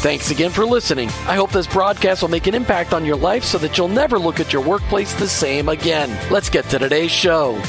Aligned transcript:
Thanks 0.00 0.30
again 0.30 0.52
for 0.52 0.64
listening. 0.64 1.08
I 1.26 1.34
hope 1.34 1.50
this 1.50 1.66
broadcast 1.66 2.22
will 2.22 2.28
make 2.28 2.46
an 2.46 2.54
impact 2.54 2.94
on 2.94 3.04
your 3.04 3.16
life 3.16 3.42
so 3.42 3.58
that 3.58 3.76
you'll 3.76 3.88
never 3.88 4.16
look 4.16 4.38
at 4.38 4.52
your 4.52 4.62
workplace 4.62 5.12
the 5.14 5.26
same 5.26 5.68
again. 5.68 6.16
Let's 6.30 6.48
get 6.48 6.66
to 6.66 6.78
today's 6.78 7.10
show. 7.10 7.60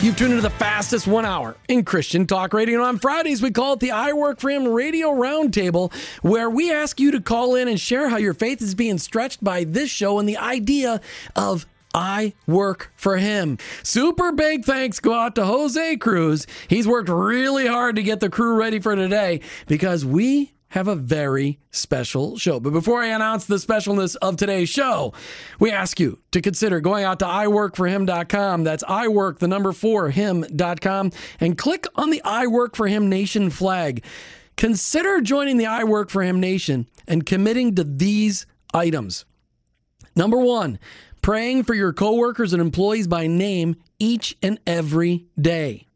You've 0.00 0.16
tuned 0.16 0.30
into 0.30 0.40
the 0.40 0.48
fastest 0.48 1.06
one 1.06 1.26
hour 1.26 1.54
in 1.68 1.84
Christian 1.84 2.26
talk 2.26 2.54
radio. 2.54 2.78
And 2.78 2.86
on 2.86 2.98
Fridays, 2.98 3.42
we 3.42 3.50
call 3.50 3.74
it 3.74 3.80
the 3.80 3.90
I 3.90 4.14
Work 4.14 4.40
for 4.40 4.48
Him 4.48 4.66
Radio 4.66 5.08
Roundtable, 5.10 5.92
where 6.22 6.48
we 6.48 6.72
ask 6.72 6.98
you 6.98 7.10
to 7.10 7.20
call 7.20 7.54
in 7.54 7.68
and 7.68 7.78
share 7.78 8.08
how 8.08 8.16
your 8.16 8.32
faith 8.32 8.62
is 8.62 8.74
being 8.74 8.96
stretched 8.96 9.44
by 9.44 9.64
this 9.64 9.90
show 9.90 10.18
and 10.18 10.26
the 10.26 10.38
idea 10.38 11.02
of 11.36 11.66
I 11.94 12.32
work 12.46 12.90
for 12.96 13.18
him. 13.18 13.58
Super 13.82 14.32
big 14.32 14.64
thanks 14.64 15.00
go 15.00 15.12
out 15.12 15.34
to 15.34 15.44
Jose 15.44 15.96
Cruz. 15.98 16.46
He's 16.66 16.88
worked 16.88 17.10
really 17.10 17.66
hard 17.66 17.96
to 17.96 18.02
get 18.02 18.20
the 18.20 18.30
crew 18.30 18.54
ready 18.54 18.80
for 18.80 18.96
today 18.96 19.40
because 19.66 20.02
we 20.02 20.52
have 20.72 20.88
a 20.88 20.94
very 20.94 21.58
special 21.70 22.38
show. 22.38 22.58
But 22.58 22.72
before 22.72 23.02
I 23.02 23.08
announce 23.08 23.44
the 23.44 23.56
specialness 23.56 24.16
of 24.22 24.38
today's 24.38 24.70
show, 24.70 25.12
we 25.60 25.70
ask 25.70 26.00
you 26.00 26.18
to 26.30 26.40
consider 26.40 26.80
going 26.80 27.04
out 27.04 27.18
to 27.18 27.26
iworkforhim.com. 27.26 28.64
That's 28.64 28.82
iwork, 28.84 29.38
the 29.38 29.48
number 29.48 29.72
four, 29.72 30.08
him.com, 30.08 31.12
and 31.40 31.58
click 31.58 31.84
on 31.96 32.08
the 32.08 32.22
I 32.24 32.46
Work 32.46 32.74
for 32.74 32.88
Him 32.88 33.10
Nation 33.10 33.50
flag. 33.50 34.02
Consider 34.56 35.20
joining 35.20 35.58
the 35.58 35.66
I 35.66 35.84
Work 35.84 36.08
for 36.08 36.22
Him 36.22 36.40
Nation 36.40 36.86
and 37.06 37.26
committing 37.26 37.74
to 37.74 37.84
these 37.84 38.46
items. 38.72 39.26
Number 40.16 40.38
one, 40.38 40.78
praying 41.20 41.64
for 41.64 41.74
your 41.74 41.92
coworkers 41.92 42.54
and 42.54 42.62
employees 42.62 43.06
by 43.06 43.26
name 43.26 43.76
each 43.98 44.38
and 44.42 44.58
every 44.66 45.26
day. 45.38 45.86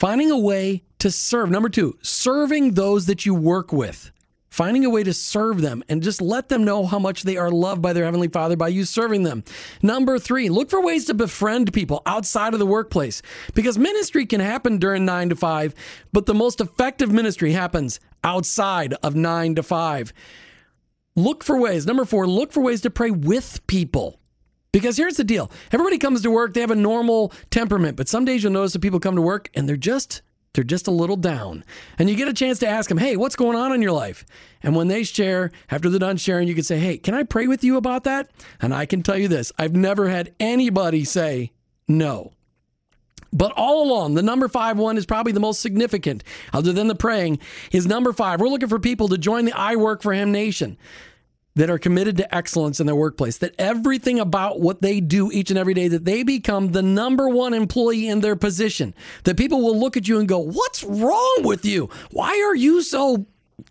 Finding 0.00 0.30
a 0.30 0.38
way 0.38 0.82
to 1.00 1.10
serve. 1.10 1.50
Number 1.50 1.68
two, 1.68 1.98
serving 2.00 2.72
those 2.72 3.04
that 3.04 3.26
you 3.26 3.34
work 3.34 3.70
with. 3.70 4.10
Finding 4.48 4.86
a 4.86 4.88
way 4.88 5.02
to 5.02 5.12
serve 5.12 5.60
them 5.60 5.84
and 5.90 6.02
just 6.02 6.22
let 6.22 6.48
them 6.48 6.64
know 6.64 6.86
how 6.86 6.98
much 6.98 7.24
they 7.24 7.36
are 7.36 7.50
loved 7.50 7.82
by 7.82 7.92
their 7.92 8.06
Heavenly 8.06 8.28
Father 8.28 8.56
by 8.56 8.68
you 8.68 8.86
serving 8.86 9.24
them. 9.24 9.44
Number 9.82 10.18
three, 10.18 10.48
look 10.48 10.70
for 10.70 10.80
ways 10.80 11.04
to 11.04 11.12
befriend 11.12 11.74
people 11.74 12.00
outside 12.06 12.54
of 12.54 12.60
the 12.60 12.64
workplace 12.64 13.20
because 13.52 13.76
ministry 13.76 14.24
can 14.24 14.40
happen 14.40 14.78
during 14.78 15.04
nine 15.04 15.28
to 15.28 15.36
five, 15.36 15.74
but 16.14 16.24
the 16.24 16.32
most 16.32 16.62
effective 16.62 17.12
ministry 17.12 17.52
happens 17.52 18.00
outside 18.24 18.94
of 19.02 19.14
nine 19.14 19.54
to 19.56 19.62
five. 19.62 20.14
Look 21.14 21.44
for 21.44 21.60
ways. 21.60 21.84
Number 21.84 22.06
four, 22.06 22.26
look 22.26 22.52
for 22.52 22.62
ways 22.62 22.80
to 22.80 22.90
pray 22.90 23.10
with 23.10 23.66
people. 23.66 24.19
Because 24.72 24.96
here's 24.96 25.16
the 25.16 25.24
deal 25.24 25.50
everybody 25.72 25.98
comes 25.98 26.22
to 26.22 26.30
work, 26.30 26.54
they 26.54 26.60
have 26.60 26.70
a 26.70 26.76
normal 26.76 27.32
temperament, 27.50 27.96
but 27.96 28.08
some 28.08 28.24
days 28.24 28.42
you'll 28.42 28.52
notice 28.52 28.72
that 28.72 28.82
people 28.82 29.00
come 29.00 29.16
to 29.16 29.22
work 29.22 29.50
and 29.54 29.68
they're 29.68 29.76
just. 29.76 30.22
They're 30.52 30.64
just 30.64 30.88
a 30.88 30.90
little 30.90 31.14
down. 31.14 31.62
And 31.96 32.10
you 32.10 32.16
get 32.16 32.26
a 32.26 32.32
chance 32.32 32.58
to 32.58 32.66
ask 32.66 32.88
them, 32.88 32.98
hey, 32.98 33.16
what's 33.16 33.36
going 33.36 33.56
on 33.56 33.72
in 33.72 33.82
your 33.82 33.92
life? 33.92 34.24
And 34.64 34.74
when 34.74 34.88
they 34.88 35.04
share, 35.04 35.52
after 35.70 35.88
they're 35.88 36.00
done 36.00 36.16
sharing, 36.16 36.48
you 36.48 36.56
can 36.56 36.64
say, 36.64 36.80
hey, 36.80 36.98
can 36.98 37.14
I 37.14 37.22
pray 37.22 37.46
with 37.46 37.62
you 37.62 37.76
about 37.76 38.02
that? 38.02 38.32
And 38.60 38.74
I 38.74 38.84
can 38.84 39.04
tell 39.04 39.16
you 39.16 39.28
this 39.28 39.52
I've 39.58 39.76
never 39.76 40.08
had 40.08 40.34
anybody 40.40 41.04
say 41.04 41.52
no. 41.86 42.32
But 43.32 43.52
all 43.52 43.84
along, 43.84 44.14
the 44.14 44.22
number 44.22 44.48
five 44.48 44.76
one 44.76 44.96
is 44.96 45.06
probably 45.06 45.32
the 45.32 45.38
most 45.38 45.60
significant, 45.60 46.24
other 46.52 46.72
than 46.72 46.88
the 46.88 46.96
praying, 46.96 47.38
is 47.70 47.86
number 47.86 48.12
five. 48.12 48.40
We're 48.40 48.48
looking 48.48 48.68
for 48.68 48.80
people 48.80 49.06
to 49.08 49.18
join 49.18 49.44
the 49.44 49.52
I 49.52 49.76
Work 49.76 50.02
for 50.02 50.12
Him 50.12 50.32
Nation 50.32 50.78
that 51.56 51.70
are 51.70 51.78
committed 51.78 52.16
to 52.16 52.34
excellence 52.34 52.80
in 52.80 52.86
their 52.86 52.96
workplace, 52.96 53.38
that 53.38 53.54
everything 53.58 54.20
about 54.20 54.60
what 54.60 54.82
they 54.82 55.00
do 55.00 55.30
each 55.32 55.50
and 55.50 55.58
every 55.58 55.74
day, 55.74 55.88
that 55.88 56.04
they 56.04 56.22
become 56.22 56.72
the 56.72 56.82
number 56.82 57.28
one 57.28 57.54
employee 57.54 58.08
in 58.08 58.20
their 58.20 58.36
position, 58.36 58.94
that 59.24 59.36
people 59.36 59.60
will 59.60 59.78
look 59.78 59.96
at 59.96 60.08
you 60.08 60.18
and 60.18 60.28
go, 60.28 60.38
What's 60.38 60.84
wrong 60.84 61.40
with 61.42 61.64
you? 61.64 61.88
Why 62.10 62.40
are 62.46 62.54
you 62.54 62.82
so 62.82 63.26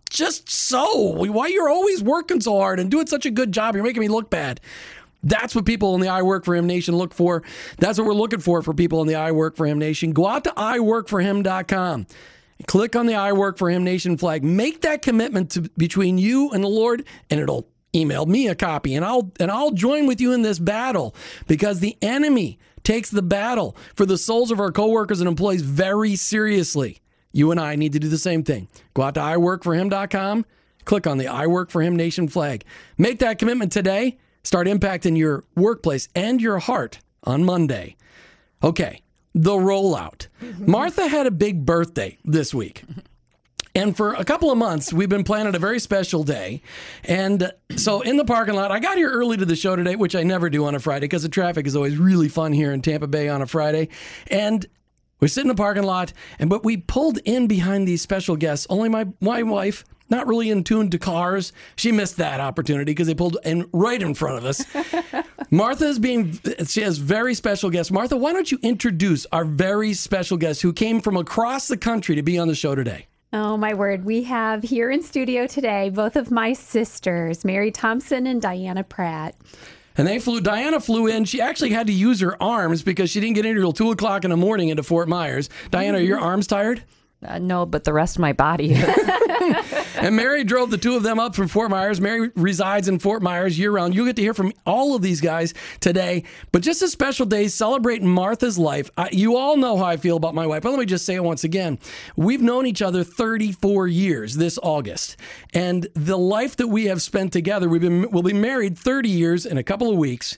just 0.10 0.50
so? 0.50 1.14
Why 1.14 1.48
you're 1.48 1.70
always 1.70 2.04
working 2.04 2.42
so 2.42 2.58
hard 2.58 2.80
and 2.80 2.92
doing 2.92 3.08
such 3.08 3.26
a 3.26 3.32
good 3.32 3.52
job? 3.52 3.76
You're 3.76 3.84
making 3.84 4.02
me 4.02 4.08
look 4.08 4.30
bad. 4.30 4.60
That's 5.24 5.54
what 5.54 5.66
people 5.66 5.96
in 5.96 6.02
the 6.02 6.08
I 6.08 6.22
Work 6.22 6.46
for 6.46 6.56
Him 6.56 6.66
Nation 6.66 6.96
look 6.96 7.14
for. 7.14 7.44
That's 7.78 7.98
what 7.98 8.08
we're 8.08 8.14
looking 8.14 8.40
for 8.40 8.62
for 8.62 8.74
people 8.74 9.02
in 9.02 9.08
the 9.08 9.16
I 9.16 9.32
Work 9.32 9.58
for 9.58 9.66
Him 9.66 9.78
Nation. 9.78 10.12
Go 10.12 10.28
out 10.28 10.46
to 10.46 10.52
iworkforhim.com. 10.52 12.08
Click 12.68 12.96
on 12.96 13.06
the 13.06 13.16
I 13.16 13.34
Work 13.34 13.58
for 13.58 13.70
Him 13.70 13.84
Nation 13.84 14.18
flag. 14.18 14.44
Make 14.44 14.82
that 14.82 15.02
commitment 15.02 15.52
to, 15.52 15.62
between 15.78 16.18
you 16.18 16.52
and 16.52 16.64
the 16.64 16.68
Lord, 16.68 17.06
and 17.30 17.40
it'll 17.40 17.68
email 17.96 18.26
me 18.26 18.48
a 18.48 18.56
copy, 18.56 18.96
and 18.96 19.04
I'll 19.04 19.32
and 19.40 19.50
I'll 19.50 19.72
join 19.72 20.08
with 20.08 20.22
you 20.22 20.34
in 20.34 20.42
this 20.42 20.60
battle 20.60 21.16
because 21.48 21.80
the 21.80 21.98
enemy 22.02 22.60
takes 22.84 23.10
the 23.10 23.22
battle 23.22 23.76
for 23.96 24.06
the 24.06 24.18
souls 24.18 24.52
of 24.52 24.60
our 24.60 24.72
coworkers 24.72 25.20
and 25.20 25.28
employees 25.28 25.62
very 25.62 26.16
seriously. 26.16 27.00
You 27.32 27.52
and 27.52 27.60
I 27.60 27.76
need 27.76 27.94
to 27.94 28.00
do 28.00 28.10
the 28.10 28.18
same 28.18 28.44
thing. 28.44 28.68
Go 28.94 29.04
out 29.04 29.16
to 29.16 29.20
iworkforhim.com, 29.20 30.46
click 30.86 31.08
on 31.08 31.18
the 31.18 31.28
I 31.28 31.48
Work 31.48 31.70
for 31.70 31.82
Him 31.82 31.96
Nation 31.96 32.28
flag. 32.28 32.64
Make 32.98 33.20
that 33.20 33.40
commitment 33.40 33.72
today. 33.72 34.18
Start 34.44 34.68
impacting 34.68 35.18
your 35.18 35.44
workplace 35.56 36.08
and 36.16 36.42
your 36.42 36.60
heart 36.60 37.00
on 37.24 37.44
Monday. 37.44 37.96
Okay, 38.64 39.02
the 39.44 39.52
rollout. 39.52 40.28
Mm-hmm. 40.42 40.70
Martha 40.70 41.08
had 41.08 41.26
a 41.26 41.32
big 41.32 41.66
birthday 41.66 42.18
this 42.26 42.54
week. 42.54 42.84
And 43.74 43.96
for 43.96 44.14
a 44.14 44.26
couple 44.26 44.52
of 44.52 44.58
months, 44.58 44.92
we've 44.92 45.08
been 45.08 45.24
planning 45.24 45.56
a 45.56 45.60
very 45.60 45.80
special 45.80 46.24
day. 46.24 46.62
And 47.06 47.52
so 47.78 48.02
in 48.02 48.18
the 48.18 48.26
parking 48.26 48.56
lot, 48.56 48.72
I 48.72 48.80
got 48.80 48.98
here 48.98 49.10
early 49.10 49.38
to 49.38 49.46
the 49.46 49.56
show 49.56 49.76
today, 49.76 49.96
which 49.96 50.16
I 50.16 50.24
never 50.24 50.50
do 50.50 50.66
on 50.66 50.76
a 50.76 50.80
Friday 50.80 51.06
because 51.06 51.24
the 51.24 51.30
traffic 51.30 51.68
is 51.68 51.76
always 51.76 51.98
really 51.98 52.28
fun 52.28 52.52
here 52.52 52.74
in 52.74 52.82
Tampa 52.82 53.08
Bay 53.08 53.30
on 53.30 53.42
a 53.42 53.48
Friday. 53.48 53.88
And 54.28 54.66
we 55.22 55.30
sit 55.30 55.42
in 55.42 55.48
the 55.48 55.56
parking 55.56 55.84
lot, 55.84 56.12
and 56.40 56.50
but 56.50 56.66
we 56.66 56.78
pulled 56.78 57.20
in 57.20 57.48
behind 57.48 57.88
these 57.88 58.02
special 58.02 58.36
guests. 58.36 58.68
Only 58.70 58.90
my 58.90 59.08
my 59.22 59.44
wife, 59.44 59.86
not 60.10 60.28
really 60.28 60.50
in 60.50 60.64
tune 60.64 60.90
to 60.90 61.00
cars, 61.00 61.54
she 61.76 61.92
missed 61.92 62.18
that 62.18 62.40
opportunity 62.40 62.92
because 62.92 63.08
they 63.08 63.16
pulled 63.16 63.38
in 63.44 63.68
right 63.72 64.02
in 64.02 64.14
front 64.14 64.38
of 64.38 64.46
us. 64.46 64.66
Martha 65.52 65.86
is 65.86 66.00
being 66.00 66.40
she 66.66 66.82
has 66.82 66.98
very 66.98 67.34
special 67.34 67.70
guests. 67.70 67.92
Martha, 67.92 68.18
why 68.18 68.34
don't 68.34 68.52
you 68.52 68.60
introduce 68.62 69.26
our 69.32 69.46
very 69.46 69.94
special 69.94 70.38
guest 70.38 70.62
who 70.62 70.74
came 70.74 71.02
from 71.02 71.18
across 71.18 71.68
the 71.68 71.78
country 71.78 72.16
to 72.16 72.24
be 72.24 72.38
on 72.38 72.48
the 72.48 72.56
show 72.56 72.76
today? 72.76 73.08
Oh, 73.32 73.58
my 73.58 73.76
word. 73.76 74.06
We 74.06 74.24
have 74.24 74.64
here 74.64 74.90
in 74.90 75.04
studio 75.04 75.46
today 75.46 75.90
both 75.90 76.16
of 76.16 76.32
my 76.32 76.54
sisters, 76.54 77.46
Mary 77.46 77.72
Thompson 77.72 78.26
and 78.26 78.42
Diana 78.42 78.84
Pratt. 78.84 79.36
And 79.98 80.08
they 80.08 80.18
flew, 80.18 80.40
Diana 80.40 80.80
flew 80.80 81.08
in. 81.08 81.26
She 81.26 81.42
actually 81.42 81.72
had 81.72 81.88
to 81.88 81.94
use 81.94 82.22
her 82.22 82.42
arms 82.42 82.84
because 82.84 83.10
she 83.10 83.20
didn't 83.20 83.36
get 83.36 83.46
in 83.46 83.56
until 83.56 83.74
2 83.74 83.92
o'clock 83.92 84.24
in 84.24 84.30
the 84.30 84.38
morning 84.38 84.70
into 84.70 84.82
Fort 84.82 85.10
Myers. 85.10 85.50
Diana, 85.72 85.98
are 85.98 86.02
your 86.02 86.18
mm-hmm. 86.18 86.26
arms 86.26 86.48
tired? 86.48 86.84
Uh, 87.26 87.38
no, 87.38 87.66
but 87.66 87.84
the 87.84 87.92
rest 87.92 88.16
of 88.16 88.22
my 88.22 88.32
body 88.32 88.72
is. 88.72 88.84
and 89.98 90.16
Mary 90.16 90.46
drove 90.46 90.72
the 90.72 90.78
two 90.78 90.96
of 90.96 91.04
them 91.04 91.20
up 91.20 91.36
from 91.36 91.50
Fort 91.50 91.70
Myers. 91.70 92.00
Mary 92.00 92.32
resides 92.36 92.88
in 92.88 92.98
Fort 92.98 93.22
Myers 93.22 93.60
year 93.60 93.72
round. 93.72 93.94
You'll 93.94 94.06
get 94.06 94.16
to 94.16 94.22
hear 94.22 94.34
from 94.34 94.54
all 94.66 94.96
of 94.96 95.02
these 95.02 95.20
guys 95.20 95.54
today. 95.82 96.24
But 96.54 96.62
just 96.62 96.82
a 96.82 96.88
special 96.88 97.26
day 97.26 97.50
celebrating 97.50 98.08
Martha's 98.08 98.58
life. 98.58 98.90
I, 98.96 99.10
you 99.12 99.36
all 99.36 99.58
know 99.58 99.76
how 99.76 99.84
I 99.84 99.98
feel 99.98 100.16
about 100.16 100.34
my 100.34 100.48
wife. 100.48 100.64
But 100.64 100.70
let 100.70 100.80
me 100.80 100.86
just 100.86 101.06
say 101.06 101.16
it 101.16 101.24
once 101.24 101.44
again. 101.44 101.78
We've 102.16 102.42
known 102.42 102.66
each 102.66 102.82
other 102.82 103.04
34 103.04 103.90
years 103.90 104.36
this 104.36 104.58
August. 104.64 105.18
And 105.54 105.88
the 105.96 106.18
life 106.18 106.56
that 106.56 106.68
we 106.68 106.86
have 106.86 107.02
spent 107.02 107.34
together, 107.34 107.68
we've 107.68 107.82
been, 107.82 108.10
we'll 108.12 108.24
be 108.24 108.32
married 108.34 108.78
30 108.78 109.10
years 109.10 109.46
in 109.46 109.58
a 109.58 109.64
couple 109.64 109.92
of 109.92 109.98
weeks. 109.98 110.38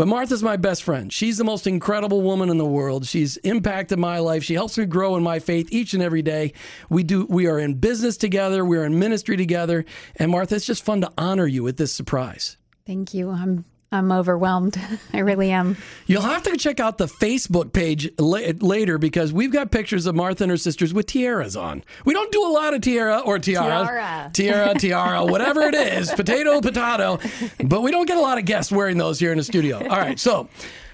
But 0.00 0.08
Martha's 0.08 0.42
my 0.42 0.56
best 0.56 0.82
friend. 0.82 1.12
She's 1.12 1.36
the 1.36 1.44
most 1.44 1.66
incredible 1.66 2.22
woman 2.22 2.48
in 2.48 2.56
the 2.56 2.64
world. 2.64 3.04
She's 3.04 3.36
impacted 3.36 3.98
my 3.98 4.18
life. 4.18 4.42
She 4.42 4.54
helps 4.54 4.78
me 4.78 4.86
grow 4.86 5.14
in 5.16 5.22
my 5.22 5.40
faith 5.40 5.68
each 5.70 5.92
and 5.92 6.02
every 6.02 6.22
day. 6.22 6.54
We 6.88 7.02
do 7.02 7.26
we 7.28 7.46
are 7.48 7.58
in 7.58 7.74
business 7.74 8.16
together, 8.16 8.64
we're 8.64 8.86
in 8.86 8.98
ministry 8.98 9.36
together. 9.36 9.84
And 10.16 10.30
Martha, 10.30 10.54
it's 10.54 10.64
just 10.64 10.86
fun 10.86 11.02
to 11.02 11.12
honor 11.18 11.46
you 11.46 11.62
with 11.62 11.76
this 11.76 11.92
surprise. 11.92 12.56
Thank 12.86 13.12
you. 13.12 13.28
I'm 13.28 13.66
I'm 13.92 14.12
overwhelmed. 14.12 14.80
I 15.12 15.18
really 15.18 15.50
am. 15.50 15.76
You'll 16.06 16.22
have 16.22 16.44
to 16.44 16.56
check 16.56 16.78
out 16.78 16.98
the 16.98 17.06
Facebook 17.06 17.72
page 17.72 18.08
la- 18.18 18.38
later 18.60 18.98
because 18.98 19.32
we've 19.32 19.52
got 19.52 19.72
pictures 19.72 20.06
of 20.06 20.14
Martha 20.14 20.44
and 20.44 20.50
her 20.50 20.56
sisters 20.56 20.94
with 20.94 21.06
tiaras 21.06 21.56
on. 21.56 21.82
We 22.04 22.14
don't 22.14 22.30
do 22.30 22.44
a 22.46 22.52
lot 22.52 22.72
of 22.72 22.82
tiara 22.82 23.18
or 23.18 23.38
tiara, 23.40 23.84
Tiara. 23.84 24.30
tiara, 24.32 24.74
tiara, 24.78 25.24
whatever 25.24 25.62
it 25.62 25.74
is, 25.74 26.10
potato, 26.12 26.60
potato, 26.60 27.18
but 27.64 27.82
we 27.82 27.90
don't 27.90 28.06
get 28.06 28.16
a 28.16 28.20
lot 28.20 28.38
of 28.38 28.44
guests 28.44 28.70
wearing 28.70 28.96
those 28.96 29.18
here 29.18 29.32
in 29.32 29.38
the 29.38 29.44
studio. 29.44 29.78
All 29.78 29.98
right, 29.98 30.18
so 30.20 30.48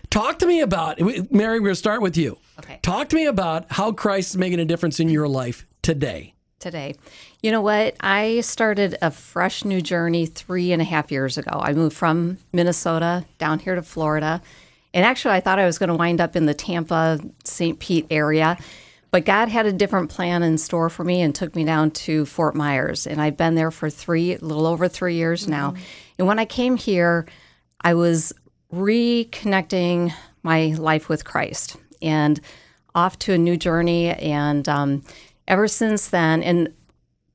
talk 0.09 0.39
to 0.39 0.47
me 0.47 0.61
about 0.61 0.99
Mary. 1.31 1.61
We're 1.61 1.67
gonna 1.69 1.75
start 1.75 2.01
with 2.01 2.17
you. 2.17 2.39
Okay. 2.61 2.79
Talk 2.83 3.11
to 3.11 3.17
me 3.17 3.27
about 3.27 3.67
how 3.71 3.93
Christ 3.93 4.31
is 4.31 4.37
making 4.39 4.61
a 4.61 4.65
difference 4.65 5.01
in 5.01 5.11
your 5.11 5.29
life 5.29 5.67
today. 5.83 6.33
today. 6.61 6.95
You 7.47 7.53
know 7.53 7.61
what? 7.61 7.95
I 8.01 8.41
started 8.41 8.99
a 9.01 9.13
fresh 9.13 9.65
new 9.65 9.81
journey 9.81 10.27
three 10.27 10.73
and 10.73 10.83
a 10.83 10.85
half 10.85 11.13
years 11.13 11.39
ago. 11.39 11.61
I 11.63 11.75
moved 11.75 11.97
from 11.97 12.39
Minnesota 12.53 13.25
down 13.39 13.61
here 13.61 13.77
to 13.77 13.83
Florida. 13.83 14.43
And 14.93 15.07
actually, 15.07 15.35
I 15.35 15.41
thought 15.41 15.61
I 15.61 15.65
was 15.65 15.79
going 15.79 15.91
to 15.91 15.95
wind 15.95 16.21
up 16.21 16.35
in 16.35 16.47
the 16.47 16.55
Tampa, 16.55 17.21
St. 17.45 17.79
Pete 17.79 18.09
area. 18.11 18.59
But 19.13 19.27
God 19.27 19.49
had 19.49 19.65
a 19.65 19.73
different 19.73 20.11
plan 20.11 20.43
in 20.43 20.59
store 20.59 20.91
for 20.91 21.05
me 21.05 21.23
and 21.23 21.33
took 21.33 21.55
me 21.55 21.63
down 21.63 21.93
to 21.93 22.27
Fort 22.27 22.57
Myers. 22.57 23.07
And 23.07 23.23
I've 23.23 23.37
been 23.37 23.55
there 23.55 23.71
for 23.71 23.91
three, 23.91 24.35
a 24.35 24.39
little 24.41 24.67
over 24.67 24.89
three 24.89 25.15
years 25.15 25.47
now. 25.47 25.75
And 26.19 26.27
when 26.27 26.41
I 26.41 26.47
came 26.47 26.77
here, 26.77 27.27
I 27.81 27.95
was 27.95 28.33
reconnecting 28.73 30.13
my 30.43 30.75
life 30.77 31.09
with 31.09 31.25
Christ 31.25 31.77
and 32.03 32.41
off 32.93 33.21
to 33.21 33.35
a 33.35 33.39
new 33.39 33.57
journey. 33.57 34.09
And 34.09 34.69
um, 34.69 35.05
ever 35.47 35.69
since 35.69 36.09
then, 36.09 36.43
and 36.43 36.73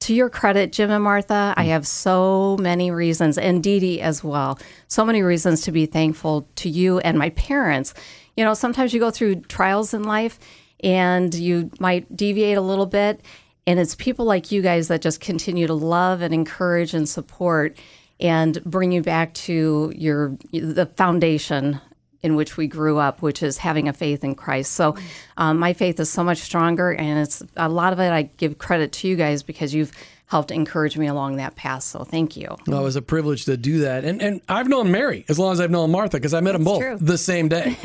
to 0.01 0.13
your 0.13 0.29
credit, 0.29 0.71
Jim 0.71 0.91
and 0.91 1.03
Martha, 1.03 1.53
I 1.55 1.65
mm. 1.65 1.67
have 1.69 1.87
so 1.87 2.57
many 2.59 2.91
reasons, 2.91 3.37
and 3.37 3.63
Dee 3.63 3.79
Dee 3.79 4.01
as 4.01 4.23
well, 4.23 4.59
so 4.87 5.05
many 5.05 5.21
reasons 5.21 5.61
to 5.61 5.71
be 5.71 5.85
thankful 5.85 6.47
to 6.57 6.69
you 6.69 6.99
and 6.99 7.17
my 7.17 7.29
parents. 7.31 7.93
You 8.35 8.43
know, 8.43 8.53
sometimes 8.53 8.93
you 8.93 8.99
go 8.99 9.11
through 9.11 9.41
trials 9.41 9.93
in 9.93 10.03
life 10.03 10.39
and 10.83 11.33
you 11.33 11.69
might 11.79 12.15
deviate 12.15 12.57
a 12.57 12.61
little 12.61 12.87
bit, 12.87 13.21
and 13.67 13.79
it's 13.79 13.95
people 13.95 14.25
like 14.25 14.51
you 14.51 14.61
guys 14.61 14.87
that 14.87 15.01
just 15.01 15.21
continue 15.21 15.67
to 15.67 15.73
love 15.73 16.21
and 16.21 16.33
encourage 16.33 16.93
and 16.93 17.07
support 17.07 17.77
and 18.19 18.63
bring 18.63 18.91
you 18.91 19.01
back 19.01 19.33
to 19.33 19.91
your 19.95 20.35
the 20.51 20.89
foundation 20.97 21.79
in 22.23 22.35
which 22.35 22.57
we 22.57 22.67
grew 22.67 22.97
up, 22.97 23.21
which 23.21 23.41
is 23.41 23.57
having 23.57 23.87
a 23.87 23.93
faith 23.93 24.23
in 24.23 24.35
Christ. 24.35 24.73
So, 24.73 24.95
um, 25.37 25.59
my 25.59 25.73
faith 25.73 25.99
is 25.99 26.09
so 26.09 26.23
much 26.23 26.39
stronger, 26.39 26.91
and 26.91 27.19
it's 27.19 27.43
a 27.57 27.69
lot 27.69 27.93
of 27.93 27.99
it. 27.99 28.11
I 28.11 28.23
give 28.37 28.57
credit 28.57 28.91
to 28.93 29.07
you 29.07 29.15
guys 29.15 29.43
because 29.43 29.73
you've 29.73 29.91
helped 30.27 30.51
encourage 30.51 30.97
me 30.97 31.07
along 31.07 31.37
that 31.37 31.55
path. 31.55 31.83
So, 31.83 32.03
thank 32.03 32.37
you. 32.37 32.55
Well, 32.67 32.81
it 32.81 32.83
was 32.83 32.95
a 32.95 33.01
privilege 33.01 33.45
to 33.45 33.57
do 33.57 33.79
that. 33.79 34.05
And 34.05 34.21
and 34.21 34.41
I've 34.47 34.67
known 34.67 34.91
Mary 34.91 35.25
as 35.29 35.39
long 35.39 35.53
as 35.53 35.59
I've 35.59 35.71
known 35.71 35.91
Martha 35.91 36.17
because 36.17 36.33
I 36.33 36.41
met 36.41 36.53
them 36.53 36.63
both 36.63 36.81
true. 36.81 36.97
the 36.99 37.17
same 37.17 37.49
day. 37.49 37.77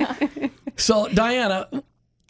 so, 0.76 1.08
Diana, 1.08 1.68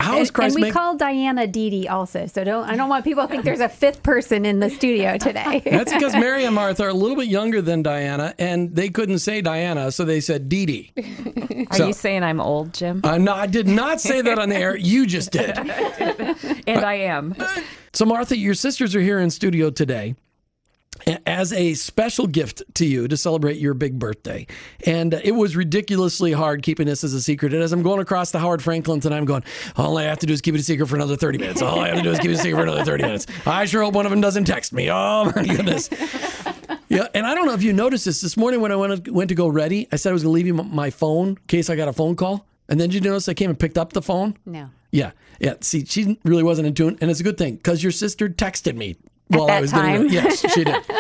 how 0.05 0.19
is 0.19 0.29
And, 0.29 0.35
Christ 0.35 0.55
and 0.55 0.55
we 0.57 0.61
making 0.69 0.75
call 0.75 0.97
Diana 0.97 1.47
Dee 1.47 1.71
Dee 1.71 1.89
also. 1.89 2.27
So 2.27 2.45
don't 2.45 2.69
I 2.69 2.77
don't 2.77 2.89
want 2.89 3.05
people 3.05 3.23
to 3.25 3.29
think 3.29 3.45
there's 3.45 3.61
a 3.61 3.69
fifth 3.69 4.03
person 4.03 4.45
in 4.45 4.61
the 4.61 4.71
studio 4.71 5.19
today. 5.19 5.63
That's 5.65 5.93
because 5.93 6.13
Mary 6.15 6.45
and 6.45 6.55
Martha 6.55 6.85
are 6.85 6.89
a 6.89 6.95
little 6.95 7.17
bit 7.17 7.29
younger 7.29 7.61
than 7.63 7.83
Diana, 7.83 8.35
and 8.39 8.75
they 8.75 8.89
couldn't 8.89 9.19
say 9.19 9.41
Diana, 9.41 9.91
so 9.91 10.05
they 10.05 10.21
said 10.21 10.49
Dee 10.49 10.67
Dee. 10.67 10.93
Are 11.71 11.77
So- 11.77 11.87
you 11.89 11.93
saying 11.93 12.23
I'm 12.23 12.41
old, 12.41 12.75
Jim? 12.75 13.01
Uh, 13.03 13.19
no, 13.19 13.33
I 13.35 13.47
did 13.47 13.67
not 13.67 14.01
say 14.01 14.21
that 14.21 14.39
on 14.39 14.49
the 14.51 14.57
air. 14.57 14.77
You 14.77 15.07
just 15.07 15.31
did. 15.31 15.57
and 16.67 16.85
I 16.85 16.95
am. 16.95 17.35
So, 17.93 18.05
Martha, 18.05 18.37
your 18.37 18.55
sisters 18.55 18.95
are 18.95 19.01
here 19.01 19.19
in 19.21 19.31
studio 19.31 19.71
today 19.71 20.15
a- 20.15 20.24
as 21.27 21.53
a 21.53 21.75
special 21.75 22.27
gift 22.27 22.63
to 22.75 22.87
you 22.87 23.09
to 23.09 23.17
celebrate 23.17 23.59
your 23.59 23.75
big 23.75 23.99
birthday. 23.99 24.47
And 24.87 25.15
it 25.15 25.33
was 25.33 25.57
ridiculously 25.57 26.33
hard 26.33 26.63
keeping 26.63 26.87
this 26.87 27.05
as 27.05 27.15
a 27.15 27.21
secret. 27.21 27.53
And 27.53 27.63
as 27.63 27.73
I'm 27.73 27.83
going 27.83 28.01
across 28.01 28.31
the 28.31 28.39
Howard 28.39 28.61
Frankland 28.61 29.03
tonight, 29.03 29.19
I'm 29.19 29.25
going, 29.25 29.45
all 29.77 29.99
I 29.99 30.05
have 30.05 30.19
to 30.21 30.27
do 30.27 30.33
is 30.33 30.41
keep 30.41 30.55
it 30.55 30.61
a 30.61 30.65
secret 30.65 30.87
for 30.87 30.97
another 30.97 31.17
30 31.17 31.39
minutes. 31.39 31.63
All 31.63 31.81
I 31.81 31.89
have 31.89 31.99
to 31.99 32.03
do 32.03 32.11
is 32.11 32.19
keep 32.19 32.31
it 32.31 32.35
a 32.35 32.39
secret 32.39 32.57
for 32.57 32.63
another 32.63 32.85
30 32.85 33.03
minutes. 33.05 33.27
I 33.47 33.65
sure 33.65 33.83
hope 33.83 33.95
one 33.95 34.07
of 34.07 34.11
them 34.11 34.21
doesn't 34.21 34.45
text 34.45 34.73
me. 34.73 34.91
Oh, 34.91 35.33
my 35.35 35.45
goodness. 35.45 35.91
Yeah, 36.89 37.09
and 37.15 37.27
I 37.27 37.35
don't 37.35 37.47
know 37.47 37.55
if 37.55 37.63
you 37.63 37.73
noticed 37.73 38.05
this 38.05 38.21
this 38.21 38.37
morning 38.37 38.61
when 38.61 38.71
I 38.71 38.77
went 38.77 39.09
went 39.11 39.29
to 39.31 39.35
go 39.35 39.49
ready. 39.49 39.89
I 39.91 39.97
said 39.97 40.11
I 40.11 40.13
was 40.13 40.23
going 40.23 40.33
to 40.33 40.35
leave 40.35 40.47
you 40.47 40.55
my 40.55 40.91
phone 40.91 41.29
in 41.31 41.39
case 41.49 41.69
I 41.69 41.77
got 41.77 41.89
a 41.89 41.93
phone 41.93 42.15
call, 42.15 42.47
and 42.69 42.79
then 42.79 42.89
did 42.91 43.03
you 43.03 43.11
notice 43.11 43.29
I 43.29 43.35
came 43.35 43.51
and 43.51 43.59
picked 43.59 43.79
up 43.79 43.93
the 43.93 44.03
phone. 44.03 44.37
no. 44.47 44.71
Yeah, 44.93 45.11
yeah. 45.41 45.55
See, 45.61 45.85
she 45.85 46.21
really 46.25 46.45
wasn't 46.45 46.69
in 46.69 46.75
tune, 46.75 46.97
and 47.01 47.11
it's 47.11 47.19
a 47.19 47.25
good 47.25 47.37
thing 47.37 47.57
because 47.57 47.83
your 47.83 47.91
sister 47.91 48.29
texted 48.29 48.77
me 48.77 48.97
while 49.29 49.45
I 49.45 49.47
that 49.47 49.61
was 49.63 49.73
getting 49.73 49.91
time. 49.91 50.03
ready. 50.03 50.15
Yes, 50.15 50.53
she 50.53 50.65
did. 50.65 50.77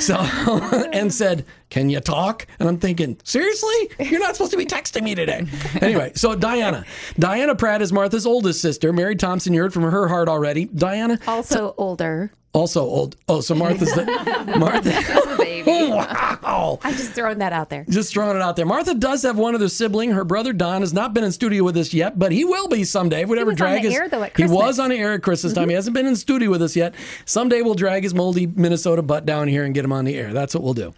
So 0.00 0.16
and 0.94 1.12
said, 1.12 1.44
"Can 1.70 1.88
you 1.88 2.00
talk?" 2.00 2.46
And 2.58 2.68
I'm 2.68 2.78
thinking, 2.78 3.16
seriously, 3.24 3.90
you're 4.00 4.20
not 4.20 4.36
supposed 4.36 4.52
to 4.52 4.58
be 4.58 4.66
texting 4.66 5.02
me 5.02 5.14
today. 5.14 5.46
Anyway, 5.80 6.12
so 6.14 6.34
Diana, 6.34 6.84
Diana 7.18 7.54
Pratt 7.54 7.80
is 7.80 7.92
Martha's 7.92 8.26
oldest 8.26 8.60
sister. 8.60 8.92
Mary 8.92 9.16
Thompson, 9.16 9.54
you 9.54 9.60
heard 9.62 9.72
from 9.72 9.84
her 9.84 10.08
heart 10.08 10.28
already. 10.28 10.66
Diana, 10.66 11.18
Also 11.26 11.74
older. 11.78 12.32
also 12.52 12.82
old. 12.82 13.16
Oh, 13.28 13.40
so 13.40 13.54
Martha's 13.54 13.92
the 13.94 14.04
Martha. 14.58 14.90
wow. 15.66 16.78
I'm 16.82 16.94
just 16.94 17.12
throwing 17.12 17.38
that 17.38 17.52
out 17.52 17.70
there. 17.70 17.84
Just 17.88 18.12
throwing 18.12 18.36
it 18.36 18.42
out 18.42 18.56
there. 18.56 18.66
Martha 18.66 18.94
does 18.94 19.22
have 19.22 19.38
one 19.38 19.54
other 19.54 19.68
sibling. 19.68 20.10
Her 20.10 20.24
brother 20.24 20.52
Don 20.52 20.82
has 20.82 20.92
not 20.92 21.14
been 21.14 21.24
in 21.24 21.32
studio 21.32 21.64
with 21.64 21.76
us 21.76 21.92
yet, 21.92 22.18
but 22.18 22.32
he 22.32 22.44
will 22.44 22.68
be 22.68 22.84
someday. 22.84 23.22
If 23.22 23.28
we 23.28 23.38
ever 23.38 23.52
drag 23.52 23.82
the 23.82 23.88
his, 23.88 23.98
air, 23.98 24.08
though, 24.08 24.28
he 24.36 24.46
was 24.46 24.78
on 24.78 24.90
the 24.90 24.96
air 24.96 25.12
at 25.14 25.22
Christmas 25.22 25.52
time. 25.52 25.64
He 25.64 25.72
mm-hmm. 25.72 25.76
hasn't 25.76 25.94
been 25.94 26.06
in 26.06 26.16
studio 26.16 26.50
with 26.50 26.62
us 26.62 26.76
yet. 26.76 26.94
Someday 27.24 27.62
we'll 27.62 27.74
drag 27.74 28.02
his 28.02 28.14
moldy 28.14 28.46
Minnesota 28.46 29.02
butt 29.02 29.26
down 29.26 29.48
here 29.48 29.64
and 29.64 29.74
get 29.74 29.84
him 29.84 29.92
on 29.92 30.04
the 30.04 30.16
air. 30.16 30.32
That's 30.32 30.54
what 30.54 30.62
we'll 30.62 30.74
do. 30.74 30.94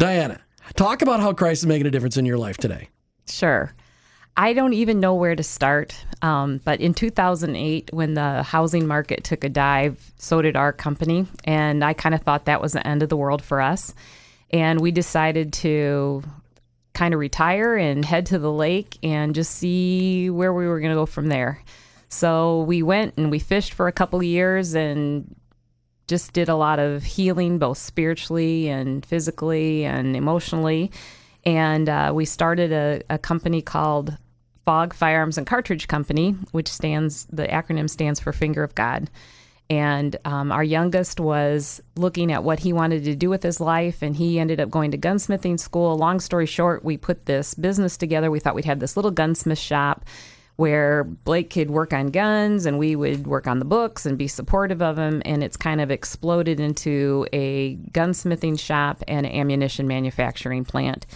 Diana, 0.00 0.40
talk 0.76 1.02
about 1.02 1.20
how 1.20 1.34
Christ 1.34 1.62
is 1.62 1.66
making 1.66 1.86
a 1.86 1.90
difference 1.90 2.16
in 2.16 2.24
your 2.24 2.38
life 2.38 2.56
today. 2.56 2.88
Sure. 3.28 3.74
I 4.34 4.54
don't 4.54 4.72
even 4.72 4.98
know 4.98 5.14
where 5.14 5.36
to 5.36 5.42
start. 5.42 6.06
Um, 6.22 6.62
but 6.64 6.80
in 6.80 6.94
2008, 6.94 7.90
when 7.92 8.14
the 8.14 8.42
housing 8.42 8.86
market 8.86 9.24
took 9.24 9.44
a 9.44 9.50
dive, 9.50 10.10
so 10.16 10.40
did 10.40 10.56
our 10.56 10.72
company. 10.72 11.26
And 11.44 11.84
I 11.84 11.92
kind 11.92 12.14
of 12.14 12.22
thought 12.22 12.46
that 12.46 12.62
was 12.62 12.72
the 12.72 12.86
end 12.86 13.02
of 13.02 13.10
the 13.10 13.16
world 13.16 13.42
for 13.42 13.60
us. 13.60 13.94
And 14.48 14.80
we 14.80 14.90
decided 14.90 15.52
to 15.54 16.22
kind 16.94 17.12
of 17.12 17.20
retire 17.20 17.76
and 17.76 18.02
head 18.02 18.24
to 18.26 18.38
the 18.38 18.50
lake 18.50 18.96
and 19.02 19.34
just 19.34 19.54
see 19.54 20.30
where 20.30 20.54
we 20.54 20.66
were 20.66 20.80
going 20.80 20.92
to 20.92 20.96
go 20.96 21.04
from 21.04 21.26
there. 21.26 21.62
So 22.08 22.62
we 22.62 22.82
went 22.82 23.18
and 23.18 23.30
we 23.30 23.38
fished 23.38 23.74
for 23.74 23.86
a 23.86 23.92
couple 23.92 24.18
of 24.18 24.24
years 24.24 24.74
and 24.74 25.36
just 26.10 26.34
did 26.34 26.48
a 26.48 26.56
lot 26.56 26.78
of 26.78 27.04
healing, 27.04 27.58
both 27.58 27.78
spiritually 27.78 28.68
and 28.68 29.06
physically 29.06 29.84
and 29.84 30.16
emotionally. 30.16 30.90
And 31.46 31.88
uh, 31.88 32.12
we 32.14 32.26
started 32.26 32.72
a, 32.72 33.00
a 33.08 33.16
company 33.16 33.62
called 33.62 34.18
Fog 34.66 34.92
Firearms 34.92 35.38
and 35.38 35.46
Cartridge 35.46 35.88
Company, 35.88 36.32
which 36.50 36.68
stands, 36.68 37.26
the 37.26 37.46
acronym 37.46 37.88
stands 37.88 38.20
for 38.20 38.32
Finger 38.32 38.62
of 38.62 38.74
God. 38.74 39.08
And 39.70 40.16
um, 40.24 40.50
our 40.50 40.64
youngest 40.64 41.20
was 41.20 41.80
looking 41.94 42.32
at 42.32 42.42
what 42.42 42.58
he 42.58 42.72
wanted 42.72 43.04
to 43.04 43.14
do 43.14 43.30
with 43.30 43.44
his 43.44 43.60
life, 43.60 44.02
and 44.02 44.16
he 44.16 44.40
ended 44.40 44.60
up 44.60 44.68
going 44.68 44.90
to 44.90 44.98
gunsmithing 44.98 45.60
school. 45.60 45.96
Long 45.96 46.18
story 46.18 46.46
short, 46.46 46.84
we 46.84 46.96
put 46.96 47.26
this 47.26 47.54
business 47.54 47.96
together. 47.96 48.32
We 48.32 48.40
thought 48.40 48.56
we'd 48.56 48.64
have 48.64 48.80
this 48.80 48.96
little 48.96 49.12
gunsmith 49.12 49.60
shop 49.60 50.04
where 50.60 51.04
Blake 51.04 51.48
could 51.48 51.70
work 51.70 51.94
on 51.94 52.08
guns 52.08 52.66
and 52.66 52.78
we 52.78 52.94
would 52.94 53.26
work 53.26 53.46
on 53.46 53.60
the 53.60 53.64
books 53.64 54.04
and 54.04 54.18
be 54.18 54.28
supportive 54.28 54.82
of 54.82 54.98
him. 54.98 55.22
And 55.24 55.42
it's 55.42 55.56
kind 55.56 55.80
of 55.80 55.90
exploded 55.90 56.60
into 56.60 57.26
a 57.32 57.76
gunsmithing 57.92 58.60
shop 58.60 59.02
and 59.08 59.24
ammunition 59.24 59.88
manufacturing 59.88 60.66
plant. 60.66 61.06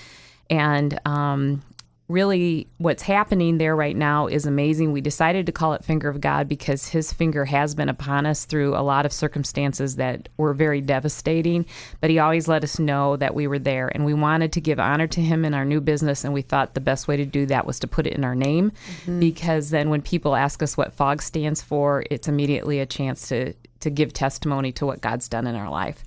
And 0.48 0.98
um, 1.04 1.62
really, 2.08 2.66
what's 2.78 3.02
happening 3.02 3.56
there 3.56 3.75
right 3.75 3.96
now 3.96 4.26
is 4.26 4.44
amazing. 4.44 4.92
We 4.92 5.00
decided 5.00 5.46
to 5.46 5.52
call 5.52 5.73
it 5.73 5.84
Finger 5.84 6.08
of 6.08 6.20
God 6.20 6.49
because 6.49 6.88
his 6.88 7.12
finger 7.12 7.46
has 7.46 7.75
been 7.75 7.88
upon 7.88 8.26
us 8.26 8.44
through 8.44 8.76
a 8.76 8.82
lot 8.82 9.06
of 9.06 9.12
circumstances 9.12 9.96
that 9.96 10.28
were 10.37 10.52
very 10.52 10.82
devastating. 10.82 11.64
But 12.00 12.11
he 12.11 12.18
always 12.18 12.46
let 12.46 12.62
us 12.62 12.78
know 12.78 13.16
that 13.16 13.34
we 13.34 13.46
were 13.46 13.58
there. 13.58 13.88
And 13.88 14.04
we 14.04 14.12
wanted 14.12 14.52
to 14.52 14.61
give 14.61 14.78
honor 14.78 15.06
to 15.08 15.20
him 15.20 15.44
in 15.44 15.54
our 15.54 15.64
new 15.64 15.80
business. 15.80 16.25
And 16.25 16.34
we 16.34 16.42
thought 16.42 16.75
the 16.75 16.80
best 16.80 17.08
way 17.08 17.16
to 17.16 17.25
do 17.25 17.46
that 17.46 17.66
was 17.66 17.78
to 17.80 17.88
put 17.88 18.06
it 18.06 18.12
in 18.12 18.25
our 18.25 18.34
name 18.34 18.70
mm-hmm. 18.70 19.20
because 19.20 19.70
then 19.70 19.88
when 19.88 20.02
people 20.02 20.37
ask 20.37 20.62
us 20.62 20.76
what 20.76 20.92
FOG 20.92 21.23
stands 21.23 21.62
for, 21.62 22.04
it's 22.11 22.28
immediately 22.28 22.80
a 22.80 22.87
chance 22.87 23.28
to, 23.28 23.54
to 23.80 23.90
give 23.90 24.12
testimony 24.12 24.73
to 24.73 24.84
what 24.84 25.00
God's 25.00 25.28
done 25.28 25.46
in 25.46 25.54
our 25.54 25.70
life. 25.70 26.04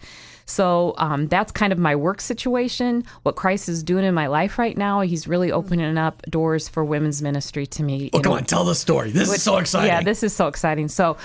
So 0.50 0.96
um, 0.98 1.27
that's 1.27 1.51
kind 1.51 1.72
of 1.74 1.77
my 1.77 1.96
work 1.96 2.22
situation. 2.22 3.04
What 3.24 3.36
Christ 3.36 3.68
is 3.70 3.84
doing 3.84 4.06
in 4.06 4.13
my 4.13 4.27
life 4.27 4.58
right 4.58 4.77
now, 4.77 5.01
He's 5.01 5.27
really 5.27 5.51
opening 5.51 5.98
up 5.98 6.22
doors 6.30 6.68
for 6.70 6.84
women's 6.86 7.22
ministry 7.22 7.68
to 7.68 7.84
me. 7.84 8.10
Oh, 8.13 8.22
come 8.22 8.32
a- 8.34 8.38
on, 8.38 8.44
tell 8.46 8.63
the 8.63 8.74
story. 8.75 9.12
This 9.12 9.32
is 9.32 9.44
so 9.44 9.58
exciting. 9.58 9.89
Yeah, 9.89 10.01
this 10.01 10.24
is 10.24 10.34
so 10.34 10.48
exciting. 10.48 10.88
So 10.88 11.18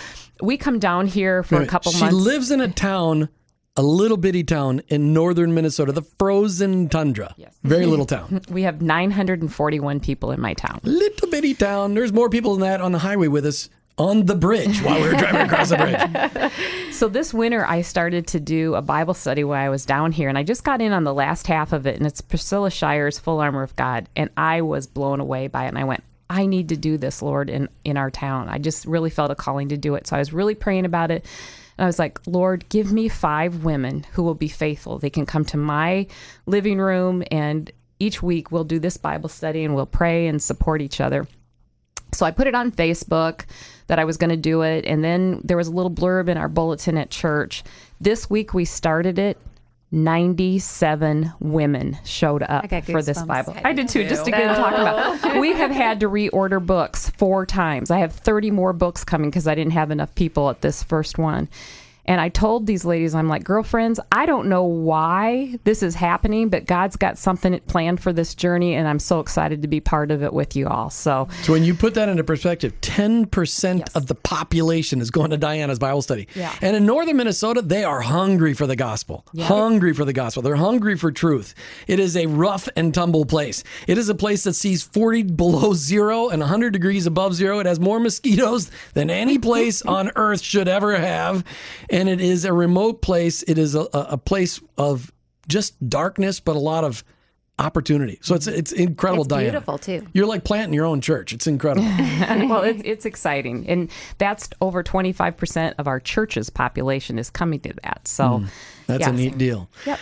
we 0.42 0.56
come 0.56 0.78
down 0.80 1.06
here 1.06 1.42
for 1.44 1.62
a 1.62 1.66
couple 1.66 1.92
she 1.92 2.00
months. 2.00 2.16
She 2.16 2.20
lives 2.22 2.50
in 2.50 2.60
a 2.60 2.68
town, 2.68 3.28
a 3.76 3.82
little 3.82 4.16
bitty 4.16 4.42
town 4.42 4.82
in 4.88 5.12
northern 5.14 5.54
Minnesota, 5.54 5.92
the 5.92 6.02
frozen 6.02 6.88
tundra. 6.88 7.32
Yes. 7.36 7.54
Very 7.62 7.86
little 7.92 8.06
town. 8.06 8.40
we 8.50 8.62
have 8.62 8.82
941 8.82 10.00
people 10.00 10.32
in 10.32 10.40
my 10.40 10.54
town. 10.54 10.80
little 10.82 11.28
bitty 11.30 11.54
town. 11.54 11.94
There's 11.94 12.12
more 12.12 12.28
people 12.28 12.52
than 12.56 12.62
that 12.62 12.80
on 12.80 12.90
the 12.92 12.98
highway 12.98 13.28
with 13.28 13.46
us 13.46 13.68
on 13.98 14.26
the 14.26 14.34
bridge 14.34 14.80
while 14.82 15.00
we 15.00 15.08
were 15.08 15.14
driving 15.14 15.42
across 15.42 15.70
the 15.70 15.76
bridge. 15.76 16.52
So 16.92 17.08
this 17.08 17.34
winter, 17.34 17.66
I 17.66 17.82
started 17.82 18.28
to 18.28 18.38
do 18.38 18.76
a 18.76 18.82
Bible 18.82 19.14
study 19.14 19.42
while 19.42 19.64
I 19.64 19.70
was 19.70 19.84
down 19.84 20.12
here, 20.12 20.28
and 20.28 20.38
I 20.38 20.44
just 20.44 20.62
got 20.62 20.80
in 20.80 20.92
on 20.92 21.02
the 21.02 21.14
last 21.14 21.48
half 21.48 21.72
of 21.72 21.84
it, 21.84 21.96
and 21.96 22.06
it's 22.06 22.20
Priscilla 22.20 22.70
Shirer's 22.70 23.18
Full 23.18 23.40
Armor 23.40 23.64
of 23.64 23.74
God, 23.74 24.08
and 24.14 24.30
I 24.36 24.60
was 24.60 24.86
blown 24.86 25.18
away 25.18 25.48
by 25.48 25.64
it, 25.64 25.68
and 25.68 25.78
I 25.78 25.84
went, 25.84 26.04
I 26.30 26.46
need 26.46 26.68
to 26.68 26.76
do 26.76 26.98
this, 26.98 27.20
Lord, 27.20 27.50
in 27.50 27.68
in 27.82 27.96
our 27.96 28.10
town. 28.10 28.48
I 28.48 28.58
just 28.58 28.86
really 28.86 29.10
felt 29.10 29.32
a 29.32 29.34
calling 29.34 29.70
to 29.70 29.76
do 29.76 29.96
it, 29.96 30.06
so 30.06 30.14
I 30.14 30.20
was 30.20 30.32
really 30.32 30.54
praying 30.54 30.84
about 30.84 31.10
it. 31.10 31.26
And 31.76 31.84
I 31.84 31.88
was 31.88 31.98
like, 31.98 32.20
Lord, 32.26 32.68
give 32.68 32.92
me 32.92 33.08
five 33.08 33.64
women 33.64 34.04
who 34.12 34.22
will 34.22 34.34
be 34.34 34.48
faithful. 34.48 34.98
They 34.98 35.10
can 35.10 35.26
come 35.26 35.44
to 35.46 35.56
my 35.56 36.06
living 36.46 36.78
room, 36.78 37.24
and 37.30 37.68
each 37.98 38.22
week 38.22 38.52
we'll 38.52 38.64
do 38.64 38.78
this 38.78 38.96
Bible 38.96 39.28
study, 39.28 39.64
and 39.64 39.74
we'll 39.74 39.86
pray 39.86 40.28
and 40.28 40.40
support 40.40 40.82
each 40.82 41.00
other. 41.00 41.26
So 42.12 42.26
I 42.26 42.30
put 42.30 42.46
it 42.46 42.54
on 42.54 42.70
Facebook 42.70 43.46
that 43.92 43.98
I 43.98 44.06
was 44.06 44.16
going 44.16 44.30
to 44.30 44.38
do 44.38 44.62
it. 44.62 44.86
And 44.86 45.04
then 45.04 45.42
there 45.44 45.58
was 45.58 45.68
a 45.68 45.70
little 45.70 45.90
blurb 45.90 46.30
in 46.30 46.38
our 46.38 46.48
bulletin 46.48 46.96
at 46.96 47.10
church. 47.10 47.62
This 48.00 48.30
week 48.30 48.54
we 48.54 48.64
started 48.64 49.18
it. 49.18 49.36
97 49.90 51.30
women 51.40 51.98
showed 52.02 52.42
up 52.42 52.70
for 52.86 53.02
this. 53.02 53.22
Bible. 53.22 53.54
I 53.62 53.74
did 53.74 53.90
too, 53.90 54.08
just 54.08 54.24
to 54.24 54.30
get 54.30 54.48
to 54.48 54.54
talk 54.54 54.72
about. 54.72 55.36
We 55.38 55.52
have 55.52 55.70
had 55.70 56.00
to 56.00 56.08
reorder 56.08 56.64
books 56.64 57.10
four 57.10 57.44
times. 57.44 57.90
I 57.90 57.98
have 57.98 58.14
30 58.14 58.50
more 58.50 58.72
books 58.72 59.04
coming 59.04 59.28
because 59.28 59.46
I 59.46 59.54
didn't 59.54 59.74
have 59.74 59.90
enough 59.90 60.14
people 60.14 60.48
at 60.48 60.62
this 60.62 60.82
first 60.82 61.18
one. 61.18 61.50
And 62.04 62.20
I 62.20 62.28
told 62.30 62.66
these 62.66 62.84
ladies, 62.84 63.14
I'm 63.14 63.28
like, 63.28 63.44
girlfriends, 63.44 64.00
I 64.10 64.26
don't 64.26 64.48
know 64.48 64.64
why 64.64 65.58
this 65.64 65.82
is 65.84 65.94
happening, 65.94 66.48
but 66.48 66.66
God's 66.66 66.96
got 66.96 67.16
something 67.16 67.58
planned 67.68 68.00
for 68.02 68.12
this 68.12 68.34
journey, 68.34 68.74
and 68.74 68.88
I'm 68.88 68.98
so 68.98 69.20
excited 69.20 69.62
to 69.62 69.68
be 69.68 69.80
part 69.80 70.10
of 70.10 70.22
it 70.22 70.32
with 70.32 70.56
you 70.56 70.66
all. 70.66 70.90
So, 70.90 71.28
So 71.42 71.52
when 71.52 71.62
you 71.64 71.74
put 71.74 71.94
that 71.94 72.08
into 72.08 72.24
perspective, 72.24 72.72
10% 72.80 73.78
Yes. 73.78 73.94
of 73.94 74.06
the 74.06 74.14
population 74.16 75.00
is 75.00 75.10
going 75.10 75.30
to 75.30 75.36
Diana's 75.36 75.78
Bible 75.78 76.02
study. 76.02 76.26
Yeah. 76.34 76.52
And 76.60 76.74
in 76.76 76.84
northern 76.86 77.16
Minnesota, 77.16 77.62
they 77.62 77.84
are 77.84 78.00
hungry 78.00 78.54
for 78.54 78.66
the 78.66 78.76
gospel. 78.76 79.24
Hungry 79.38 79.92
for 79.92 80.04
the 80.04 80.12
gospel. 80.12 80.42
They're 80.42 80.56
hungry 80.56 80.96
for 80.96 81.12
truth. 81.12 81.54
It 81.86 82.00
is 82.00 82.16
a 82.16 82.26
rough 82.26 82.68
and 82.76 82.92
tumble 82.92 83.24
place. 83.24 83.62
It 83.86 83.96
is 83.96 84.08
a 84.08 84.14
place 84.14 84.42
that 84.44 84.54
sees 84.54 84.82
40 84.82 85.22
below 85.22 85.72
zero 85.74 86.28
and 86.30 86.40
100 86.40 86.72
degrees 86.72 87.06
above 87.06 87.34
zero. 87.34 87.60
It 87.60 87.66
has 87.66 87.78
more 87.78 88.00
mosquitoes 88.00 88.70
than 88.94 89.08
any 89.08 89.38
place 89.38 89.82
on 89.86 90.10
earth 90.16 90.42
should 90.42 90.66
ever 90.68 90.96
have. 90.98 91.44
And 91.92 92.08
it 92.08 92.20
is 92.20 92.44
a 92.44 92.52
remote 92.52 93.02
place. 93.02 93.42
It 93.44 93.58
is 93.58 93.74
a, 93.74 93.82
a 93.92 94.06
a 94.10 94.18
place 94.18 94.60
of 94.76 95.12
just 95.46 95.88
darkness, 95.88 96.40
but 96.40 96.56
a 96.56 96.58
lot 96.58 96.82
of 96.84 97.04
opportunity. 97.58 98.18
So 98.22 98.34
it's 98.34 98.46
it's 98.46 98.72
incredible, 98.72 99.22
It's 99.24 99.28
Diana. 99.28 99.50
beautiful, 99.50 99.78
too. 99.78 100.06
You're 100.12 100.26
like 100.26 100.42
planting 100.44 100.74
your 100.74 100.86
own 100.86 101.00
church. 101.00 101.32
It's 101.32 101.46
incredible. 101.46 101.86
well, 102.48 102.62
it's, 102.62 102.82
it's 102.84 103.04
exciting. 103.04 103.68
And 103.68 103.90
that's 104.18 104.48
over 104.60 104.82
25% 104.82 105.74
of 105.78 105.86
our 105.86 106.00
church's 106.00 106.50
population 106.50 107.18
is 107.18 107.30
coming 107.30 107.60
to 107.60 107.74
that. 107.84 108.08
So, 108.08 108.38
hmm. 108.38 108.46
That's 108.86 109.06
a 109.06 109.10
yes. 109.10 109.18
neat 109.18 109.38
deal. 109.38 109.68
Yep. 109.86 110.00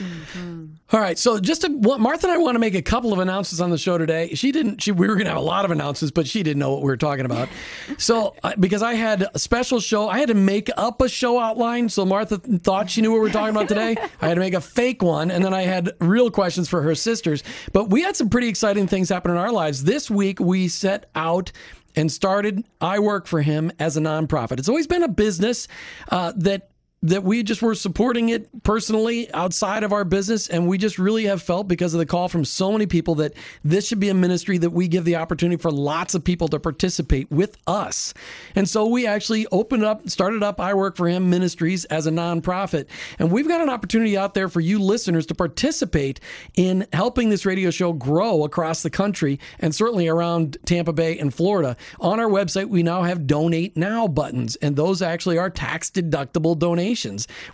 All 0.92 1.00
right, 1.00 1.18
so 1.18 1.38
just 1.38 1.62
to, 1.62 1.68
Martha 1.68 2.26
and 2.26 2.34
I 2.34 2.38
want 2.38 2.56
to 2.56 2.58
make 2.58 2.74
a 2.74 2.82
couple 2.82 3.12
of 3.12 3.18
announcements 3.18 3.60
on 3.60 3.70
the 3.70 3.78
show 3.78 3.96
today. 3.96 4.34
She 4.34 4.50
didn't. 4.50 4.82
She 4.82 4.92
we 4.92 5.06
were 5.06 5.14
going 5.14 5.26
to 5.26 5.30
have 5.30 5.38
a 5.38 5.44
lot 5.44 5.64
of 5.64 5.70
announcements, 5.70 6.10
but 6.10 6.26
she 6.26 6.42
didn't 6.42 6.58
know 6.58 6.72
what 6.72 6.82
we 6.82 6.86
were 6.86 6.96
talking 6.96 7.24
about. 7.24 7.48
So 7.98 8.34
because 8.58 8.82
I 8.82 8.94
had 8.94 9.26
a 9.34 9.38
special 9.38 9.78
show, 9.78 10.08
I 10.08 10.18
had 10.18 10.28
to 10.28 10.34
make 10.34 10.70
up 10.76 11.02
a 11.02 11.08
show 11.08 11.38
outline. 11.38 11.88
So 11.88 12.04
Martha 12.04 12.38
thought 12.38 12.88
she 12.88 13.02
knew 13.02 13.10
what 13.10 13.16
we 13.16 13.28
were 13.28 13.30
talking 13.30 13.54
about 13.54 13.68
today. 13.68 13.96
I 14.20 14.28
had 14.28 14.34
to 14.34 14.40
make 14.40 14.54
a 14.54 14.60
fake 14.60 15.02
one, 15.02 15.30
and 15.30 15.44
then 15.44 15.52
I 15.52 15.62
had 15.62 15.92
real 16.00 16.30
questions 16.30 16.68
for 16.68 16.80
her 16.82 16.94
sisters. 16.94 17.42
But 17.72 17.90
we 17.90 18.02
had 18.02 18.16
some 18.16 18.30
pretty 18.30 18.48
exciting 18.48 18.86
things 18.86 19.08
happen 19.08 19.30
in 19.30 19.36
our 19.36 19.52
lives 19.52 19.84
this 19.84 20.10
week. 20.10 20.40
We 20.40 20.68
set 20.68 21.10
out 21.14 21.52
and 21.96 22.10
started 22.10 22.64
I 22.80 22.98
Work 22.98 23.26
for 23.26 23.42
Him 23.42 23.72
as 23.78 23.96
a 23.96 24.00
nonprofit. 24.00 24.58
It's 24.58 24.68
always 24.68 24.86
been 24.86 25.02
a 25.02 25.08
business 25.08 25.68
uh, 26.10 26.32
that 26.36 26.69
that 27.02 27.24
we 27.24 27.42
just 27.42 27.62
were 27.62 27.74
supporting 27.74 28.28
it 28.28 28.62
personally 28.62 29.32
outside 29.32 29.84
of 29.84 29.92
our 29.92 30.04
business 30.04 30.48
and 30.48 30.68
we 30.68 30.76
just 30.76 30.98
really 30.98 31.24
have 31.24 31.40
felt 31.40 31.66
because 31.66 31.94
of 31.94 31.98
the 31.98 32.04
call 32.04 32.28
from 32.28 32.44
so 32.44 32.70
many 32.70 32.84
people 32.84 33.14
that 33.14 33.32
this 33.64 33.88
should 33.88 34.00
be 34.00 34.10
a 34.10 34.14
ministry 34.14 34.58
that 34.58 34.68
we 34.68 34.86
give 34.86 35.06
the 35.06 35.16
opportunity 35.16 35.60
for 35.60 35.70
lots 35.70 36.14
of 36.14 36.22
people 36.22 36.46
to 36.46 36.60
participate 36.60 37.30
with 37.30 37.56
us. 37.66 38.12
And 38.54 38.68
so 38.68 38.86
we 38.86 39.06
actually 39.06 39.46
opened 39.50 39.82
up 39.82 40.08
started 40.10 40.42
up 40.42 40.60
i 40.60 40.74
work 40.74 40.96
for 40.96 41.08
him 41.08 41.30
ministries 41.30 41.86
as 41.86 42.06
a 42.06 42.10
nonprofit 42.10 42.86
and 43.18 43.30
we've 43.30 43.48
got 43.48 43.60
an 43.60 43.70
opportunity 43.70 44.16
out 44.16 44.34
there 44.34 44.48
for 44.48 44.60
you 44.60 44.78
listeners 44.78 45.24
to 45.26 45.34
participate 45.34 46.20
in 46.56 46.86
helping 46.92 47.30
this 47.30 47.46
radio 47.46 47.70
show 47.70 47.92
grow 47.92 48.44
across 48.44 48.82
the 48.82 48.90
country 48.90 49.38
and 49.58 49.74
certainly 49.74 50.06
around 50.06 50.58
tampa 50.66 50.92
bay 50.92 51.18
and 51.18 51.32
florida. 51.32 51.76
On 51.98 52.20
our 52.20 52.28
website 52.28 52.68
we 52.68 52.82
now 52.82 53.02
have 53.04 53.26
donate 53.26 53.74
now 53.74 54.06
buttons 54.06 54.56
and 54.56 54.76
those 54.76 55.00
actually 55.00 55.38
are 55.38 55.48
tax 55.48 55.90
deductible 55.90 56.58
donations 56.58 56.89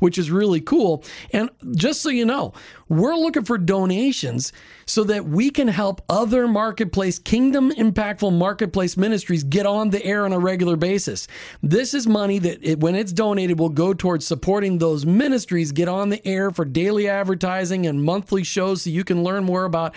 which 0.01 0.19
is 0.19 0.31
really 0.31 0.61
cool. 0.61 1.05
And 1.33 1.51
just 1.75 2.03
so 2.03 2.09
you 2.09 2.25
know 2.25 2.53
we're 2.89 3.17
looking 3.17 3.45
for 3.45 3.59
donations 3.59 4.53
so 4.87 5.03
that 5.05 5.25
we 5.25 5.51
can 5.51 5.67
help 5.67 6.01
other 6.09 6.47
marketplace 6.47 7.19
kingdom 7.19 7.73
impactful 7.73 8.33
marketplace 8.33 8.97
ministries 8.97 9.43
get 9.43 9.67
on 9.67 9.91
the 9.91 10.05
air 10.05 10.25
on 10.25 10.33
a 10.33 10.39
regular 10.39 10.77
basis. 10.77 11.27
This 11.63 11.95
is 11.95 12.07
money 12.07 12.39
that 12.39 12.63
it, 12.63 12.81
when 12.81 12.95
it's 12.95 13.13
donated 13.13 13.59
will 13.59 13.69
go 13.69 13.93
towards 13.93 14.27
supporting 14.27 14.79
those 14.79 15.05
ministries 15.05 15.73
get 15.73 15.89
on 15.89 16.11
the 16.11 16.25
air 16.27 16.51
for 16.51 16.65
daily 16.65 17.09
advertising 17.09 17.87
and 17.87 18.03
monthly 18.03 18.45
shows 18.45 18.83
so 18.83 18.91
you 18.91 19.05
can 19.05 19.25
learn 19.25 19.45
more 19.45 19.65
about 19.65 19.95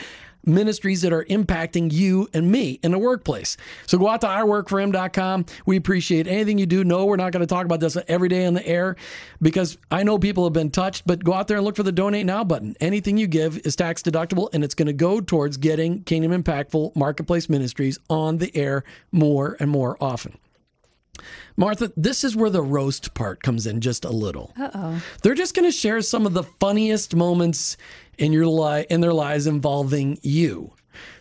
ministries 0.50 1.02
that 1.02 1.14
are 1.14 1.24
impacting 1.26 1.92
you 1.92 2.28
and 2.34 2.52
me 2.52 2.80
in 2.84 2.92
the 2.92 2.98
workplace. 2.98 3.56
So 3.86 3.98
go 3.98 4.08
out 4.10 4.22
to 4.22 4.28
iworkforhim.com. 4.28 5.46
We 5.66 5.78
appreciate 5.78 6.28
anything 6.28 6.58
you 6.58 6.66
do. 6.66 6.84
No, 6.84 7.06
we're 7.06 7.16
not 7.16 7.32
going 7.32 7.42
to 7.42 7.48
talk 7.48 7.66
about 7.66 7.80
this 7.80 7.98
every 8.08 8.30
day 8.30 8.46
on 8.46 8.56
the 8.56 8.68
air 8.68 8.96
because 9.42 9.78
I 9.92 10.04
know 10.04 10.18
people 10.18 10.44
have 10.46 10.54
been 10.54 10.72
touched, 10.72 11.06
but 11.06 11.24
go 11.24 11.34
out 11.34 11.48
there 11.48 11.58
and 11.58 11.66
look 11.66 11.76
for 11.76 11.84
the 11.84 11.92
donate 11.92 12.26
now 12.26 12.44
button. 12.44 12.76
Anything 12.82 13.18
you 13.18 13.28
give 13.28 13.60
is 13.60 13.76
tax 13.76 14.02
deductible 14.02 14.50
and 14.54 14.64
it's 14.64 14.76
going 14.76 14.88
to 14.88 14.94
go 14.94 15.22
towards 15.22 15.58
getting 15.58 16.04
Kingdom 16.04 16.44
Impactful 16.44 16.96
Marketplace 16.96 17.50
Ministries 17.50 18.00
on 18.10 18.40
the 18.40 18.56
air 18.56 18.84
more 19.12 19.56
and 19.60 19.70
more 19.70 19.96
often. 20.02 20.39
Martha, 21.60 21.92
this 21.98 22.24
is 22.24 22.38
where 22.38 22.50
the 22.50 22.62
roast 22.62 23.14
part 23.14 23.44
comes 23.44 23.68
in 23.68 23.82
just 23.82 24.06
a 24.06 24.10
little. 24.10 24.54
Uh-oh. 24.58 25.02
They're 25.22 25.36
just 25.36 25.56
going 25.56 25.70
to 25.70 25.78
share 25.78 26.00
some 26.02 26.26
of 26.26 26.34
the 26.34 26.44
funniest 26.44 27.18
moments 27.18 27.76
in 28.18 28.32
your 28.32 28.48
li- 28.48 28.86
in 28.90 29.02
their 29.02 29.12
lives 29.12 29.46
involving 29.46 30.18
you. 30.22 30.72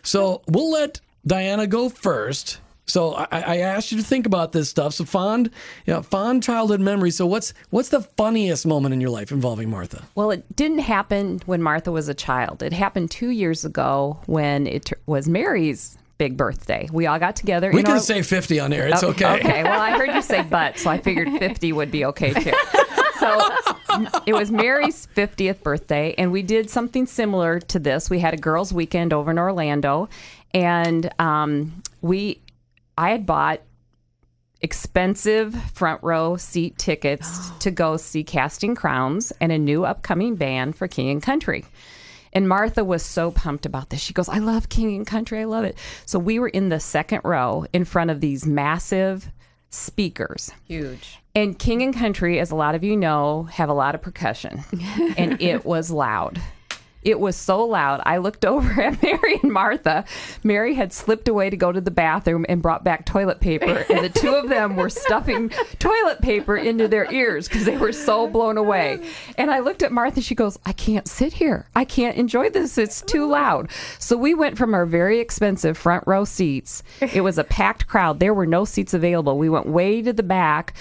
So 0.01 0.41
we'll 0.47 0.71
let 0.71 1.01
Diana 1.27 1.67
go 1.67 1.89
first. 1.89 2.61
So 2.85 3.15
I, 3.15 3.27
I 3.31 3.57
asked 3.57 3.91
you 3.91 3.97
to 3.97 4.03
think 4.03 4.25
about 4.25 4.53
this 4.53 4.69
stuff. 4.69 4.93
So 4.93 5.03
fond, 5.03 5.51
you 5.85 5.93
know, 5.93 6.01
fond 6.01 6.41
childhood 6.41 6.79
memories. 6.79 7.17
So 7.17 7.25
what's 7.25 7.53
what's 7.69 7.89
the 7.89 8.01
funniest 8.01 8.65
moment 8.65 8.93
in 8.93 9.01
your 9.01 9.09
life 9.09 9.33
involving 9.33 9.69
Martha? 9.69 10.05
Well, 10.15 10.31
it 10.31 10.55
didn't 10.55 10.79
happen 10.79 11.41
when 11.47 11.61
Martha 11.61 11.91
was 11.91 12.07
a 12.07 12.13
child. 12.13 12.63
It 12.63 12.71
happened 12.71 13.11
two 13.11 13.29
years 13.29 13.65
ago 13.65 14.21
when 14.25 14.67
it 14.67 14.93
was 15.05 15.27
Mary's 15.27 15.97
big 16.19 16.37
birthday. 16.37 16.87
We 16.91 17.07
all 17.07 17.17
got 17.17 17.35
together. 17.35 17.71
We 17.73 17.81
can 17.81 17.93
our- 17.93 17.99
say 17.99 18.21
fifty 18.21 18.59
on 18.59 18.71
air. 18.71 18.87
It's 18.87 19.01
Oh, 19.01 19.09
okay. 19.09 19.39
Okay. 19.39 19.63
Well, 19.63 19.81
I 19.81 19.97
heard 19.97 20.13
you 20.13 20.21
say 20.21 20.43
but, 20.49 20.77
so 20.77 20.91
I 20.91 20.99
figured 20.99 21.29
50 21.39 21.73
would 21.73 21.89
be 21.89 22.05
okay 22.05 22.33
too. 22.33 22.51
So 23.19 23.49
it 24.27 24.33
was 24.33 24.51
Mary's 24.51 25.07
50th 25.15 25.63
birthday, 25.63 26.13
and 26.17 26.31
we 26.31 26.41
did 26.43 26.69
something 26.69 27.05
similar 27.07 27.59
to 27.61 27.79
this. 27.79 28.09
We 28.09 28.19
had 28.19 28.33
a 28.33 28.37
girls' 28.37 28.71
weekend 28.71 29.11
over 29.13 29.31
in 29.31 29.39
Orlando, 29.39 30.07
and 30.53 31.09
um, 31.19 31.81
we, 32.01 32.41
I 32.97 33.09
had 33.09 33.25
bought 33.25 33.61
expensive 34.61 35.55
front 35.73 36.03
row 36.03 36.35
seat 36.37 36.77
tickets 36.77 37.49
to 37.59 37.71
go 37.71 37.97
see 37.97 38.23
Casting 38.23 38.75
Crowns 38.75 39.31
and 39.41 39.51
a 39.51 39.57
new 39.57 39.85
upcoming 39.85 40.35
band 40.35 40.75
for 40.75 40.87
King 40.87 41.09
and 41.09 41.23
Country. 41.23 41.65
And 42.33 42.47
Martha 42.47 42.83
was 42.83 43.03
so 43.03 43.31
pumped 43.31 43.65
about 43.65 43.89
this. 43.89 43.99
She 43.99 44.13
goes, 44.13 44.29
I 44.29 44.39
love 44.39 44.69
King 44.69 44.95
and 44.95 45.07
Country. 45.07 45.39
I 45.39 45.45
love 45.45 45.65
it. 45.65 45.77
So 46.05 46.19
we 46.19 46.39
were 46.39 46.49
in 46.49 46.69
the 46.69 46.79
second 46.79 47.21
row 47.23 47.65
in 47.73 47.85
front 47.85 48.11
of 48.11 48.21
these 48.21 48.45
massive 48.45 49.29
speakers. 49.69 50.51
Huge. 50.65 51.19
And 51.35 51.57
King 51.57 51.81
and 51.81 51.95
Country, 51.95 52.39
as 52.39 52.51
a 52.51 52.55
lot 52.55 52.75
of 52.75 52.83
you 52.83 52.95
know, 52.95 53.43
have 53.43 53.69
a 53.69 53.73
lot 53.73 53.95
of 53.95 54.01
percussion. 54.01 54.63
and 55.17 55.41
it 55.41 55.65
was 55.65 55.91
loud. 55.91 56.41
It 57.01 57.19
was 57.19 57.35
so 57.35 57.65
loud. 57.65 58.01
I 58.05 58.17
looked 58.17 58.45
over 58.45 58.81
at 58.81 59.01
Mary 59.01 59.39
and 59.41 59.51
Martha. 59.51 60.05
Mary 60.43 60.73
had 60.73 60.93
slipped 60.93 61.27
away 61.27 61.49
to 61.49 61.57
go 61.57 61.71
to 61.71 61.81
the 61.81 61.91
bathroom 61.91 62.45
and 62.49 62.61
brought 62.61 62.83
back 62.83 63.05
toilet 63.05 63.39
paper. 63.39 63.85
And 63.89 64.03
the 64.03 64.09
two 64.09 64.35
of 64.35 64.49
them 64.49 64.75
were 64.75 64.89
stuffing 64.89 65.49
toilet 65.79 66.21
paper 66.21 66.57
into 66.57 66.87
their 66.87 67.11
ears 67.11 67.47
because 67.47 67.65
they 67.65 67.77
were 67.77 67.93
so 67.93 68.27
blown 68.27 68.57
away. 68.57 69.01
And 69.37 69.51
I 69.51 69.59
looked 69.59 69.83
at 69.83 69.91
Martha. 69.91 70.21
She 70.21 70.35
goes, 70.35 70.57
I 70.65 70.73
can't 70.73 71.07
sit 71.07 71.33
here. 71.33 71.67
I 71.75 71.85
can't 71.85 72.17
enjoy 72.17 72.49
this. 72.49 72.77
It's 72.77 73.01
too 73.01 73.27
loud. 73.27 73.71
So 73.97 74.17
we 74.17 74.33
went 74.33 74.57
from 74.57 74.73
our 74.73 74.85
very 74.85 75.19
expensive 75.19 75.77
front 75.77 76.03
row 76.07 76.25
seats. 76.25 76.83
It 77.01 77.21
was 77.21 77.37
a 77.37 77.43
packed 77.43 77.87
crowd. 77.87 78.19
There 78.19 78.33
were 78.33 78.45
no 78.45 78.65
seats 78.65 78.93
available. 78.93 79.37
We 79.37 79.49
went 79.49 79.67
way 79.67 80.01
to 80.01 80.13
the 80.13 80.23
back 80.23 80.73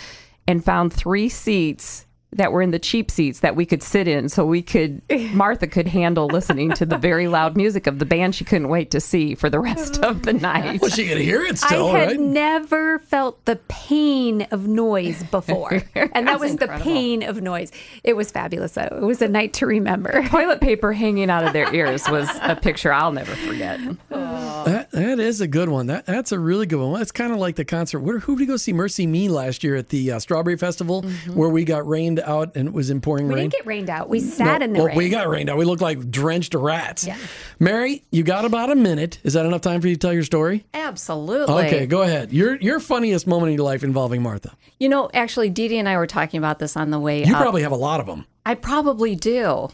and 0.47 0.65
found 0.65 0.93
three 0.93 1.29
seats 1.29 2.07
that 2.33 2.53
were 2.53 2.61
in 2.61 2.71
the 2.71 2.79
cheap 2.79 3.11
seats 3.11 3.41
that 3.41 3.57
we 3.57 3.65
could 3.65 3.83
sit 3.83 4.07
in 4.07 4.29
so 4.29 4.45
we 4.45 4.61
could 4.63 5.01
Martha 5.33 5.67
could 5.67 5.89
handle 5.89 6.27
listening 6.27 6.73
to 6.73 6.85
the 6.85 6.99
very 6.99 7.27
loud 7.27 7.57
music 7.57 7.87
of 7.87 7.99
the 7.99 8.05
band 8.05 8.35
she 8.35 8.45
couldn't 8.45 8.69
wait 8.69 8.91
to 8.91 9.01
see 9.01 9.35
for 9.35 9.49
the 9.49 9.59
rest 9.59 9.99
of 10.05 10.23
the 10.23 10.33
night. 10.35 10.81
Well, 10.81 10.91
she 10.91 11.09
could 11.09 11.19
hear 11.19 11.43
it 11.43 11.59
still, 11.59 11.89
I 11.89 11.99
had 12.01 12.09
right? 12.09 12.21
never 12.21 12.99
felt 12.99 13.45
the 13.47 13.57
pain 13.69 14.43
of 14.51 14.67
noise 14.69 15.23
before. 15.31 15.83
And 15.95 16.29
that 16.29 16.39
was 16.39 16.57
the 16.57 16.69
pain 16.69 17.23
of 17.23 17.41
noise. 17.41 17.73
It 18.05 18.15
was 18.15 18.31
fabulous, 18.31 18.73
though. 18.73 18.83
It 18.83 19.03
was 19.03 19.23
a 19.23 19.29
night 19.29 19.55
to 19.55 19.67
remember. 19.67 20.23
Toilet 20.29 20.61
paper 20.61 20.93
hanging 20.93 21.31
out 21.31 21.45
of 21.45 21.53
their 21.55 21.75
ears 21.75 22.09
was 22.09 22.29
a 22.43 22.55
picture 22.57 22.93
I'll 22.93 23.13
never 23.13 23.35
forget. 23.35 23.81
Oh. 24.11 24.65
That, 24.65 24.78
that 24.99 25.19
is 25.21 25.41
a 25.41 25.47
good 25.49 25.69
one. 25.69 25.87
That 25.87 26.07
that's 26.07 26.33
a 26.33 26.39
really 26.39 26.67
good 26.67 26.79
one. 26.81 26.99
That's 26.99 27.13
kind 27.13 27.33
of 27.33 27.39
like 27.39 27.57
the 27.57 27.65
concert. 27.65 28.01
Where, 28.01 28.19
who 28.19 28.35
did 28.35 28.41
we 28.41 28.47
go 28.47 28.57
see 28.57 28.73
MercyMe 28.73 29.29
last 29.29 29.63
year 29.65 29.77
at 29.77 29.89
the 29.91 30.13
uh, 30.13 30.19
Strawberry 30.19 30.57
Festival, 30.57 31.03
where 31.33 31.49
we 31.49 31.65
got 31.65 31.87
rained 31.87 32.21
out 32.21 32.57
and 32.57 32.69
it 32.69 32.75
was 32.75 32.91
in 32.91 33.01
pouring 33.01 33.27
Mm-hmm. 33.27 33.35
We 33.35 33.41
didn't 33.41 33.53
get 33.53 33.67
rained 33.67 33.91
out. 33.91 34.09
We 34.09 34.21
sat 34.21 34.61
No, 34.61 34.65
in 34.65 34.73
the 34.73 34.79
well, 34.79 34.89
rain. 34.89 34.97
we 34.97 35.09
got 35.09 35.29
rained 35.29 35.51
out. 35.51 35.57
We 35.59 35.65
looked 35.65 35.83
like 35.83 36.11
drenched 36.11 36.55
rats. 36.55 37.07
Yeah. 37.07 37.17
Mary, 37.59 38.05
you 38.11 38.23
got 38.23 38.45
about 38.45 38.71
a 38.71 38.75
minute. 38.77 39.19
Is 39.25 39.33
that 39.35 39.45
enough 39.47 39.61
time 39.61 39.81
for 39.81 39.89
you 39.89 39.95
to 39.95 39.99
tell 39.99 40.13
your 40.13 40.23
story? 40.25 40.65
Absolutely. 40.75 41.55
Okay, 41.67 41.87
go 41.87 42.03
ahead. 42.03 42.33
Your 42.33 42.57
your 42.57 42.81
funniest 42.81 43.27
moment 43.27 43.51
in 43.51 43.57
your 43.57 43.65
life 43.65 43.83
involving 43.85 44.23
Martha. 44.23 44.53
You 44.79 44.89
know, 44.89 45.11
actually, 45.15 45.51
Dee 45.51 45.69
Dee 45.69 45.79
and 45.79 45.89
I 45.89 45.97
were 45.97 46.07
talking 46.07 46.39
about 46.39 46.59
this 46.59 46.77
on 46.77 46.91
the 46.91 46.99
way 47.01 47.25
You 47.25 47.35
up. 47.35 47.41
probably 47.43 47.63
have 47.63 47.73
a 47.73 47.77
lot 47.77 48.01
of 48.01 48.07
them, 48.07 48.27
I 48.47 48.55
probably 48.55 49.17
do. 49.17 49.69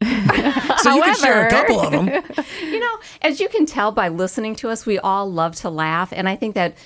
so 0.78 0.94
you 0.94 1.02
can 1.02 1.16
share 1.16 1.46
a 1.46 1.50
couple 1.50 1.80
of 1.80 1.92
them. 1.92 2.08
You 2.62 2.80
know, 2.80 2.98
as 3.22 3.40
you 3.40 3.48
can 3.48 3.66
tell 3.66 3.92
by 3.92 4.08
listening 4.08 4.56
to 4.56 4.68
us, 4.68 4.84
we 4.84 4.98
all 4.98 5.30
love 5.30 5.54
to 5.56 5.70
laugh, 5.70 6.12
and 6.12 6.28
I 6.28 6.36
think 6.36 6.54
that. 6.54 6.76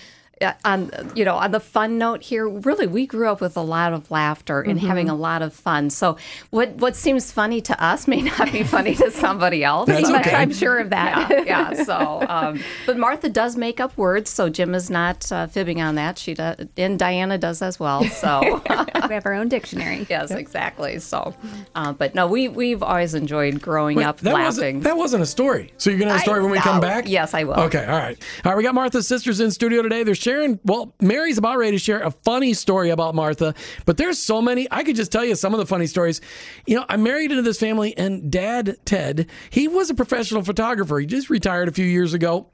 Uh, 0.40 0.52
On 0.64 0.90
you 1.14 1.25
know, 1.25 1.37
on 1.37 1.50
the 1.50 1.61
fun 1.61 1.99
note 1.99 2.23
here, 2.23 2.49
really, 2.49 2.87
we 2.87 3.07
grew 3.07 3.28
up 3.28 3.40
with 3.40 3.57
a 3.57 3.62
lot 3.62 3.92
of 3.92 4.11
laughter 4.11 4.61
and 4.61 4.78
having 4.80 5.09
a 5.09 5.14
lot 5.14 5.42
of 5.42 5.52
fun. 5.52 5.90
So, 5.90 6.16
what 6.50 6.71
what 6.76 6.97
seems 6.97 7.33
funny 7.33 7.61
to 7.62 7.85
us 7.85 8.07
may 8.09 8.23
not 8.23 8.52
be 8.52 8.62
funny 8.62 8.95
to 8.97 9.11
somebody 9.11 9.64
else. 9.64 9.87
That's 9.88 10.11
but 10.11 10.26
okay. 10.26 10.37
I'm 10.37 10.52
sure 10.52 10.78
of 10.78 10.90
that. 10.90 11.28
yeah, 11.30 11.42
yeah. 11.73 11.85
So, 11.88 12.25
um, 12.28 12.61
but 12.87 12.99
Martha 12.99 13.28
does 13.28 13.57
make 13.57 13.80
up 13.80 13.97
words, 13.97 14.30
so 14.30 14.49
Jim 14.49 14.75
is 14.75 14.90
not 14.90 15.30
uh, 15.33 15.47
fibbing 15.47 15.80
on 15.80 15.95
that. 15.95 16.18
She 16.18 16.35
does, 16.35 16.66
and 16.76 16.99
Diana 16.99 17.38
does 17.38 17.62
as 17.62 17.78
well. 17.80 18.04
So, 18.18 18.40
we 19.09 19.14
have 19.14 19.26
our 19.26 19.35
own 19.35 19.49
dictionary. 19.49 20.07
yes, 20.11 20.30
exactly. 20.33 20.99
So, 20.99 21.35
uh, 21.75 21.92
but 21.92 22.14
no, 22.14 22.26
we 22.26 22.49
we've 22.49 22.83
always 22.83 23.14
enjoyed 23.14 23.62
growing 23.62 23.99
Wait, 23.99 24.04
up 24.04 24.18
that 24.21 24.35
laughing. 24.35 24.45
wasn't 24.45 24.83
that 24.85 24.97
wasn't 24.97 25.23
a 25.23 25.26
story. 25.26 25.73
So 25.78 25.90
you're 25.90 25.99
gonna 25.99 26.12
have 26.12 26.21
a 26.21 26.25
story 26.25 26.42
when 26.42 26.50
we 26.50 26.59
come 26.59 26.80
back. 26.80 27.09
Yes, 27.09 27.33
I 27.35 27.45
will. 27.45 27.54
Okay, 27.61 27.85
all 27.85 27.97
right, 27.99 28.18
all 28.45 28.52
right. 28.52 28.57
We 28.57 28.62
got 28.64 28.75
Martha's 28.75 29.07
sisters 29.07 29.40
in 29.40 29.50
studio 29.50 29.83
today. 29.83 30.02
They're 30.02 30.14
sharing. 30.28 30.61
Well, 30.64 30.94
Mary's 31.00 31.38
about 31.38 31.56
ready 31.56 31.73
to 31.73 31.78
share 31.78 32.00
a 32.00 32.11
funny 32.11 32.52
story 32.52 32.90
about 32.90 33.14
Martha, 33.14 33.54
but 33.87 33.97
there's 33.97 34.18
so 34.18 34.42
many. 34.42 34.68
I 34.70 34.85
could 34.85 34.94
just 34.94 35.11
tell 35.11 35.25
you 35.25 35.35
some 35.35 35.54
of 35.54 35.58
the 35.58 35.64
funny 35.64 35.87
stories. 35.87 36.20
You 36.66 36.76
know, 36.76 36.85
I'm 36.88 37.02
married 37.02 37.30
into 37.30 37.42
this 37.42 37.58
family, 37.58 37.97
and 37.97 38.30
Dad 38.30 38.76
Ted, 38.85 39.28
he 39.49 39.68
was 39.68 39.88
a 39.88 39.94
professional 39.94 40.42
photographer. 40.42 40.99
He 40.99 41.06
just 41.06 41.30
retired 41.30 41.68
a 41.68 41.73
few 41.73 41.87
years 41.87 42.12
ago 42.12 42.50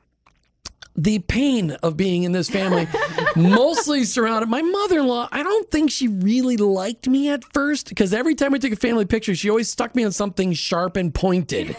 the 0.97 1.19
pain 1.19 1.73
of 1.83 1.97
being 1.97 2.23
in 2.23 2.31
this 2.31 2.49
family 2.49 2.87
mostly 3.37 4.05
surrounded 4.05 4.49
my 4.49 4.63
mother-in-law 4.63 5.29
i 5.33 5.43
don't 5.43 5.69
think 5.69 5.91
she 5.91 6.07
really 6.07 6.57
liked 6.57 7.09
me 7.09 7.29
at 7.31 7.43
first 7.53 7.89
because 7.89 8.15
every 8.15 8.37
time 8.37 8.53
we 8.53 8.61
took 8.61 8.73
a 8.73 8.77
family 8.77 9.05
picture 9.05 9.35
she 9.35 9.51
always 9.51 9.69
stuck 9.69 9.97
me 9.97 10.05
on 10.05 10.13
something 10.13 10.53
sharp 10.53 10.97
and 10.97 11.13
pointed 11.13 11.75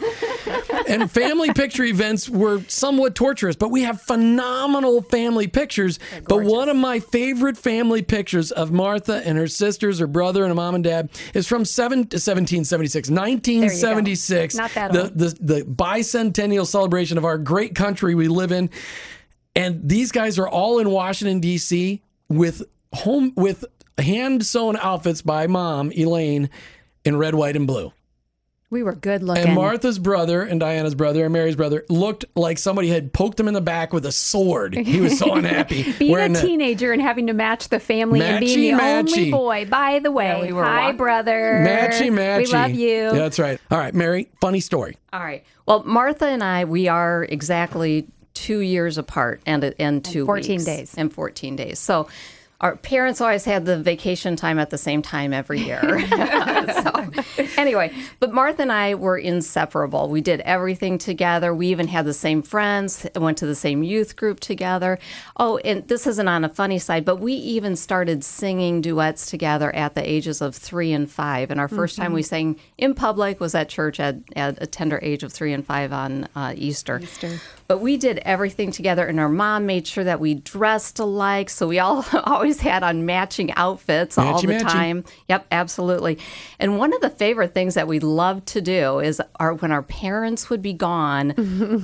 and 0.88 1.10
family 1.10 1.54
picture 1.54 1.84
events 1.84 2.30
were 2.30 2.62
somewhat 2.68 3.16
torturous 3.16 3.56
but 3.56 3.70
we 3.70 3.84
have 3.84 4.02
phenomenal 4.02 5.02
family 5.02 5.48
pictures. 5.48 6.00
But 6.28 6.44
one 6.44 6.70
of 6.70 6.78
my 6.78 7.00
favorite 7.00 7.58
family 7.58 8.02
pictures 8.02 8.52
of 8.52 8.72
martha 8.72 9.22
and 9.26 9.38
her 9.38 9.48
sisters 9.48 10.00
her 10.00 10.08
brother 10.08 10.44
and 10.44 10.50
her 10.52 10.56
mom 10.56 10.76
and 10.76 10.84
dad 10.84 11.10
is 11.34 11.48
from 11.48 11.66
7 11.66 12.00
1776 12.00 13.10
1976 13.10 14.56
Not 14.56 14.72
that 14.74 14.94
the, 14.94 15.12
the 15.16 15.38
the 15.40 15.62
bicentennial 15.64 16.66
celebration 16.66 17.18
of 17.18 17.26
our 17.26 17.38
great 17.38 17.76
country 17.76 18.16
we 18.16 18.28
live 18.28 18.52
in. 18.52 18.70
And 19.56 19.88
these 19.88 20.12
guys 20.12 20.38
are 20.38 20.48
all 20.48 20.80
in 20.80 20.90
Washington 20.90 21.40
D.C. 21.40 22.02
with 22.28 22.64
home 22.94 23.34
with 23.36 23.64
hand 23.98 24.46
sewn 24.46 24.76
outfits 24.78 25.22
by 25.22 25.48
mom 25.48 25.92
Elaine 25.96 26.50
in 27.06 27.18
red, 27.18 27.36
white, 27.36 27.56
and 27.56 27.68
blue. 27.68 27.94
We 28.76 28.84
were 28.84 28.94
good 28.94 29.24
looking. 29.24 29.46
And 29.46 29.56
Martha's 29.56 29.98
brother 29.98 30.42
and 30.42 30.60
Diana's 30.60 30.96
brother 30.96 31.24
and 31.24 31.32
Mary's 31.32 31.56
brother 31.56 31.86
looked 31.88 32.26
like 32.36 32.58
somebody 32.58 32.90
had 32.90 33.14
poked 33.14 33.40
him 33.40 33.48
in 33.48 33.54
the 33.54 33.62
back 33.62 33.94
with 33.94 34.06
a 34.06 34.12
sword. 34.12 34.76
He 34.76 35.00
was 35.00 35.18
so 35.18 35.34
unhappy. 35.36 35.94
being 35.94 36.12
a 36.12 36.14
wearing 36.14 36.34
that- 36.34 36.42
teenager 36.46 36.92
and 36.92 37.02
having 37.02 37.28
to 37.28 37.34
match 37.34 37.70
the 37.70 37.80
family 37.80 38.20
and 38.22 38.42
being 38.42 38.76
the 38.76 38.84
Matchy, 38.84 39.18
only 39.18 39.32
boy. 39.32 39.66
By 39.66 40.00
the 40.00 40.12
way, 40.12 40.42
we 40.42 40.52
were 40.52 40.66
hi 40.66 40.88
walk- 40.88 40.98
brother. 40.98 41.64
Matchy, 41.66 42.12
matchy. 42.12 42.38
We 42.40 42.46
love 42.48 42.72
you. 42.72 42.88
Yeah, 42.90 43.12
that's 43.14 43.40
right. 43.40 43.62
All 43.72 43.78
right, 43.78 43.94
Mary, 43.94 44.28
funny 44.42 44.60
story. 44.60 44.98
All 45.14 45.22
right. 45.22 45.46
Well, 45.66 45.84
Martha 45.86 46.26
and 46.26 46.44
I, 46.44 46.66
we 46.66 46.90
are 46.90 47.24
exactly 47.24 48.10
two 48.34 48.60
years 48.60 48.98
apart 48.98 49.40
and 49.46 49.74
and 49.80 50.04
two 50.04 50.26
14 50.26 50.52
weeks. 50.52 50.66
days. 50.66 50.96
and 50.98 51.14
fourteen 51.14 51.56
days. 51.56 51.80
So. 51.80 52.10
Our 52.62 52.78
parents 52.78 53.20
always 53.20 53.44
had 53.44 53.66
the 53.66 53.78
vacation 53.78 54.36
time 54.36 54.60
at 54.60 54.70
the 54.70 54.78
same 54.78 55.02
time 55.02 55.34
every 55.34 55.60
year. 55.60 55.82
so, 56.10 57.12
anyway, 57.58 57.94
but 58.20 58.34
Martha 58.34 58.62
and 58.62 58.72
I 58.72 58.96
were 58.96 59.18
inseparable. 59.18 60.10
We 60.10 60.22
did 60.22 60.40
everything 60.42 60.98
together. 60.98 61.54
We 61.54 61.68
even 61.68 61.88
had 61.88 62.06
the 62.06 62.14
same 62.14 62.42
friends, 62.42 63.06
went 63.16 63.38
to 63.40 63.46
the 63.46 63.56
same 63.56 63.84
youth 63.84 64.16
group 64.16 64.40
together. 64.40 65.00
Oh, 65.38 65.58
and 65.58 65.86
this 65.88 66.08
isn't 66.08 66.28
on 66.28 66.46
a 66.46 66.50
funny 66.50 66.80
side, 66.80 67.04
but 67.04 67.18
we 67.18 67.34
even 67.34 67.76
started 67.76 68.24
singing 68.24 68.82
duets 68.82 69.30
together 69.30 69.74
at 69.76 69.96
the 69.96 70.10
ages 70.10 70.42
of 70.42 70.56
three 70.56 70.94
and 70.94 71.12
five. 71.12 71.52
And 71.52 71.60
our 71.60 71.68
1st 71.68 71.98
time 71.98 72.14
we 72.14 72.24
sang 72.24 72.58
in 72.78 72.94
public 72.94 73.40
was 73.40 73.54
at 73.54 73.68
church 73.70 74.00
at, 74.00 74.16
at 74.36 74.62
a 74.62 74.68
tender 74.68 75.00
age 75.02 75.24
of 75.24 75.34
three 75.34 75.52
and 75.52 75.66
five 75.66 75.92
on 75.92 76.28
uh, 76.36 76.54
Easter. 76.56 77.00
Easter. 77.00 77.40
But 77.68 77.80
we 77.80 77.98
did 77.98 78.20
everything 78.20 78.72
together, 78.72 79.06
and 79.08 79.20
our 79.20 79.30
mom 79.30 79.66
made 79.66 79.88
sure 79.88 80.04
that 80.04 80.20
we 80.20 80.36
dressed 80.36 81.00
alike. 81.00 81.50
So 81.50 81.68
we 81.68 81.80
all 81.80 82.06
always 82.24 82.60
had 82.60 82.84
on 82.84 83.06
matching 83.06 83.52
outfits 83.54 84.18
all 84.18 84.40
the 84.42 84.48
matchy. 84.48 84.62
time. 84.62 85.04
Yep, 85.30 85.48
absolutely. 85.52 86.20
And 86.60 86.78
one 86.78 86.94
of 86.94 87.02
the 87.02 87.10
favorite 87.10 87.54
things 87.54 87.74
that 87.74 87.88
we 87.88 88.00
loved 88.00 88.46
to 88.48 88.62
do 88.62 89.00
is 89.00 89.22
our 89.38 89.54
when 89.54 89.72
our 89.72 89.84
parents 89.84 90.50
would 90.50 90.62
be 90.62 90.74
gone, 90.74 91.34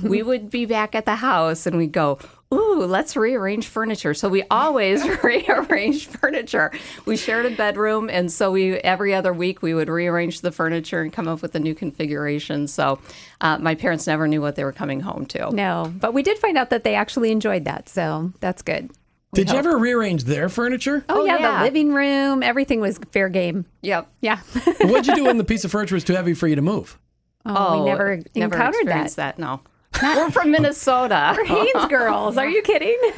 we 0.04 0.22
would 0.22 0.50
be 0.50 0.66
back 0.66 0.94
at 0.94 1.04
the 1.04 1.16
house 1.16 1.66
and 1.66 1.76
we'd 1.76 1.92
go, 1.92 2.18
Ooh, 2.52 2.84
let's 2.84 3.16
rearrange 3.16 3.66
furniture. 3.66 4.12
So 4.12 4.28
we 4.28 4.42
always 4.50 5.02
rearrange 5.24 6.06
furniture. 6.06 6.70
We 7.06 7.16
shared 7.16 7.46
a 7.46 7.50
bedroom, 7.56 8.10
and 8.10 8.30
so 8.30 8.52
we 8.52 8.74
every 8.78 9.14
other 9.14 9.32
week 9.32 9.62
we 9.62 9.72
would 9.74 9.88
rearrange 9.88 10.42
the 10.42 10.52
furniture 10.52 11.00
and 11.00 11.12
come 11.12 11.28
up 11.28 11.40
with 11.40 11.54
a 11.54 11.60
new 11.60 11.74
configuration. 11.74 12.68
So 12.68 13.00
uh, 13.40 13.58
my 13.58 13.74
parents 13.74 14.06
never 14.06 14.28
knew 14.28 14.42
what 14.42 14.56
they 14.56 14.64
were 14.64 14.72
coming 14.72 15.00
home 15.00 15.24
to. 15.26 15.50
No, 15.50 15.92
but 15.98 16.12
we 16.12 16.22
did 16.22 16.38
find 16.38 16.58
out 16.58 16.70
that 16.70 16.84
they 16.84 16.94
actually 16.94 17.30
enjoyed 17.32 17.64
that, 17.64 17.88
so 17.88 18.32
that's 18.40 18.60
good. 18.62 18.90
Did 19.34 19.50
you 19.50 19.56
ever 19.56 19.78
rearrange 19.78 20.24
their 20.24 20.50
furniture? 20.50 21.06
Oh, 21.08 21.22
Oh, 21.22 21.24
yeah, 21.24 21.38
yeah. 21.38 21.58
the 21.60 21.64
living 21.64 21.94
room, 21.94 22.42
everything 22.42 22.80
was 22.80 22.98
fair 23.12 23.30
game. 23.30 23.64
Yep. 23.80 24.06
Yeah. 24.20 24.40
What'd 24.82 25.06
you 25.06 25.14
do 25.14 25.24
when 25.24 25.38
the 25.38 25.44
piece 25.44 25.64
of 25.64 25.70
furniture 25.70 25.94
was 25.94 26.04
too 26.04 26.12
heavy 26.12 26.34
for 26.34 26.48
you 26.48 26.56
to 26.56 26.60
move? 26.60 26.98
Oh, 27.46 27.80
we 27.82 27.88
never, 27.88 28.20
encountered 28.34 28.88
that. 28.88 29.10
that. 29.12 29.38
No. 29.38 29.62
We're 30.00 30.30
from 30.30 30.50
Minnesota. 30.50 31.34
We're 31.36 31.44
Haynes 31.44 31.86
girls, 31.88 32.36
are 32.36 32.48
you 32.48 32.62
kidding? 32.62 32.96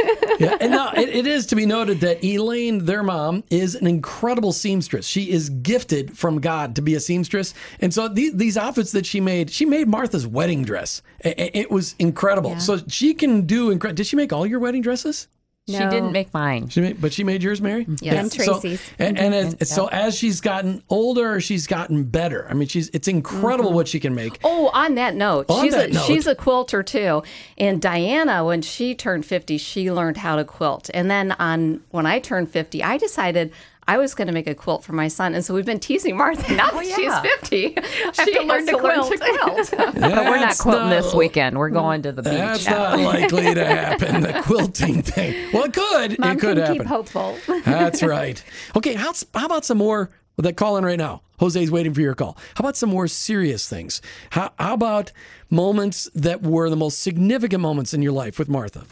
Yeah, 0.41 0.57
and 0.61 0.73
now 0.73 0.91
it, 0.93 1.09
it 1.11 1.27
is 1.29 1.47
to 1.47 1.57
be 1.57 1.65
noted 1.65 2.01
that 2.01 2.25
Elaine, 2.25 2.85
their 2.87 3.05
mom, 3.05 3.45
is 3.51 3.77
an 3.77 3.87
incredible 3.87 4.53
seamstress. 4.53 5.07
She 5.07 5.31
is 5.31 5.49
gifted 5.49 6.19
from 6.19 6.41
God 6.41 6.75
to 6.75 6.83
be 6.83 6.97
a 6.97 7.01
seamstress, 7.01 7.55
and 7.81 7.95
so 7.95 8.09
these 8.09 8.33
these 8.35 8.57
outfits 8.57 8.91
that 8.93 9.07
she 9.07 9.21
made, 9.21 9.49
she 9.51 9.65
made 9.65 9.87
Martha's 9.87 10.27
wedding 10.27 10.65
dress. 10.65 11.03
I- 11.25 11.29
I- 11.39 11.51
It, 11.55 11.71
was 11.71 11.95
incredible. 12.01 12.59
So 12.59 12.79
she 12.89 13.15
can 13.15 13.43
do 13.43 13.71
incredible. 13.71 13.97
Did 13.97 14.07
she 14.09 14.17
make 14.17 14.33
all 14.33 14.45
your 14.45 14.59
wedding 14.59 14.83
dresses? 14.83 15.29
She 15.67 15.79
didn't 15.79 16.13
make 16.13 16.35
mine. 16.35 16.69
She 16.69 16.83
made, 16.83 17.01
but 17.01 17.11
she 17.15 17.25
made 17.25 17.43
yours, 17.43 17.63
Mary. 17.63 17.87
Mm-hmm. 17.87 18.05
Yes. 18.05 18.15
And 18.19 18.33
So- 18.33 18.61
Tracy's. 18.61 18.91
and, 18.99 19.19
and 19.19 19.35
as, 19.35 19.71
so 19.71 19.87
as 19.87 20.15
she's 20.15 20.43
gotten 20.43 20.83
older, 20.91 21.41
she's 21.41 21.67
gotten 21.67 22.05
better. 22.05 22.47
I 22.51 22.53
mean, 22.53 22.69
she's 22.69 22.91
it's 22.91 23.09
incredible 23.09 23.71
mm-hmm. 23.71 23.77
what 23.77 23.89
she 23.89 23.99
can 23.99 24.15
make. 24.15 24.39
Oh, 24.45 24.69
on 24.75 24.97
that 24.97 25.15
note, 25.15 25.47
On 25.49 25.65
she's 25.65 25.73
that 25.73 25.89
a 25.89 25.93
note. 25.95 26.05
she's 26.05 26.27
a 26.27 26.35
quilter 26.35 26.83
too. 26.83 27.23
And 27.57 27.81
Diana, 27.81 28.45
when 28.45 28.61
she 28.61 28.95
turned 28.95 29.25
fifty, 29.25 29.57
she 29.57 29.91
learned 29.91 30.19
how 30.19 30.37
to 30.37 30.45
quilt. 30.45 30.91
And 30.93 31.11
then 31.11 31.33
on 31.33 31.81
when 31.91 32.05
I 32.05 32.19
turned 32.19 32.51
fifty, 32.51 32.83
I 32.83 32.99
decided 32.99 33.51
I 33.87 33.99
was 33.99 34.15
going 34.15 34.27
to 34.29 34.33
make 34.33 34.47
a 34.47 34.55
quilt 34.55 34.83
for 34.85 34.93
my 34.93 35.09
son. 35.09 35.35
And 35.35 35.45
so 35.45 35.55
we've 35.55 35.67
been 35.67 35.81
teasing 35.81 36.17
Martha. 36.17 36.55
Now 36.55 36.71
that 36.71 36.85
she's 36.85 36.99
yeah. 36.99 37.23
fifty, 37.23 37.77
she 38.25 38.35
to 38.35 38.43
learn 38.43 38.61
has 38.61 38.69
to 38.69 38.79
quilt. 38.79 39.21
quilt. 39.21 39.71
But 39.77 39.95
we're 39.95 40.01
not 40.01 40.41
That's 40.41 40.61
quilting 40.61 40.91
this 40.91 41.15
weekend. 41.15 41.59
We're 41.59 41.71
going 41.71 42.03
to 42.03 42.13
the 42.13 42.23
beach. 42.23 42.33
That's 42.33 42.67
not 42.67 42.99
likely 43.01 43.55
to 43.55 43.65
happen. 43.65 44.23
The 44.23 44.43
quilting 44.43 45.03
thing. 45.03 45.53
Well, 45.53 45.65
it 45.65 45.73
could. 45.73 46.19
Mom 46.19 46.31
it 46.37 46.41
could 46.41 46.57
can 46.57 46.59
happen. 46.59 46.79
keep 46.79 46.87
hopeful. 46.87 47.37
That's 47.65 48.03
right. 48.03 48.43
Okay, 48.77 48.95
how, 48.95 49.13
how 49.35 49.47
about 49.47 49.65
some 49.65 49.79
more? 49.79 50.11
Well, 50.37 50.43
that 50.43 50.57
call 50.57 50.77
in 50.77 50.85
right 50.85 50.99
now. 50.99 51.23
Jose's 51.39 51.71
waiting 51.71 51.95
for 51.95 52.01
your 52.01 52.15
call. 52.15 52.37
How 52.55 52.63
about 52.63 52.77
some 52.77 52.91
more 52.91 53.07
serious 53.09 53.69
things? 53.69 54.01
How, 54.31 54.53
how 54.59 54.75
about 54.75 55.13
moments 55.51 56.09
that 56.15 56.43
were 56.43 56.71
the 56.71 56.77
most 56.77 57.01
significant 57.01 57.61
moments 57.61 57.93
in 57.95 58.03
your 58.03 58.13
life 58.13 58.39
with 58.39 58.49
Martha? 58.49 58.85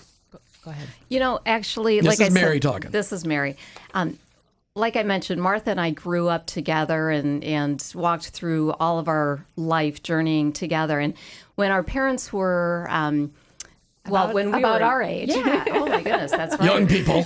Go 0.65 0.71
ahead. 0.71 0.89
You 1.09 1.19
know, 1.19 1.41
actually, 1.45 2.01
like 2.01 2.11
This 2.11 2.21
like 2.21 2.29
is 2.29 2.37
I 2.37 2.41
Mary 2.41 2.55
said, 2.57 2.63
talking. 2.63 2.91
This 2.93 3.13
is 3.13 3.25
Mary. 3.25 3.57
Um, 3.95 4.19
like 4.75 4.97
I 4.97 5.03
mentioned, 5.03 5.41
Martha 5.43 5.71
and 5.71 5.81
I 5.81 5.91
grew 5.91 6.29
up 6.29 6.47
together 6.47 7.11
and, 7.11 7.45
and 7.45 7.85
walked 7.95 8.29
through 8.31 8.73
all 8.73 8.99
of 8.99 9.07
our 9.07 9.45
life 9.57 10.03
journeying 10.03 10.53
together. 10.53 10.99
And 10.99 11.15
when 11.57 11.71
our 11.71 11.83
parents 11.83 12.33
were, 12.33 12.87
um, 12.91 13.33
well, 14.09 14.25
About- 14.25 14.35
when 14.35 14.51
we 14.51 14.59
about 14.59 14.81
were 14.81 14.87
our 14.87 15.03
age. 15.03 15.29
yeah. 15.29 15.65
Oh 15.73 15.87
my 15.87 16.03
goodness, 16.03 16.31
that's 16.33 16.57
right. 16.59 16.65
Young 16.65 16.87
people. 16.89 17.25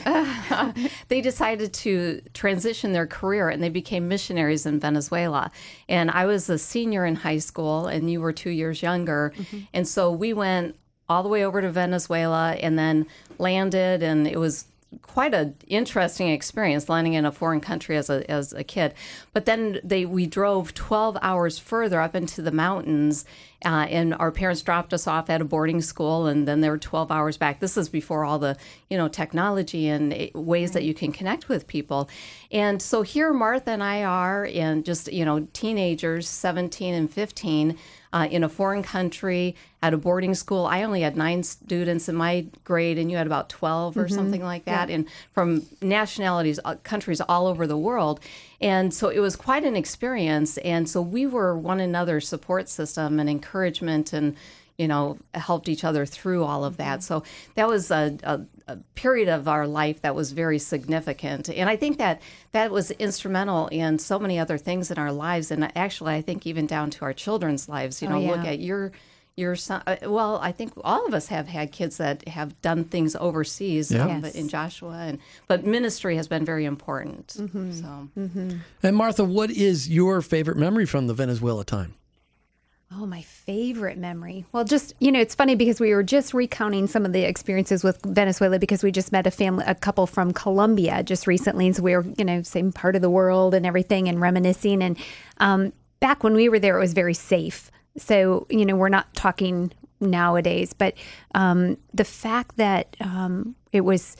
they 1.08 1.20
decided 1.20 1.72
to 1.72 2.20
transition 2.34 2.92
their 2.92 3.06
career 3.06 3.48
and 3.48 3.62
they 3.62 3.68
became 3.70 4.08
missionaries 4.08 4.66
in 4.66 4.80
Venezuela. 4.80 5.50
And 5.88 6.10
I 6.10 6.26
was 6.26 6.50
a 6.50 6.58
senior 6.58 7.06
in 7.06 7.14
high 7.14 7.38
school 7.38 7.86
and 7.86 8.10
you 8.10 8.20
were 8.20 8.32
two 8.32 8.50
years 8.50 8.82
younger. 8.82 9.32
And 9.72 9.86
so 9.86 10.10
we 10.10 10.32
went 10.32 10.74
all 11.08 11.22
the 11.22 11.28
way 11.28 11.44
over 11.44 11.62
to 11.62 11.70
Venezuela 11.70 12.54
and 12.60 12.76
then 12.76 13.06
landed 13.38 14.02
and 14.02 14.26
it 14.26 14.38
was 14.38 14.66
quite 15.02 15.34
an 15.34 15.56
interesting 15.66 16.28
experience 16.28 16.88
landing 16.88 17.14
in 17.14 17.24
a 17.24 17.32
foreign 17.32 17.60
country 17.60 17.96
as 17.96 18.08
a, 18.08 18.28
as 18.30 18.52
a 18.52 18.62
kid. 18.62 18.94
But 19.32 19.44
then 19.44 19.80
they 19.82 20.06
we 20.06 20.26
drove 20.26 20.74
12 20.74 21.18
hours 21.22 21.58
further 21.58 22.00
up 22.00 22.14
into 22.14 22.40
the 22.40 22.52
mountains 22.52 23.24
uh, 23.64 23.86
and 23.88 24.14
our 24.14 24.30
parents 24.30 24.62
dropped 24.62 24.92
us 24.92 25.06
off 25.06 25.28
at 25.28 25.40
a 25.40 25.44
boarding 25.44 25.80
school 25.80 26.26
and 26.26 26.46
then 26.46 26.60
they 26.60 26.70
were 26.70 26.78
12 26.78 27.10
hours 27.10 27.36
back. 27.36 27.58
This 27.58 27.76
is 27.76 27.88
before 27.88 28.24
all 28.24 28.38
the, 28.38 28.56
you 28.88 28.96
know, 28.96 29.08
technology 29.08 29.88
and 29.88 30.12
eh, 30.12 30.28
ways 30.34 30.72
that 30.72 30.84
you 30.84 30.94
can 30.94 31.10
connect 31.10 31.48
with 31.48 31.66
people. 31.66 32.08
And 32.50 32.80
so 32.80 33.02
here 33.02 33.32
Martha 33.32 33.70
and 33.70 33.82
I 33.82 34.04
are 34.04 34.44
and 34.46 34.84
just, 34.84 35.12
you 35.12 35.24
know, 35.24 35.48
teenagers, 35.52 36.28
17 36.28 36.94
and 36.94 37.10
15 37.10 37.76
uh, 38.12 38.28
in 38.30 38.44
a 38.44 38.48
foreign 38.48 38.82
country 38.82 39.54
at 39.82 39.92
a 39.92 39.96
boarding 39.96 40.34
school. 40.34 40.64
I 40.64 40.82
only 40.82 41.02
had 41.02 41.16
nine 41.16 41.42
students 41.42 42.08
in 42.08 42.14
my 42.14 42.46
grade, 42.64 42.98
and 42.98 43.10
you 43.10 43.16
had 43.16 43.26
about 43.26 43.48
12 43.50 43.96
or 43.98 44.08
something 44.08 44.42
like 44.42 44.64
that, 44.64 44.88
and 44.88 45.06
from 45.32 45.66
nationalities, 45.82 46.58
uh, 46.64 46.76
countries 46.82 47.20
all 47.20 47.46
over 47.46 47.66
the 47.66 47.76
world. 47.76 48.20
And 48.60 48.94
so 48.94 49.08
it 49.08 49.18
was 49.18 49.36
quite 49.36 49.64
an 49.64 49.76
experience. 49.76 50.56
And 50.58 50.88
so 50.88 51.02
we 51.02 51.26
were 51.26 51.58
one 51.58 51.78
another's 51.78 52.26
support 52.26 52.68
system 52.70 53.20
and 53.20 53.28
encouragement 53.28 54.12
and 54.14 54.34
you 54.78 54.88
know, 54.88 55.18
helped 55.34 55.68
each 55.68 55.84
other 55.84 56.04
through 56.04 56.44
all 56.44 56.64
of 56.64 56.76
that. 56.76 57.02
So 57.02 57.22
that 57.54 57.68
was 57.68 57.90
a, 57.90 58.16
a, 58.22 58.40
a, 58.66 58.76
period 58.94 59.28
of 59.28 59.48
our 59.48 59.66
life 59.66 60.02
that 60.02 60.14
was 60.14 60.32
very 60.32 60.58
significant. 60.58 61.48
And 61.48 61.68
I 61.68 61.76
think 61.76 61.98
that 61.98 62.20
that 62.52 62.70
was 62.70 62.90
instrumental 62.92 63.68
in 63.68 63.98
so 63.98 64.18
many 64.18 64.38
other 64.38 64.58
things 64.58 64.90
in 64.90 64.98
our 64.98 65.12
lives. 65.12 65.50
And 65.50 65.70
actually, 65.76 66.14
I 66.14 66.22
think 66.22 66.46
even 66.46 66.66
down 66.66 66.90
to 66.90 67.04
our 67.04 67.12
children's 67.12 67.68
lives, 67.68 68.02
you 68.02 68.08
know, 68.08 68.20
look 68.20 68.44
yeah. 68.44 68.50
at 68.52 68.58
your. 68.60 68.92
Your 69.38 69.54
son, 69.54 69.82
uh, 69.86 69.96
well, 70.04 70.38
I 70.40 70.50
think 70.50 70.72
all 70.82 71.06
of 71.06 71.12
us 71.12 71.26
have 71.26 71.46
had 71.46 71.70
kids 71.70 71.98
that 71.98 72.26
have 72.26 72.58
done 72.62 72.84
things 72.84 73.14
overseas, 73.14 73.92
Yeah. 73.92 74.06
um, 74.06 74.22
but 74.22 74.34
in 74.34 74.48
Joshua, 74.48 74.96
and 74.96 75.18
but 75.46 75.62
ministry 75.62 76.16
has 76.16 76.26
been 76.26 76.42
very 76.46 76.64
important. 76.64 77.32
So 77.32 78.08
And 78.82 78.96
Martha, 78.96 79.24
what 79.24 79.50
is 79.50 79.90
your 79.90 80.22
favorite 80.22 80.56
memory 80.56 80.86
from 80.86 81.06
the 81.06 81.12
Venezuela 81.12 81.66
time? 81.66 81.96
Oh, 82.92 83.04
my 83.04 83.22
favorite 83.22 83.98
memory. 83.98 84.44
Well, 84.52 84.62
just, 84.64 84.94
you 85.00 85.10
know, 85.10 85.20
it's 85.20 85.34
funny 85.34 85.56
because 85.56 85.80
we 85.80 85.92
were 85.92 86.04
just 86.04 86.32
recounting 86.32 86.86
some 86.86 87.04
of 87.04 87.12
the 87.12 87.22
experiences 87.22 87.82
with 87.82 88.00
Venezuela 88.02 88.60
because 88.60 88.84
we 88.84 88.92
just 88.92 89.10
met 89.10 89.26
a 89.26 89.30
family, 89.30 89.64
a 89.66 89.74
couple 89.74 90.06
from 90.06 90.32
Colombia 90.32 91.02
just 91.02 91.26
recently. 91.26 91.66
And 91.66 91.74
so 91.74 91.82
we 91.82 91.96
were, 91.96 92.06
you 92.16 92.24
know, 92.24 92.42
same 92.42 92.72
part 92.72 92.94
of 92.94 93.02
the 93.02 93.10
world 93.10 93.54
and 93.54 93.66
everything 93.66 94.08
and 94.08 94.20
reminiscing. 94.20 94.82
And 94.82 94.96
um, 95.38 95.72
back 95.98 96.22
when 96.22 96.34
we 96.34 96.48
were 96.48 96.60
there, 96.60 96.76
it 96.76 96.80
was 96.80 96.92
very 96.92 97.14
safe. 97.14 97.72
So, 97.98 98.46
you 98.50 98.64
know, 98.64 98.76
we're 98.76 98.88
not 98.88 99.12
talking 99.14 99.72
nowadays, 100.00 100.72
but 100.72 100.94
um, 101.34 101.78
the 101.92 102.04
fact 102.04 102.56
that 102.56 102.96
um, 103.00 103.56
it 103.72 103.80
was 103.80 104.16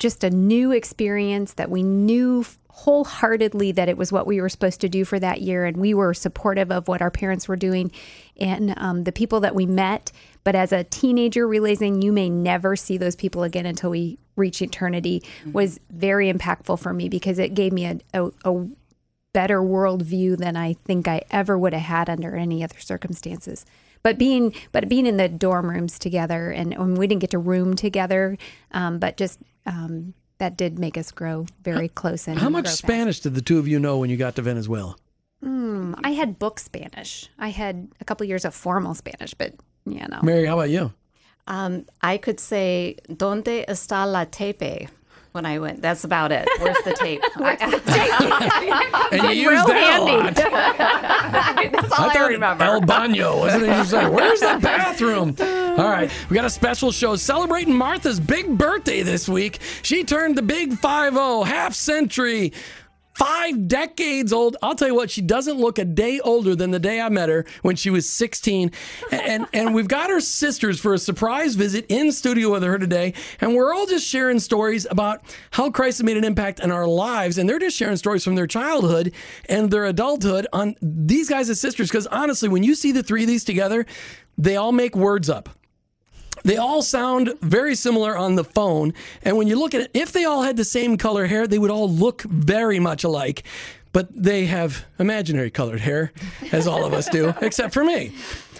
just 0.00 0.24
a 0.24 0.30
new 0.30 0.72
experience 0.72 1.54
that 1.54 1.70
we 1.70 1.82
knew 1.84 2.44
wholeheartedly 2.68 3.72
that 3.72 3.88
it 3.88 3.96
was 3.96 4.10
what 4.10 4.26
we 4.26 4.40
were 4.40 4.48
supposed 4.48 4.80
to 4.80 4.88
do 4.88 5.04
for 5.04 5.18
that 5.20 5.42
year 5.42 5.66
and 5.66 5.76
we 5.76 5.92
were 5.92 6.14
supportive 6.14 6.72
of 6.72 6.88
what 6.88 7.02
our 7.02 7.10
parents 7.10 7.46
were 7.46 7.56
doing 7.56 7.92
and 8.38 8.74
um, 8.78 9.04
the 9.04 9.12
people 9.12 9.40
that 9.40 9.54
we 9.54 9.66
met 9.66 10.10
but 10.44 10.54
as 10.54 10.72
a 10.72 10.84
teenager 10.84 11.46
realizing 11.46 12.00
you 12.00 12.10
may 12.10 12.30
never 12.30 12.74
see 12.74 12.96
those 12.96 13.14
people 13.14 13.42
again 13.42 13.66
until 13.66 13.90
we 13.90 14.18
reach 14.36 14.62
eternity 14.62 15.22
was 15.52 15.78
very 15.90 16.32
impactful 16.32 16.78
for 16.78 16.94
me 16.94 17.08
because 17.08 17.38
it 17.38 17.54
gave 17.54 17.72
me 17.72 17.84
a, 17.84 17.98
a, 18.14 18.30
a 18.44 18.66
better 19.32 19.60
worldview 19.60 20.36
than 20.36 20.56
I 20.56 20.72
think 20.72 21.06
I 21.06 21.22
ever 21.30 21.58
would 21.58 21.72
have 21.72 21.82
had 21.82 22.10
under 22.10 22.34
any 22.34 22.64
other 22.64 22.78
circumstances. 22.78 23.64
But 24.02 24.18
being 24.18 24.54
but 24.72 24.88
being 24.88 25.06
in 25.06 25.16
the 25.16 25.28
dorm 25.28 25.68
rooms 25.68 25.98
together, 25.98 26.50
and, 26.50 26.72
and 26.72 26.96
we 26.96 27.06
didn't 27.06 27.20
get 27.20 27.30
to 27.30 27.38
room 27.38 27.74
together, 27.74 28.38
um, 28.72 28.98
but 28.98 29.16
just 29.16 29.40
um, 29.66 30.14
that 30.38 30.56
did 30.56 30.78
make 30.78 30.96
us 30.96 31.12
grow 31.12 31.46
very 31.62 31.88
close. 31.88 32.26
And 32.26 32.38
How 32.38 32.48
much 32.48 32.64
grow 32.64 32.70
fast. 32.70 32.78
Spanish 32.78 33.20
did 33.20 33.34
the 33.34 33.42
two 33.42 33.58
of 33.58 33.68
you 33.68 33.78
know 33.78 33.98
when 33.98 34.08
you 34.08 34.16
got 34.16 34.36
to 34.36 34.42
Venezuela? 34.42 34.96
I 36.04 36.12
had 36.12 36.38
book 36.38 36.58
Spanish. 36.58 37.28
I 37.38 37.50
had 37.50 37.88
a 38.00 38.04
couple 38.04 38.26
years 38.26 38.44
of 38.44 38.54
formal 38.54 38.94
Spanish, 38.94 39.34
but 39.34 39.54
yeah, 39.86 40.06
no. 40.06 40.20
Mary, 40.22 40.46
how 40.46 40.54
about 40.54 40.70
you? 40.70 40.92
Um, 41.46 41.86
I 42.02 42.16
could 42.18 42.40
say, 42.40 42.96
"Donde 43.14 43.64
está 43.68 44.10
la 44.10 44.24
tape?" 44.24 44.88
When 45.32 45.46
I 45.46 45.60
went, 45.60 45.80
that's 45.80 46.02
about 46.02 46.32
it. 46.32 46.48
Where's 46.58 46.76
the 46.84 46.92
tape? 46.92 47.22
And 49.12 49.22
you 49.24 49.50
used 49.50 49.66
that 49.66 49.76
a 49.76 49.80
handy. 49.80 50.12
lot. 50.12 50.34
that's 51.72 51.92
all 51.92 52.10
I, 52.10 52.12
thought 52.14 52.30
remember. 52.30 52.64
El 52.64 52.80
Baño, 52.82 53.38
wasn't 53.38 53.64
it? 53.64 53.76
You 53.76 53.84
say, 53.84 54.08
where's 54.08 54.40
the 54.40 54.58
bathroom? 54.62 55.34
All 55.40 55.88
right, 55.88 56.10
we 56.28 56.34
got 56.34 56.44
a 56.44 56.50
special 56.50 56.92
show 56.92 57.16
celebrating 57.16 57.74
Martha's 57.74 58.20
big 58.20 58.56
birthday 58.56 59.02
this 59.02 59.28
week. 59.28 59.58
She 59.82 60.04
turned 60.04 60.36
the 60.36 60.42
big 60.42 60.74
5 60.78 61.14
0, 61.14 61.42
half 61.42 61.74
century. 61.74 62.52
Five 63.20 63.68
decades 63.68 64.32
old. 64.32 64.56
I'll 64.62 64.74
tell 64.74 64.88
you 64.88 64.94
what, 64.94 65.10
she 65.10 65.20
doesn't 65.20 65.58
look 65.58 65.78
a 65.78 65.84
day 65.84 66.20
older 66.20 66.56
than 66.56 66.70
the 66.70 66.78
day 66.78 67.02
I 67.02 67.10
met 67.10 67.28
her 67.28 67.44
when 67.60 67.76
she 67.76 67.90
was 67.90 68.08
16. 68.08 68.72
And 69.12 69.46
and 69.52 69.74
we've 69.74 69.88
got 69.88 70.08
her 70.08 70.20
sisters 70.22 70.80
for 70.80 70.94
a 70.94 70.98
surprise 70.98 71.54
visit 71.54 71.84
in 71.90 72.12
studio 72.12 72.50
with 72.50 72.62
her 72.62 72.78
today. 72.78 73.12
And 73.42 73.54
we're 73.54 73.74
all 73.74 73.84
just 73.84 74.08
sharing 74.08 74.38
stories 74.38 74.86
about 74.90 75.20
how 75.50 75.70
Christ 75.70 75.98
has 75.98 76.04
made 76.06 76.16
an 76.16 76.24
impact 76.24 76.60
in 76.60 76.70
our 76.70 76.86
lives. 76.86 77.36
And 77.36 77.46
they're 77.46 77.58
just 77.58 77.76
sharing 77.76 77.98
stories 77.98 78.24
from 78.24 78.36
their 78.36 78.46
childhood 78.46 79.12
and 79.50 79.70
their 79.70 79.84
adulthood 79.84 80.46
on 80.54 80.76
these 80.80 81.28
guys 81.28 81.50
as 81.50 81.60
sisters. 81.60 81.90
Because 81.90 82.06
honestly, 82.06 82.48
when 82.48 82.62
you 82.62 82.74
see 82.74 82.90
the 82.90 83.02
three 83.02 83.24
of 83.24 83.28
these 83.28 83.44
together, 83.44 83.84
they 84.38 84.56
all 84.56 84.72
make 84.72 84.96
words 84.96 85.28
up. 85.28 85.50
They 86.44 86.56
all 86.56 86.82
sound 86.82 87.34
very 87.40 87.74
similar 87.74 88.16
on 88.16 88.34
the 88.34 88.44
phone. 88.44 88.94
And 89.22 89.36
when 89.36 89.46
you 89.48 89.58
look 89.58 89.74
at 89.74 89.82
it, 89.82 89.90
if 89.94 90.12
they 90.12 90.24
all 90.24 90.42
had 90.42 90.56
the 90.56 90.64
same 90.64 90.96
color 90.96 91.26
hair, 91.26 91.46
they 91.46 91.58
would 91.58 91.70
all 91.70 91.90
look 91.90 92.22
very 92.22 92.78
much 92.78 93.04
alike. 93.04 93.44
But 93.92 94.08
they 94.14 94.46
have 94.46 94.84
imaginary 94.98 95.50
colored 95.50 95.80
hair, 95.80 96.12
as 96.52 96.66
all 96.68 96.84
of 96.84 96.92
us 96.92 97.08
do, 97.08 97.34
except 97.40 97.74
for 97.74 97.84
me. 97.84 98.12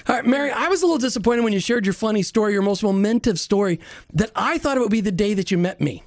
All 0.09 0.17
right, 0.17 0.27
Mary, 0.27 0.51
I 0.51 0.69
was 0.69 0.83
a 0.83 0.87
little 0.87 0.99
disappointed 0.99 1.45
when 1.45 1.53
you 1.53 1.61
shared 1.61 1.87
your 1.87 1.93
funny 1.93 2.23
story, 2.23 2.53
your 2.53 2.63
most 2.63 2.83
momentous 2.83 3.41
story, 3.41 3.79
that 4.13 4.31
I 4.35 4.59
thought 4.59 4.77
it 4.77 4.81
would 4.81 4.91
be 4.91 5.01
the 5.01 5.13
day 5.13 5.35
that 5.35 5.51
you 5.51 5.59
met 5.59 5.81
me. 5.81 6.03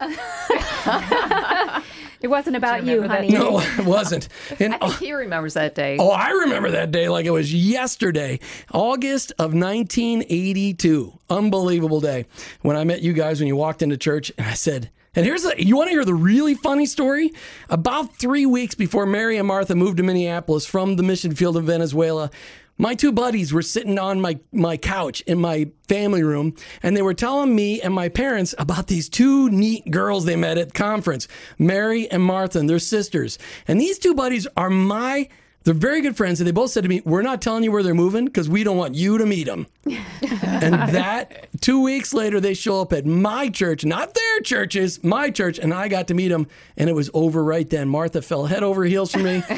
It 2.24 2.30
wasn't 2.30 2.56
about 2.56 2.86
you, 2.86 3.02
remember 3.02 3.08
that 3.08 3.16
honey. 3.16 3.28
No, 3.28 3.60
it 3.60 3.84
wasn't. 3.84 4.28
And, 4.58 4.74
I 4.74 4.78
think 4.78 4.82
uh, 4.82 4.88
he 4.96 5.12
remembers 5.12 5.54
that 5.54 5.74
day. 5.74 5.98
Oh, 6.00 6.08
I 6.08 6.30
remember 6.30 6.70
that 6.70 6.90
day 6.90 7.10
like 7.10 7.26
it 7.26 7.30
was 7.30 7.52
yesterday, 7.52 8.40
August 8.72 9.32
of 9.32 9.52
1982. 9.52 11.18
Unbelievable 11.28 12.00
day 12.00 12.24
when 12.62 12.76
I 12.76 12.84
met 12.84 13.02
you 13.02 13.12
guys 13.12 13.40
when 13.40 13.46
you 13.46 13.56
walked 13.56 13.82
into 13.82 13.98
church, 13.98 14.32
and 14.38 14.46
I 14.46 14.54
said, 14.54 14.90
and 15.14 15.26
here's 15.26 15.42
the, 15.42 15.54
you 15.58 15.76
want 15.76 15.88
to 15.88 15.92
hear 15.92 16.04
the 16.06 16.14
really 16.14 16.54
funny 16.54 16.86
story? 16.86 17.30
About 17.68 18.16
three 18.16 18.46
weeks 18.46 18.74
before 18.74 19.04
Mary 19.04 19.36
and 19.36 19.46
Martha 19.46 19.74
moved 19.74 19.98
to 19.98 20.02
Minneapolis 20.02 20.64
from 20.64 20.96
the 20.96 21.02
mission 21.02 21.34
field 21.34 21.58
of 21.58 21.64
Venezuela, 21.64 22.30
my 22.78 22.94
two 22.94 23.12
buddies 23.12 23.52
were 23.52 23.62
sitting 23.62 23.98
on 23.98 24.20
my, 24.20 24.38
my 24.52 24.76
couch 24.76 25.20
in 25.22 25.38
my 25.38 25.70
family 25.88 26.22
room, 26.22 26.54
and 26.82 26.96
they 26.96 27.02
were 27.02 27.14
telling 27.14 27.54
me 27.54 27.80
and 27.80 27.94
my 27.94 28.08
parents 28.08 28.54
about 28.58 28.88
these 28.88 29.08
two 29.08 29.48
neat 29.50 29.90
girls 29.90 30.24
they 30.24 30.36
met 30.36 30.58
at 30.58 30.74
conference, 30.74 31.28
Mary 31.58 32.10
and 32.10 32.22
Martha, 32.22 32.58
and 32.58 32.68
their 32.68 32.78
sisters. 32.78 33.38
And 33.68 33.80
these 33.80 33.98
two 33.98 34.14
buddies 34.14 34.46
are 34.56 34.70
my 34.70 35.28
they're 35.64 35.72
very 35.72 36.02
good 36.02 36.14
friends, 36.14 36.40
and 36.40 36.46
they 36.46 36.52
both 36.52 36.70
said 36.70 36.82
to 36.82 36.90
me, 36.90 37.00
"We're 37.06 37.22
not 37.22 37.40
telling 37.40 37.64
you 37.64 37.72
where 37.72 37.82
they're 37.82 37.94
moving 37.94 38.26
because 38.26 38.50
we 38.50 38.64
don't 38.64 38.76
want 38.76 38.94
you 38.94 39.16
to 39.16 39.24
meet 39.24 39.46
them." 39.46 39.66
and 39.86 40.74
that 40.94 41.48
two 41.62 41.82
weeks 41.82 42.12
later, 42.12 42.38
they 42.38 42.52
show 42.52 42.82
up 42.82 42.92
at 42.92 43.06
my 43.06 43.48
church, 43.48 43.82
not 43.82 44.12
their 44.12 44.40
churches, 44.40 45.02
my 45.02 45.30
church, 45.30 45.58
and 45.58 45.72
I 45.72 45.88
got 45.88 46.08
to 46.08 46.14
meet 46.14 46.28
them, 46.28 46.48
and 46.76 46.90
it 46.90 46.92
was 46.92 47.08
over 47.14 47.42
right 47.42 47.68
then. 47.68 47.88
Martha 47.88 48.20
fell 48.20 48.44
head 48.44 48.62
over 48.62 48.84
heels 48.84 49.10
for 49.10 49.20
me, 49.20 49.42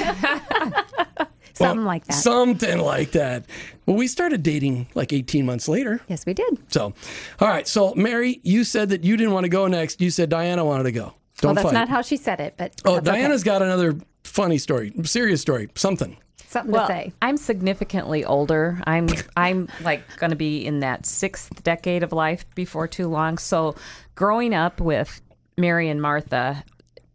Something 1.57 1.85
like 1.85 2.05
that. 2.07 2.13
something 2.13 2.79
like 2.79 3.13
that. 3.13 3.47
Well, 3.87 3.97
we 3.97 4.07
started 4.09 4.43
dating 4.43 4.89
like 4.95 5.13
18 5.13 5.47
months 5.47 5.69
later. 5.69 6.01
yes, 6.09 6.27
we 6.27 6.35
did. 6.35 6.59
So, 6.73 6.93
all 7.41 7.49
right. 7.49 7.67
So, 7.67 7.95
Mary, 7.95 8.41
you 8.43 8.65
said 8.65 8.89
that 8.91 9.05
you 9.05 9.17
didn't 9.17 9.33
want 9.33 9.45
to 9.45 9.49
go 9.49 9.67
next. 9.67 10.01
You 10.01 10.11
said 10.11 10.29
Diana 10.29 10.65
wanted 10.65 10.85
to 10.85 10.93
go. 10.93 11.15
Don't 11.39 11.51
well, 11.51 11.55
that's 11.55 11.65
fight. 11.67 11.75
not 11.75 11.89
how 11.89 12.03
she 12.03 12.17
said 12.17 12.41
it, 12.41 12.55
but 12.57 12.73
oh, 12.85 12.95
that's 12.95 13.09
okay. 13.09 13.19
Diana's 13.19 13.45
got 13.45 13.63
another 13.63 13.97
funny 14.25 14.59
story, 14.59 14.93
serious 15.05 15.41
story, 15.41 15.69
something. 15.75 16.17
something 16.49 16.73
Well, 16.73 16.87
to 16.87 16.93
say. 16.93 17.13
I'm 17.23 17.37
significantly 17.37 18.25
older. 18.25 18.81
I'm 18.87 19.09
I'm 19.37 19.69
like 19.83 20.03
going 20.17 20.31
to 20.31 20.37
be 20.37 20.65
in 20.67 20.81
that 20.81 21.07
sixth 21.07 21.63
decade 21.63 22.03
of 22.03 22.13
life 22.13 22.45
before 22.55 22.89
too 22.89 23.09
long. 23.09 23.39
So, 23.39 23.77
growing 24.15 24.53
up 24.55 24.81
with 24.81 25.21
Mary 25.59 25.89
and 25.89 26.01
Martha, 26.03 26.65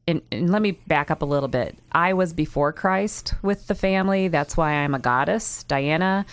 and, 0.07 0.21
and 0.31 0.49
let 0.51 0.61
me 0.61 0.71
back 0.71 1.11
up 1.11 1.21
a 1.21 1.25
little 1.25 1.49
bit. 1.49 1.77
I 1.91 2.13
was 2.13 2.33
before 2.33 2.73
Christ 2.73 3.33
with 3.41 3.67
the 3.67 3.75
family. 3.75 4.27
That's 4.27 4.57
why 4.57 4.71
I'm 4.73 4.93
a 4.95 4.99
goddess. 4.99 5.63
Diana, 5.63 6.25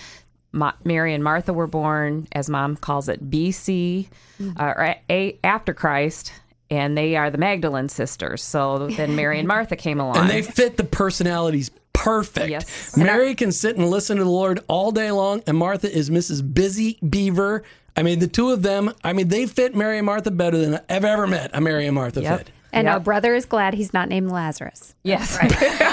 Ma- 0.53 0.73
Mary, 0.85 1.15
and 1.15 1.23
Martha 1.23 1.53
were 1.53 1.67
born, 1.67 2.27
as 2.33 2.49
mom 2.49 2.77
calls 2.77 3.09
it, 3.09 3.31
BC, 3.31 4.09
uh, 4.41 4.73
or 4.77 4.95
a- 5.11 5.39
after 5.45 5.75
Christ. 5.75 6.33
And 6.71 6.97
they 6.99 7.17
are 7.17 7.31
the 7.31 7.39
Magdalene 7.39 7.89
sisters. 7.89 8.43
So 8.43 8.89
then 8.89 9.17
Mary 9.17 9.39
and 9.39 9.49
Martha 9.49 9.75
came 9.77 10.01
along. 10.01 10.17
And 10.19 10.29
they 10.31 10.43
fit 10.43 10.77
the 10.77 10.85
personalities 10.85 11.71
perfect. 11.95 12.49
Yes. 12.51 12.97
Mary 12.97 13.35
can 13.35 13.53
sit 13.53 13.77
and 13.77 13.89
listen 13.91 14.19
to 14.19 14.25
the 14.25 14.31
Lord 14.31 14.61
all 14.69 14.93
day 14.93 15.11
long, 15.11 15.43
and 15.47 15.57
Martha 15.57 15.91
is 15.91 16.11
Mrs. 16.11 16.43
Busy 16.55 16.99
Beaver. 17.09 17.65
I 17.97 18.03
mean, 18.03 18.19
the 18.21 18.29
two 18.29 18.51
of 18.51 18.63
them, 18.63 18.93
I 19.03 19.13
mean, 19.15 19.29
they 19.29 19.47
fit 19.47 19.75
Mary 19.75 19.97
and 19.99 20.07
Martha 20.07 20.31
better 20.31 20.59
than 20.59 20.81
I've 20.89 21.05
ever 21.05 21.27
met 21.27 21.51
a 21.55 21.61
Mary 21.61 21.87
and 21.87 21.95
Martha 21.95 22.21
Yep. 22.23 22.39
fit. 22.39 22.51
And 22.73 22.85
Yep. 22.87 22.95
our 22.95 23.01
brother 23.01 23.35
is 23.35 23.47
glad 23.47 23.75
he's 23.75 23.93
not 23.95 24.09
named 24.09 24.31
Lazarus. 24.31 24.95
yes. 25.03 25.39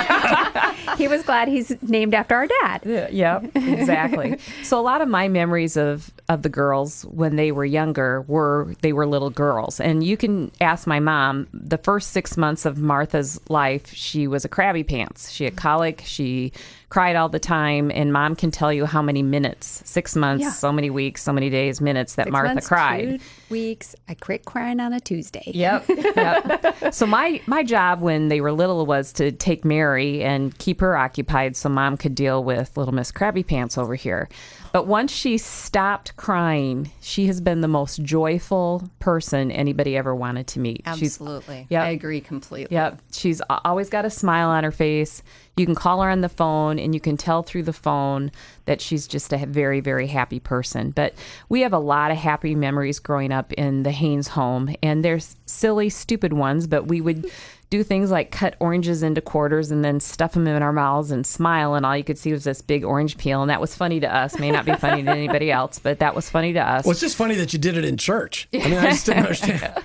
He 0.98 1.08
was 1.10 1.24
glad 1.24 1.50
he's 1.50 1.76
named 1.82 2.14
after 2.14 2.36
our 2.36 2.48
dad. 2.62 2.82
Yeah, 2.86 3.10
Yep, 3.42 3.52
exactly. 3.56 4.38
so 4.64 4.80
a 4.80 4.82
lot 4.82 5.02
of 5.02 5.10
my 5.10 5.28
memories 5.28 5.76
of 5.76 6.12
of 6.30 6.42
the 6.42 6.50
girls 6.50 7.04
when 7.12 7.36
they 7.36 7.52
were 7.52 7.66
younger 7.66 8.22
were 8.22 8.74
they 8.82 8.94
were 8.94 9.06
little 9.06 9.30
girls, 9.30 9.80
and 9.82 10.04
you 10.06 10.16
can 10.16 10.52
ask 10.62 10.88
my 10.88 11.00
mom. 11.02 11.48
The 11.54 11.78
first 11.78 12.12
six 12.12 12.38
months 12.38 12.66
of 12.66 12.78
Martha's 12.78 13.40
life, 13.50 13.92
she 13.94 14.26
was 14.28 14.46
a 14.46 14.50
crabby 14.50 14.84
pants. 14.84 15.32
She 15.32 15.44
had 15.44 15.56
colic. 15.58 16.02
She 16.06 16.54
cried 16.90 17.16
all 17.18 17.28
the 17.30 17.40
time, 17.40 17.92
and 17.94 18.14
mom 18.14 18.36
can 18.36 18.50
tell 18.52 18.72
you 18.72 18.86
how 18.86 19.02
many 19.02 19.22
minutes, 19.22 19.82
six 19.86 20.16
months, 20.16 20.44
Yeah. 20.44 20.52
so 20.52 20.72
many 20.72 20.90
weeks, 20.90 21.22
so 21.22 21.34
many 21.34 21.50
days, 21.50 21.82
minutes 21.82 22.16
that 22.16 22.28
Six 22.28 22.32
Martha 22.32 22.54
months, 22.54 22.68
cried. 22.68 23.20
Weeks. 23.50 23.96
I 24.08 24.14
quit 24.14 24.46
crying 24.46 24.80
on 24.80 24.94
a 24.94 25.00
Tuesday. 25.02 25.44
Yep. 25.48 25.86
yep. 25.90 26.65
So 26.92 27.06
my 27.06 27.42
my 27.46 27.64
job 27.64 28.02
when 28.02 28.28
they 28.28 28.42
were 28.42 28.52
little 28.52 28.86
was 28.86 29.14
to 29.14 29.32
take 29.32 29.66
Mary 29.66 30.24
and 30.24 30.58
keep 30.58 30.82
her 30.82 30.96
occupied 30.98 31.56
so 31.56 31.70
mom 31.70 31.98
could 31.98 32.16
deal 32.16 32.44
with 32.44 32.78
little 32.78 32.94
Miss 32.94 33.12
Krabby 33.12 33.46
Pants 33.46 33.78
over 33.78 33.96
here. 33.96 34.30
But 34.72 34.88
once 34.88 35.12
she 35.12 35.38
stopped 35.38 36.18
crying, 36.18 36.92
she 37.00 37.28
has 37.28 37.40
been 37.40 37.62
the 37.62 37.68
most 37.70 38.04
joyful 38.04 38.90
person 39.00 39.50
anybody 39.50 39.96
ever 39.96 40.14
wanted 40.14 40.48
to 40.48 40.60
meet. 40.60 40.82
She's 40.96 41.14
Absolutely. 41.14 41.66
Yep. 41.70 41.82
I 41.82 41.90
agree 41.92 42.20
completely. 42.20 42.76
Yep. 42.76 43.02
She's 43.14 43.42
always 43.64 43.90
got 43.90 44.04
a 44.04 44.10
smile 44.10 44.50
on 44.50 44.66
her 44.66 44.72
face. 44.72 45.24
You 45.58 45.66
can 45.66 45.76
call 45.76 46.02
her 46.02 46.10
on 46.10 46.22
the 46.22 46.30
phone 46.30 46.80
and 46.80 46.94
you 46.94 47.00
can 47.00 47.16
tell 47.16 47.44
through 47.44 47.64
the 47.64 47.74
phone 47.74 48.32
that 48.66 48.82
she's 48.82 49.08
just 49.08 49.32
a 49.32 49.46
very, 49.46 49.80
very 49.80 50.08
happy 50.08 50.40
person. 50.40 50.92
But 50.92 51.14
we 51.48 51.62
have 51.62 51.74
a 51.74 51.80
lot 51.80 52.12
of 52.12 52.18
happy 52.18 52.56
memories 52.56 53.00
growing 53.00 53.32
up 53.32 53.54
in 53.54 53.84
the 53.84 53.92
Haynes 53.92 54.30
home. 54.30 54.76
And 54.84 55.04
there's 55.04 55.36
silly, 55.46 55.90
stupid 55.90 56.34
ones, 56.34 56.68
but 56.68 56.88
we 56.88 57.00
would 57.00 57.30
do 57.70 57.84
things 57.84 58.12
like 58.12 58.32
cut 58.32 58.56
oranges 58.60 59.02
into 59.04 59.22
quarters 59.22 59.72
and 59.72 59.84
then 59.84 60.00
stuff 60.00 60.34
them 60.34 60.48
in 60.48 60.62
our 60.62 60.72
mouths 60.72 61.12
and 61.12 61.26
smile. 61.26 61.74
And 61.74 61.86
all 61.86 61.98
you 61.98 62.04
could 62.04 62.18
see 62.18 62.32
was 62.32 62.44
this 62.44 62.62
big 62.62 62.84
orange 62.84 63.18
peel. 63.18 63.42
And 63.42 63.50
that 63.50 63.60
was 63.60 63.76
funny 63.76 64.00
to 64.00 64.16
us. 64.16 64.38
May 64.40 64.52
not 64.52 64.66
be 64.66 64.76
funny 64.76 65.04
to 65.04 65.10
anybody 65.10 65.52
else, 65.52 65.80
but 65.80 66.00
that 66.00 66.16
was 66.16 66.30
funny 66.30 66.54
to 66.54 66.60
us. 66.60 66.86
Well, 66.86 66.92
it's 66.92 67.00
just 67.00 67.16
funny 67.16 67.36
that 67.36 67.54
you 67.54 67.60
did 67.60 67.78
it 67.78 67.86
in 67.86 67.98
church. 67.98 68.48
I 68.54 68.58
mean, 68.58 68.78
I 68.78 68.92
just 68.92 69.08
didn't 69.08 69.20
understand. 69.26 69.84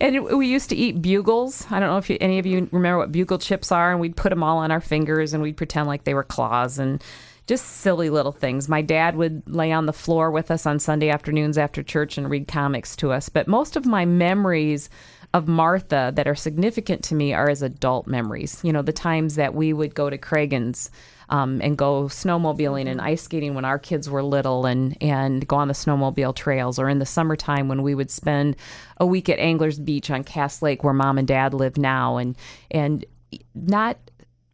And 0.00 0.24
we 0.24 0.46
used 0.46 0.68
to 0.70 0.76
eat 0.76 1.02
bugles. 1.02 1.66
I 1.70 1.80
don't 1.80 1.88
know 1.88 1.98
if 1.98 2.08
you, 2.08 2.18
any 2.20 2.38
of 2.38 2.46
you 2.46 2.68
remember 2.72 2.98
what 2.98 3.12
bugle 3.12 3.38
chips 3.38 3.70
are, 3.70 3.90
and 3.90 4.00
we'd 4.00 4.16
put 4.16 4.30
them 4.30 4.42
all 4.42 4.58
on 4.58 4.70
our 4.70 4.80
fingers 4.80 5.32
and 5.32 5.42
we'd 5.42 5.56
pretend 5.56 5.86
like 5.88 6.04
they 6.04 6.14
were 6.14 6.24
claws 6.24 6.78
and 6.78 7.02
just 7.46 7.66
silly 7.66 8.08
little 8.08 8.32
things. 8.32 8.68
My 8.68 8.82
dad 8.82 9.16
would 9.16 9.42
lay 9.46 9.72
on 9.72 9.86
the 9.86 9.92
floor 9.92 10.30
with 10.30 10.50
us 10.50 10.64
on 10.64 10.78
Sunday 10.78 11.10
afternoons 11.10 11.58
after 11.58 11.82
church 11.82 12.16
and 12.16 12.30
read 12.30 12.46
comics 12.46 12.94
to 12.96 13.12
us. 13.12 13.28
But 13.28 13.48
most 13.48 13.76
of 13.76 13.84
my 13.84 14.04
memories 14.04 14.88
of 15.34 15.48
Martha 15.48 16.12
that 16.14 16.28
are 16.28 16.34
significant 16.34 17.02
to 17.04 17.14
me 17.14 17.32
are 17.32 17.48
as 17.48 17.62
adult 17.62 18.06
memories. 18.06 18.60
You 18.62 18.72
know, 18.72 18.82
the 18.82 18.92
times 18.92 19.36
that 19.36 19.54
we 19.54 19.72
would 19.72 19.94
go 19.94 20.10
to 20.10 20.18
Cragun's 20.18 20.90
um, 21.30 21.62
and 21.62 21.78
go 21.78 22.04
snowmobiling 22.04 22.86
and 22.86 23.00
ice 23.00 23.22
skating 23.22 23.54
when 23.54 23.64
our 23.64 23.78
kids 23.78 24.10
were 24.10 24.22
little 24.22 24.66
and, 24.66 24.96
and 25.00 25.46
go 25.48 25.56
on 25.56 25.68
the 25.68 25.74
snowmobile 25.74 26.36
trails 26.36 26.78
or 26.78 26.90
in 26.90 26.98
the 26.98 27.06
summertime 27.06 27.68
when 27.68 27.82
we 27.82 27.94
would 27.94 28.10
spend 28.10 28.56
a 28.98 29.06
week 29.06 29.30
at 29.30 29.38
Anglers 29.38 29.78
Beach 29.78 30.10
on 30.10 30.24
Cass 30.24 30.60
Lake 30.60 30.84
where 30.84 30.92
mom 30.92 31.16
and 31.16 31.26
dad 31.26 31.54
live 31.54 31.78
now 31.78 32.18
and 32.18 32.36
and 32.70 33.06
not 33.54 33.96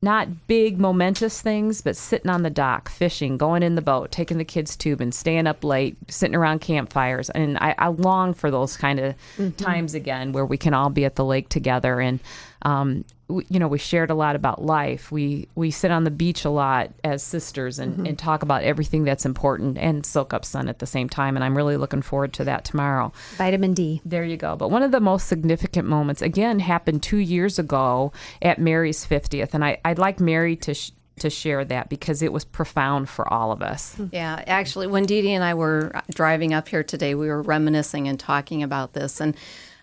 not 0.01 0.47
big 0.47 0.79
momentous 0.79 1.41
things 1.41 1.81
but 1.81 1.97
sitting 1.97 2.31
on 2.31 2.43
the 2.43 2.51
dock 2.51 2.89
fishing 2.89 3.37
going 3.37 3.63
in 3.63 3.75
the 3.75 3.83
boat 3.83 4.13
taking 4.13 4.39
the 4.39 4.45
kids 4.45 4.77
tubing 4.77 5.11
staying 5.11 5.47
up 5.47 5.65
late 5.65 5.97
sitting 6.09 6.37
around 6.37 6.61
campfires. 6.61 7.31
And 7.31 7.59
I, 7.59 7.75
I 7.79 7.89
long 7.89 8.35
for 8.35 8.51
those 8.51 8.77
kind 8.77 9.01
of 9.01 9.15
times 9.57 9.95
again 9.95 10.33
where 10.33 10.47
we 10.47 10.57
can 10.57 10.75
all 10.75 10.91
be 10.91 11.05
at 11.05 11.17
the 11.17 11.25
lake 11.25 11.49
together. 11.49 12.01
And 12.01 12.21
um, 12.63 13.05
we, 13.29 13.45
you 13.49 13.59
know 13.59 13.69
we 13.69 13.79
shared 13.79 14.11
a 14.11 14.15
lot 14.15 14.37
about 14.37 14.63
life 14.63 15.13
we 15.13 15.49
we 15.55 15.71
sit 15.71 15.91
on 15.91 16.05
the 16.05 16.11
beach 16.11 16.45
a 16.45 16.51
lot 16.51 16.91
as 17.05 17.23
sisters 17.23 17.79
and, 17.79 17.95
mm-hmm. 17.95 18.07
and 18.07 18.19
talk 18.19 18.43
about 18.43 18.63
everything 18.63 19.05
that's 19.05 19.27
important 19.27 19.79
and 19.79 20.05
soak 20.05 20.33
up 20.33 20.45
sun 20.45 20.69
at 20.69 20.79
the 20.79 20.87
same 20.87 21.09
time 21.09 21.37
and 21.37 21.45
i'm 21.45 21.57
really 21.57 21.77
looking 21.77 22.03
forward 22.03 22.33
to 22.33 22.45
that 22.45 22.65
tomorrow 22.65 23.13
Vitamin 23.37 23.75
D. 23.75 24.01
there 24.05 24.25
you 24.25 24.37
go. 24.37 24.57
But 24.57 24.71
one 24.71 24.83
of 24.83 24.91
the 24.91 25.01
most 25.01 25.29
significant 25.29 25.89
moments, 25.89 26.23
again, 26.23 26.59
happened 26.59 27.03
two 27.03 27.19
years 27.19 27.59
ago 27.59 28.13
at 28.43 28.59
Mary's 28.59 29.07
50th. 29.07 29.55
And 29.55 29.65
I, 29.65 29.79
I'd 29.85 29.99
like 29.99 30.21
Mary 30.21 30.57
to, 30.57 30.75
sh- 30.75 30.93
to 31.21 31.31
share 31.31 31.65
that 31.65 31.89
because 31.89 32.23
it 32.23 32.33
was 32.33 32.45
profound 32.45 33.09
for 33.09 33.33
all 33.33 33.53
of 33.53 33.63
us. 33.63 33.95
Hmm. 33.95 34.07
Yeah, 34.13 34.43
actually, 34.47 34.87
when 34.87 35.07
Dee 35.07 35.23
Dee 35.23 35.33
and 35.33 35.45
I 35.45 35.55
were 35.55 35.93
driving 36.13 36.55
up 36.55 36.69
here 36.69 36.83
today, 36.83 37.15
we 37.15 37.29
were 37.29 37.43
reminiscing 37.43 38.09
and 38.09 38.19
talking 38.19 38.63
about 38.63 38.93
this. 38.93 39.21
And, 39.21 39.37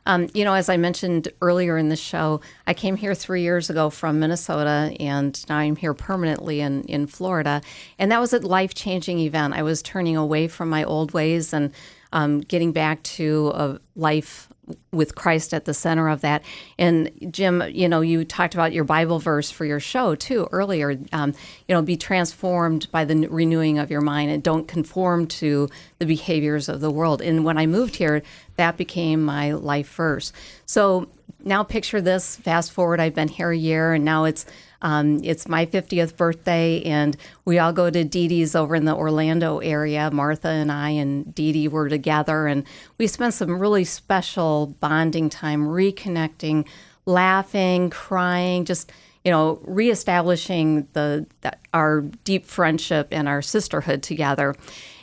um, 0.06 0.30
you 0.34 0.46
know, 0.46 0.54
as 0.54 0.70
I 0.70 0.78
mentioned 0.78 1.30
earlier 1.42 1.78
in 1.78 1.90
the 1.90 1.96
show, 1.96 2.42
I 2.68 2.74
came 2.74 2.96
here 2.96 3.16
three 3.16 3.42
years 3.42 3.70
ago 3.70 3.90
from 3.90 4.20
Minnesota, 4.20 4.96
and 5.00 5.44
now 5.50 5.58
I'm 5.58 5.76
here 5.76 5.94
permanently 5.94 6.62
in, 6.62 6.84
in 6.84 7.08
Florida. 7.08 7.62
And 7.98 8.12
that 8.12 8.20
was 8.20 8.34
a 8.34 8.40
life 8.40 8.74
changing 8.74 9.20
event. 9.20 9.54
I 9.54 9.64
was 9.64 9.82
turning 9.82 10.16
away 10.16 10.48
from 10.48 10.70
my 10.70 10.84
old 10.84 11.14
ways 11.14 11.54
and 11.54 11.74
um, 12.14 12.42
getting 12.42 12.72
back 12.72 13.02
to 13.04 13.52
a 13.56 13.80
life 13.96 14.48
with 14.92 15.16
Christ 15.16 15.54
at 15.54 15.66
the 15.66 15.74
center 15.74 16.10
of 16.10 16.22
that. 16.22 16.44
And 16.78 17.12
Jim, 17.32 17.64
you 17.70 17.88
know, 17.88 18.02
you 18.02 18.26
talked 18.26 18.54
about 18.54 18.74
your 18.74 18.84
Bible 18.84 19.20
verse 19.20 19.52
for 19.52 19.66
your 19.66 19.80
show 19.80 20.16
too 20.16 20.48
earlier. 20.52 20.98
Um, 21.12 21.34
you 21.68 21.76
know, 21.76 21.82
be 21.82 21.98
transformed 21.98 22.90
by 22.92 23.06
the 23.06 23.28
renewing 23.28 23.80
of 23.80 23.92
your 23.92 24.02
mind 24.02 24.32
and 24.32 24.42
don't 24.42 24.68
conform 24.68 25.28
to 25.28 25.70
the 26.00 26.06
behaviors 26.06 26.70
of 26.70 26.82
the 26.82 26.92
world. 26.92 27.22
And 27.22 27.46
when 27.46 27.58
I 27.58 27.66
moved 27.66 27.96
here, 27.96 28.24
that 28.56 28.78
became 28.78 29.24
my 29.24 29.52
life 29.52 29.94
verse. 29.94 30.32
So 30.66 31.10
now 31.44 31.64
picture 31.64 32.02
this. 32.02 32.36
Fast 32.38 32.72
forward, 32.72 33.00
I've 33.00 33.14
been 33.14 33.28
here 33.28 33.52
a 33.52 33.58
year, 33.58 33.94
and 33.94 34.04
now 34.04 34.24
it's 34.26 34.46
um, 34.82 35.24
it's 35.24 35.48
my 35.48 35.66
50th 35.66 36.16
birthday, 36.18 36.82
and 36.84 37.18
we 37.46 37.60
all 37.60 37.74
go 37.74 37.90
to 37.90 38.04
Dee 38.04 38.28
Dee's 38.28 38.56
over 38.56 38.76
in 38.76 38.86
the 38.86 38.96
Orlando 38.96 39.60
area. 39.60 40.12
Martha 40.12 40.50
and 40.50 40.72
I 40.72 40.90
and 40.90 41.34
Dee 41.34 41.52
Dee 41.52 41.68
were 41.68 41.90
together, 41.90 42.48
and 42.48 42.64
we 42.98 43.08
spent 43.08 43.34
some 43.34 43.60
really 43.60 43.84
special 43.84 44.76
bonding 44.80 45.30
time, 45.30 45.66
reconnecting, 45.66 46.68
laughing, 47.06 47.90
crying, 47.90 48.66
just 48.66 48.92
you 49.26 49.32
know, 49.32 49.60
reestablishing 49.64 50.88
the, 50.94 51.26
the 51.42 51.52
our 51.74 52.02
deep 52.02 52.46
friendship 52.46 53.08
and 53.12 53.28
our 53.28 53.42
sisterhood 53.42 54.04
together. 54.04 54.54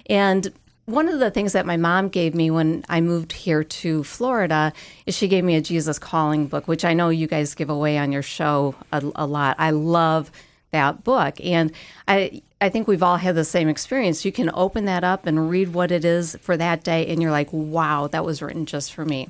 And 0.07 0.53
one 0.87 1.09
of 1.09 1.21
the 1.21 1.31
things 1.31 1.53
that 1.53 1.65
my 1.65 1.77
mom 1.77 2.09
gave 2.09 2.35
me 2.35 2.51
when 2.51 2.85
I 2.89 3.01
moved 3.01 3.33
here 3.33 3.63
to 3.63 4.03
Florida 4.05 4.73
is 5.07 5.17
she 5.17 5.29
gave 5.29 5.45
me 5.45 5.55
a 5.55 5.61
Jesus 5.61 5.99
Calling 5.99 6.47
book, 6.47 6.67
which 6.67 6.85
I 6.85 6.93
know 6.93 7.09
you 7.09 7.27
guys 7.27 7.55
give 7.55 7.71
away 7.71 7.99
on 7.99 8.11
your 8.11 8.23
show 8.23 8.75
a, 8.93 9.03
a 9.15 9.27
lot. 9.27 9.57
I 9.59 9.71
love 9.71 10.31
that 10.73 11.05
book, 11.05 11.37
and 11.43 11.73
I 12.09 12.43
I 12.63 12.69
think 12.69 12.87
we've 12.87 13.03
all 13.03 13.17
had 13.17 13.35
the 13.35 13.45
same 13.45 13.69
experience. 13.69 14.25
You 14.25 14.31
can 14.31 14.49
open 14.55 14.85
that 14.85 15.03
up 15.03 15.27
and 15.27 15.51
read 15.51 15.75
what 15.75 15.91
it 15.91 16.05
is 16.05 16.37
for 16.41 16.57
that 16.57 16.85
day, 16.85 17.09
and 17.09 17.21
you're 17.21 17.33
like, 17.33 17.49
"Wow, 17.53 18.07
that 18.07 18.25
was 18.25 18.41
written 18.41 18.67
just 18.67 18.95
for 18.95 19.05
me." 19.05 19.29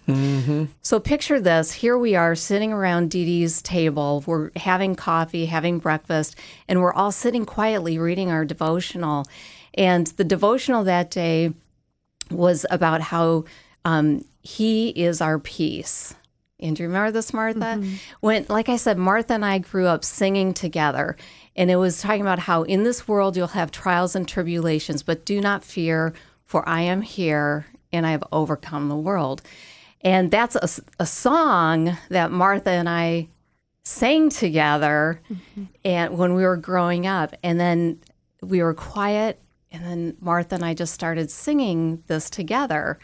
So 0.83 1.01
picture 1.01 1.41
this: 1.41 1.73
here 1.73 1.97
we 1.97 2.15
are 2.15 2.35
sitting 2.35 2.75
around 2.75 3.11
Dee 3.11 3.25
Dee's 3.25 3.63
table. 3.63 4.23
We're 4.27 4.51
having 4.57 4.95
coffee, 4.97 5.47
having 5.47 5.79
breakfast, 5.79 6.37
and 6.69 6.83
we're 6.83 6.93
all 6.93 7.11
sitting 7.11 7.47
quietly 7.47 7.99
reading 7.99 8.31
our 8.31 8.45
devotional. 8.45 9.25
And 9.75 10.09
the 10.09 10.25
devotional 10.25 10.85
that 10.85 11.11
day 11.11 11.55
was 12.31 12.67
about 12.71 13.01
how 13.01 13.47
um, 13.87 14.27
he 14.43 14.91
is 14.91 15.23
our 15.23 15.39
peace. 15.39 16.15
And 16.61 16.77
do 16.77 16.83
you 16.83 16.89
remember 16.89 17.11
this, 17.11 17.33
Martha? 17.33 17.83
When, 18.21 18.47
like 18.49 18.69
I 18.69 18.77
said, 18.77 18.97
Martha 18.97 19.33
and 19.35 19.45
I 19.45 19.59
grew 19.59 19.87
up 19.87 20.05
singing 20.05 20.55
together, 20.55 21.17
and 21.57 21.71
it 21.71 21.77
was 21.77 22.01
talking 22.01 22.23
about 22.23 22.41
how 22.41 22.63
in 22.63 22.83
this 22.83 23.07
world 23.07 23.37
you'll 23.37 23.49
have 23.49 23.71
trials 23.71 24.15
and 24.17 24.27
tribulations, 24.27 25.03
but 25.03 25.25
do 25.25 25.41
not 25.41 25.65
fear, 25.65 26.13
for 26.45 26.67
I 26.69 26.83
am 26.83 27.03
here 27.03 27.67
and 27.93 28.07
I 28.07 28.13
have 28.13 28.25
overcome 28.33 28.89
the 28.89 28.97
world. 28.97 29.43
And 30.01 30.31
that's 30.31 30.57
a, 30.57 30.83
a 30.99 31.07
song 31.07 31.97
that 32.09 32.33
Martha 32.33 32.71
and 32.71 32.89
I 32.89 33.29
sang 33.85 34.31
together 34.31 35.21
and 35.85 36.17
when 36.17 36.35
we 36.35 36.45
were 36.45 36.57
growing 36.57 37.07
up 37.07 37.35
and 37.43 37.59
then 37.59 37.99
we 38.41 38.63
were 38.63 38.75
quiet 38.75 39.41
and 39.73 39.85
then 39.85 40.17
Martha 40.21 40.55
and 40.55 40.65
I 40.65 40.75
just 40.75 40.95
started 40.95 41.31
singing 41.31 42.03
this 42.07 42.31
together 42.31 42.99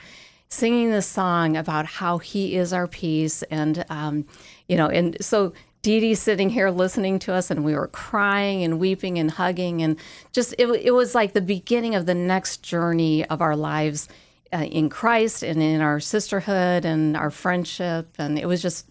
singing 0.48 0.90
this 0.90 1.06
song 1.06 1.56
about 1.56 1.86
how 1.86 2.18
He 2.18 2.56
is 2.56 2.72
our 2.72 2.86
peace, 2.86 3.42
and 3.44 3.84
um, 3.90 4.26
you 4.68 4.76
know, 4.76 4.88
and 4.88 5.16
so 5.20 5.52
Dee 5.82 6.00
Dee's 6.00 6.20
sitting 6.20 6.50
here 6.50 6.70
listening 6.70 7.18
to 7.20 7.32
us, 7.32 7.50
and 7.50 7.64
we 7.64 7.74
were 7.74 7.88
crying 7.88 8.64
and 8.64 8.80
weeping 8.80 9.18
and 9.18 9.30
hugging, 9.30 9.80
and 9.82 9.96
just 10.32 10.54
it, 10.58 10.66
it 10.66 10.90
was 10.92 11.14
like 11.14 11.32
the 11.32 11.40
beginning 11.40 11.94
of 11.94 12.06
the 12.06 12.14
next 12.14 12.62
journey 12.62 13.24
of 13.26 13.40
our 13.40 13.54
lives 13.56 14.08
uh, 14.52 14.58
in 14.58 14.88
Christ 14.88 15.42
and 15.42 15.62
in 15.62 15.80
our 15.80 16.00
sisterhood 16.00 16.84
and 16.84 17.16
our 17.16 17.30
friendship, 17.30 18.08
and 18.18 18.38
it 18.38 18.46
was 18.46 18.60
just 18.60 18.86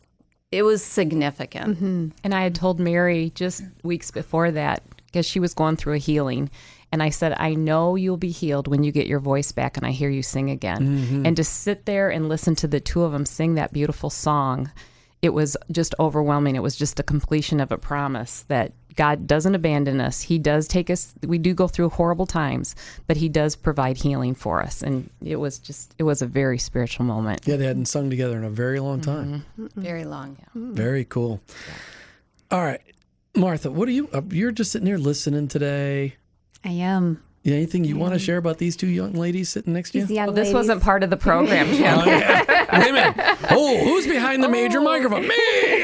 it 0.51 0.63
was 0.63 0.81
significant. 0.83 1.77
And 2.23 2.33
I 2.33 2.43
had 2.43 2.55
told 2.55 2.79
Mary 2.79 3.31
just 3.35 3.63
weeks 3.83 4.11
before 4.11 4.49
that 4.51 4.81
because 5.07 5.25
she 5.25 5.39
was 5.41 5.53
going 5.53 5.75
through 5.75 5.95
a 5.95 5.99
healing. 5.99 6.49
And 6.89 7.03
I 7.03 7.09
said, 7.09 7.33
I 7.37 7.53
know 7.53 7.95
you'll 7.95 8.15
be 8.15 8.31
healed 8.31 8.69
when 8.69 8.81
you 8.83 8.93
get 8.93 9.07
your 9.07 9.19
voice 9.19 9.51
back 9.51 9.75
and 9.75 9.85
I 9.85 9.91
hear 9.91 10.09
you 10.09 10.23
sing 10.23 10.49
again. 10.49 10.77
And 11.25 11.35
to 11.35 11.43
sit 11.43 11.85
there 11.85 12.09
and 12.09 12.29
listen 12.29 12.55
to 12.55 12.67
the 12.67 12.79
two 12.79 13.03
of 13.03 13.11
them 13.11 13.25
sing 13.25 13.55
that 13.55 13.73
beautiful 13.73 14.09
song, 14.09 14.71
it 15.27 15.33
was 15.33 15.57
just 15.69 15.93
overwhelming. 15.99 16.55
It 16.55 16.63
was 16.63 16.77
just 16.77 17.01
a 17.01 17.03
completion 17.03 17.59
of 17.59 17.69
a 17.69 17.77
promise 17.77 18.45
that 18.47 18.71
God 18.95 19.27
doesn't 19.27 19.53
abandon 19.53 19.99
us. 19.99 20.21
He 20.21 20.39
does 20.39 20.69
take 20.69 20.89
us, 20.89 21.13
we 21.21 21.37
do 21.37 21.53
go 21.53 21.67
through 21.67 21.89
horrible 21.89 22.25
times, 22.25 22.75
but 23.07 23.17
He 23.17 23.27
does 23.27 23.55
provide 23.55 23.97
healing 23.97 24.33
for 24.33 24.63
us. 24.63 24.81
And 24.81 25.09
it 25.23 25.35
was 25.35 25.59
just, 25.59 25.93
it 25.99 26.03
was 26.03 26.21
a 26.21 26.25
very 26.25 26.57
spiritual 26.57 27.05
moment. 27.05 27.41
Yeah, 27.45 27.57
they 27.57 27.65
hadn't 27.65 27.87
sung 27.87 28.09
together 28.09 28.37
in 28.37 28.45
a 28.45 28.49
very 28.49 28.79
long 28.79 29.01
time. 29.01 29.43
Mm-hmm. 29.53 29.65
Mm-hmm. 29.65 29.81
Very 29.81 30.05
long. 30.05 30.37
Mm-hmm. 30.55 30.73
Very 30.73 31.03
cool. 31.03 31.41
All 32.49 32.63
right, 32.63 32.81
Martha, 33.35 33.69
what 33.69 33.89
are 33.89 33.91
you? 33.91 34.09
Uh, 34.13 34.21
you're 34.29 34.53
just 34.53 34.71
sitting 34.71 34.87
here 34.87 34.97
listening 34.97 35.49
today. 35.49 36.15
I 36.63 36.69
am. 36.69 37.21
Yeah, 37.47 37.55
anything 37.55 37.85
you 37.85 37.95
want 37.95 38.11
to 38.11 38.19
share 38.19 38.35
about 38.35 38.57
these 38.57 38.75
two 38.75 38.87
young 38.87 39.13
ladies 39.13 39.47
sitting 39.47 39.71
next 39.71 39.91
to 39.91 39.99
you? 39.99 40.05
These 40.05 40.17
Well, 40.17 40.27
this 40.33 40.47
ladies. 40.47 40.53
wasn't 40.53 40.81
part 40.83 41.01
of 41.01 41.09
the 41.09 41.15
program, 41.15 41.67
Jim. 41.73 41.97
Oh, 41.97 42.03
yeah. 42.05 42.77
Wait 42.77 42.89
a 42.89 42.91
minute. 42.91 43.37
Oh, 43.51 43.77
who's 43.85 44.05
behind 44.05 44.43
the 44.43 44.49
major 44.49 44.81
microphone? 44.81 45.21
Me! 45.21 45.33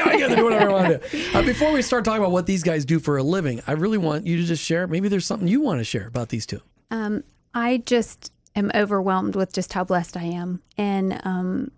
I 0.02 0.14
get 0.18 0.28
to 0.28 0.36
do 0.36 0.44
whatever 0.44 0.68
I 0.68 0.72
want 0.74 1.02
to 1.02 1.08
do. 1.10 1.24
Uh, 1.32 1.40
before 1.42 1.72
we 1.72 1.80
start 1.80 2.04
talking 2.04 2.20
about 2.20 2.32
what 2.32 2.44
these 2.44 2.62
guys 2.62 2.84
do 2.84 3.00
for 3.00 3.16
a 3.16 3.22
living, 3.22 3.62
I 3.66 3.72
really 3.72 3.96
want 3.96 4.26
you 4.26 4.36
to 4.36 4.42
just 4.44 4.62
share. 4.62 4.86
Maybe 4.86 5.08
there's 5.08 5.24
something 5.24 5.48
you 5.48 5.62
want 5.62 5.80
to 5.80 5.84
share 5.84 6.06
about 6.06 6.28
these 6.28 6.44
two. 6.44 6.60
Um, 6.90 7.24
I 7.54 7.78
just 7.86 8.30
am 8.54 8.70
overwhelmed 8.74 9.34
with 9.34 9.54
just 9.54 9.72
how 9.72 9.84
blessed 9.84 10.18
I 10.18 10.24
am 10.24 10.60
and 10.76 11.18
um, 11.24 11.70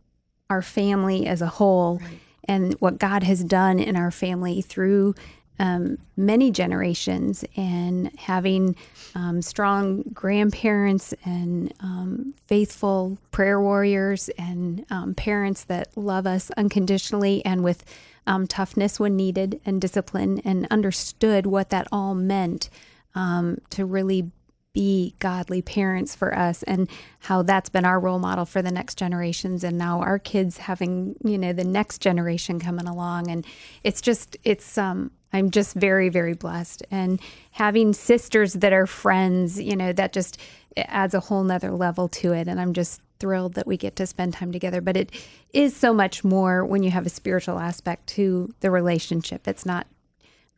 our 0.51 0.63
family 0.63 1.29
as 1.29 1.41
a 1.41 1.47
whole 1.47 2.01
and 2.49 2.75
what 2.81 2.99
God 2.99 3.23
has 3.23 3.45
done 3.45 3.79
in 3.79 3.95
our 3.95 4.11
family 4.11 4.63
through 4.63 5.15
um, 5.59 5.99
many 6.17 6.51
generations 6.51 7.45
and 7.57 8.11
having 8.19 8.77
um, 9.15 9.41
strong 9.43 10.03
grandparents 10.13 11.15
and 11.25 11.73
um, 11.81 12.35
faithful 12.47 13.19
prayer 13.31 13.61
warriors 13.61 14.29
and 14.39 14.85
um, 14.91 15.15
parents 15.15 15.65
that 15.65 15.89
love 15.97 16.27
us 16.27 16.51
unconditionally 16.57 17.45
and 17.45 17.65
with 17.65 17.85
um, 18.27 18.47
toughness 18.47 18.99
when 18.99 19.17
needed 19.17 19.61
and 19.65 19.81
discipline 19.81 20.41
and 20.45 20.67
understood 20.71 21.47
what 21.47 21.71
that 21.71 21.87
all 21.93 22.15
meant 22.15 22.69
um, 23.15 23.59
to 23.71 23.85
really 23.85 24.31
be 24.77 25.15
godly 25.21 25.63
parents 25.63 26.15
for 26.15 26.37
us 26.37 26.63
and 26.65 26.87
how 27.21 27.41
that's 27.41 27.71
been 27.71 27.87
our 27.87 27.99
role 27.99 28.19
model 28.19 28.45
for 28.45 28.61
the 28.61 28.71
next 28.71 28.99
generations 28.99 29.65
and 29.65 29.79
now 29.79 30.01
our 30.01 30.19
kids 30.19 30.59
having 30.59 31.17
you 31.25 31.39
know 31.39 31.51
the 31.55 31.65
next 31.65 32.03
generation 32.03 32.61
coming 32.61 32.87
along. 32.87 33.31
And 33.31 33.47
it's 33.85 34.03
just 34.03 34.37
it's 34.45 34.77
um 34.77 35.11
i'm 35.37 35.51
just 35.51 35.75
very 35.75 36.09
very 36.09 36.35
blessed. 36.35 36.83
And 36.91 37.21
having 37.53 37.93
sisters 37.93 38.55
that 38.55 38.73
are 38.73 38.87
friends 38.87 39.61
you 39.61 39.77
know 39.77 39.93
that 39.93 40.13
just 40.13 40.41
adds 40.77 41.15
a 41.15 41.21
whole 41.21 41.45
nother 41.45 41.71
level 41.71 42.09
to 42.09 42.33
it. 42.33 42.49
And 42.49 42.61
i'm 42.61 42.73
just 42.73 43.01
thrilled 43.19 43.55
that 43.55 43.67
we 43.67 43.77
get 43.77 43.97
to 43.97 44.07
spend 44.07 44.35
time 44.35 44.53
together. 44.53 44.81
But 44.81 44.97
it 44.97 45.11
is 45.53 45.75
so 45.75 45.95
much 45.95 46.23
more 46.23 46.65
when 46.65 46.83
you 46.83 46.91
have 46.91 47.07
a 47.07 47.11
spiritual 47.11 47.59
aspect 47.59 48.07
to 48.09 48.53
the 48.61 48.71
relationship. 48.71 49.49
It's 49.49 49.65
not 49.65 49.87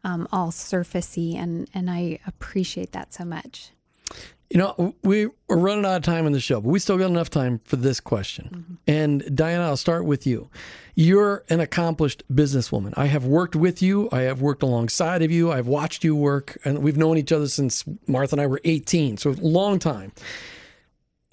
um, 0.05 0.27
all 0.33 0.51
surfacey. 0.51 1.37
And 1.37 1.69
and 1.75 1.91
i 1.91 2.19
appreciate 2.27 2.93
that 2.93 3.13
so 3.13 3.25
much 3.25 3.73
You 4.51 4.59
know, 4.59 4.95
we, 5.03 5.27
we're 5.47 5.59
running 5.59 5.85
out 5.85 5.97
of 5.97 6.03
time 6.03 6.27
in 6.27 6.33
the 6.33 6.41
show, 6.41 6.61
but 6.61 6.71
we 6.71 6.79
still 6.79 6.97
got 6.97 7.11
enough 7.11 7.29
time 7.29 7.61
for 7.65 7.77
this 7.77 8.01
question. 8.01 8.49
Mm-hmm. 8.51 8.75
And 8.87 9.37
Diana, 9.37 9.65
I'll 9.65 9.77
start 9.77 10.07
with 10.07 10.27
you. 10.27 10.49
You're 10.95 11.45
an 11.51 11.61
accomplished 11.61 12.23
businesswoman. 12.33 12.95
I 12.97 13.07
have 13.07 13.27
worked 13.27 13.55
with 13.55 13.83
you, 13.83 14.09
I 14.11 14.23
have 14.23 14.41
worked 14.41 14.63
alongside 14.63 15.23
of 15.23 15.31
you, 15.31 15.53
I've 15.53 15.67
watched 15.67 16.03
you 16.03 16.17
work, 16.17 16.57
and 16.65 16.79
we've 16.79 16.97
known 16.97 17.19
each 17.19 17.31
other 17.31 17.47
since 17.47 17.85
Martha 18.07 18.35
and 18.35 18.41
I 18.41 18.47
were 18.47 18.61
18, 18.65 19.19
so 19.19 19.31
a 19.31 19.33
long 19.33 19.79
time. 19.79 20.13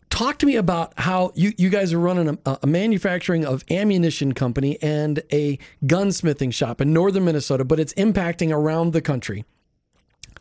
Talk 0.09 0.37
to 0.39 0.45
me 0.45 0.55
about 0.55 0.93
how 0.97 1.31
you, 1.35 1.51
you 1.57 1.69
guys 1.69 1.93
are 1.93 1.99
running 1.99 2.37
a, 2.45 2.59
a 2.63 2.67
manufacturing 2.67 3.45
of 3.45 3.63
ammunition 3.69 4.33
company 4.33 4.77
and 4.81 5.21
a 5.31 5.57
gunsmithing 5.85 6.53
shop 6.53 6.79
in 6.79 6.93
northern 6.93 7.25
Minnesota, 7.25 7.65
but 7.65 7.79
it's 7.79 7.93
impacting 7.95 8.51
around 8.51 8.93
the 8.93 9.01
country. 9.01 9.45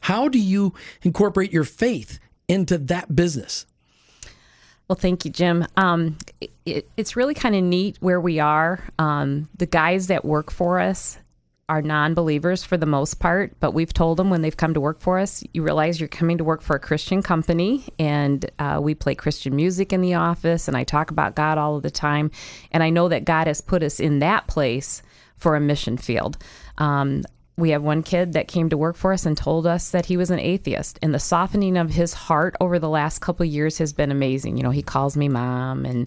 How 0.01 0.29
do 0.29 0.39
you 0.39 0.75
incorporate 1.03 1.53
your 1.53 1.65
faith 1.65 2.21
into 2.49 2.79
that 2.79 3.15
business? 3.15 3.67
Well, 4.89 4.97
thank 4.97 5.25
you, 5.25 5.31
Jim. 5.31 5.67
Um, 5.77 6.19
it, 6.67 6.89
it's 6.97 7.17
really 7.17 7.35
kind 7.35 7.55
of 7.55 7.63
neat 7.63 7.97
where 8.01 8.21
we 8.21 8.39
are. 8.39 8.85
Um, 8.99 9.49
the 9.57 9.67
guys 9.67 10.09
that 10.09 10.25
work 10.25 10.51
for 10.51 10.79
us 10.79 11.19
are 11.71 11.81
non-believers 11.81 12.63
for 12.63 12.77
the 12.77 12.85
most 12.85 13.15
part, 13.15 13.59
but 13.61 13.73
we've 13.73 13.95
told 13.95 14.19
them 14.19 14.29
when 14.29 14.43
they've 14.43 14.57
come 14.57 14.75
to 14.75 14.81
work 14.81 15.01
for 15.01 15.19
us, 15.19 15.43
you 15.55 15.63
realize 15.63 15.99
you're 15.99 16.09
coming 16.09 16.37
to 16.37 16.45
work 16.45 16.61
for 16.61 16.77
a 16.77 16.79
Christian 16.79 17.23
company, 17.23 17.89
and 17.99 18.51
uh, 18.59 18.79
we 18.83 18.95
play 18.95 19.15
Christian 19.15 19.57
music 19.57 19.91
in 19.91 20.03
the 20.03 20.13
office, 20.13 20.69
and 20.69 20.77
I 20.77 20.85
talk 20.85 21.11
about 21.11 21.35
God 21.35 21.57
all 21.57 21.77
of 21.77 21.83
the 21.83 21.91
time, 21.91 22.31
and 22.71 22.83
I 22.83 22.91
know 22.91 23.09
that 23.09 23.25
God 23.25 23.47
has 23.47 23.63
put 23.63 23.83
us 23.83 23.99
in 23.99 24.19
that 24.19 24.47
place 24.47 25.03
for 25.37 25.57
a 25.57 25.61
mission 25.61 25.97
field. 25.97 26.37
Um, 26.77 27.23
we 27.57 27.71
have 27.71 27.83
one 27.83 28.03
kid 28.03 28.33
that 28.33 28.49
came 28.49 28.69
to 28.71 28.77
work 28.77 28.97
for 28.97 29.13
us 29.13 29.27
and 29.27 29.37
told 29.37 29.67
us 29.67 29.91
that 29.91 30.07
he 30.07 30.17
was 30.17 30.31
an 30.31 30.41
atheist 30.41 30.99
and 31.03 31.15
the 31.15 31.21
softening 31.21 31.77
of 31.77 31.91
his 31.91 32.13
heart 32.13 32.57
over 32.61 32.79
the 32.79 32.89
last 32.89 33.21
couple 33.21 33.47
years 33.47 33.79
has 33.79 33.93
been 33.93 34.11
amazing. 34.11 34.57
You 34.57 34.63
know 34.65 34.71
he 34.71 34.83
calls 34.83 35.17
me 35.17 35.29
mom 35.29 35.85
and 35.85 36.07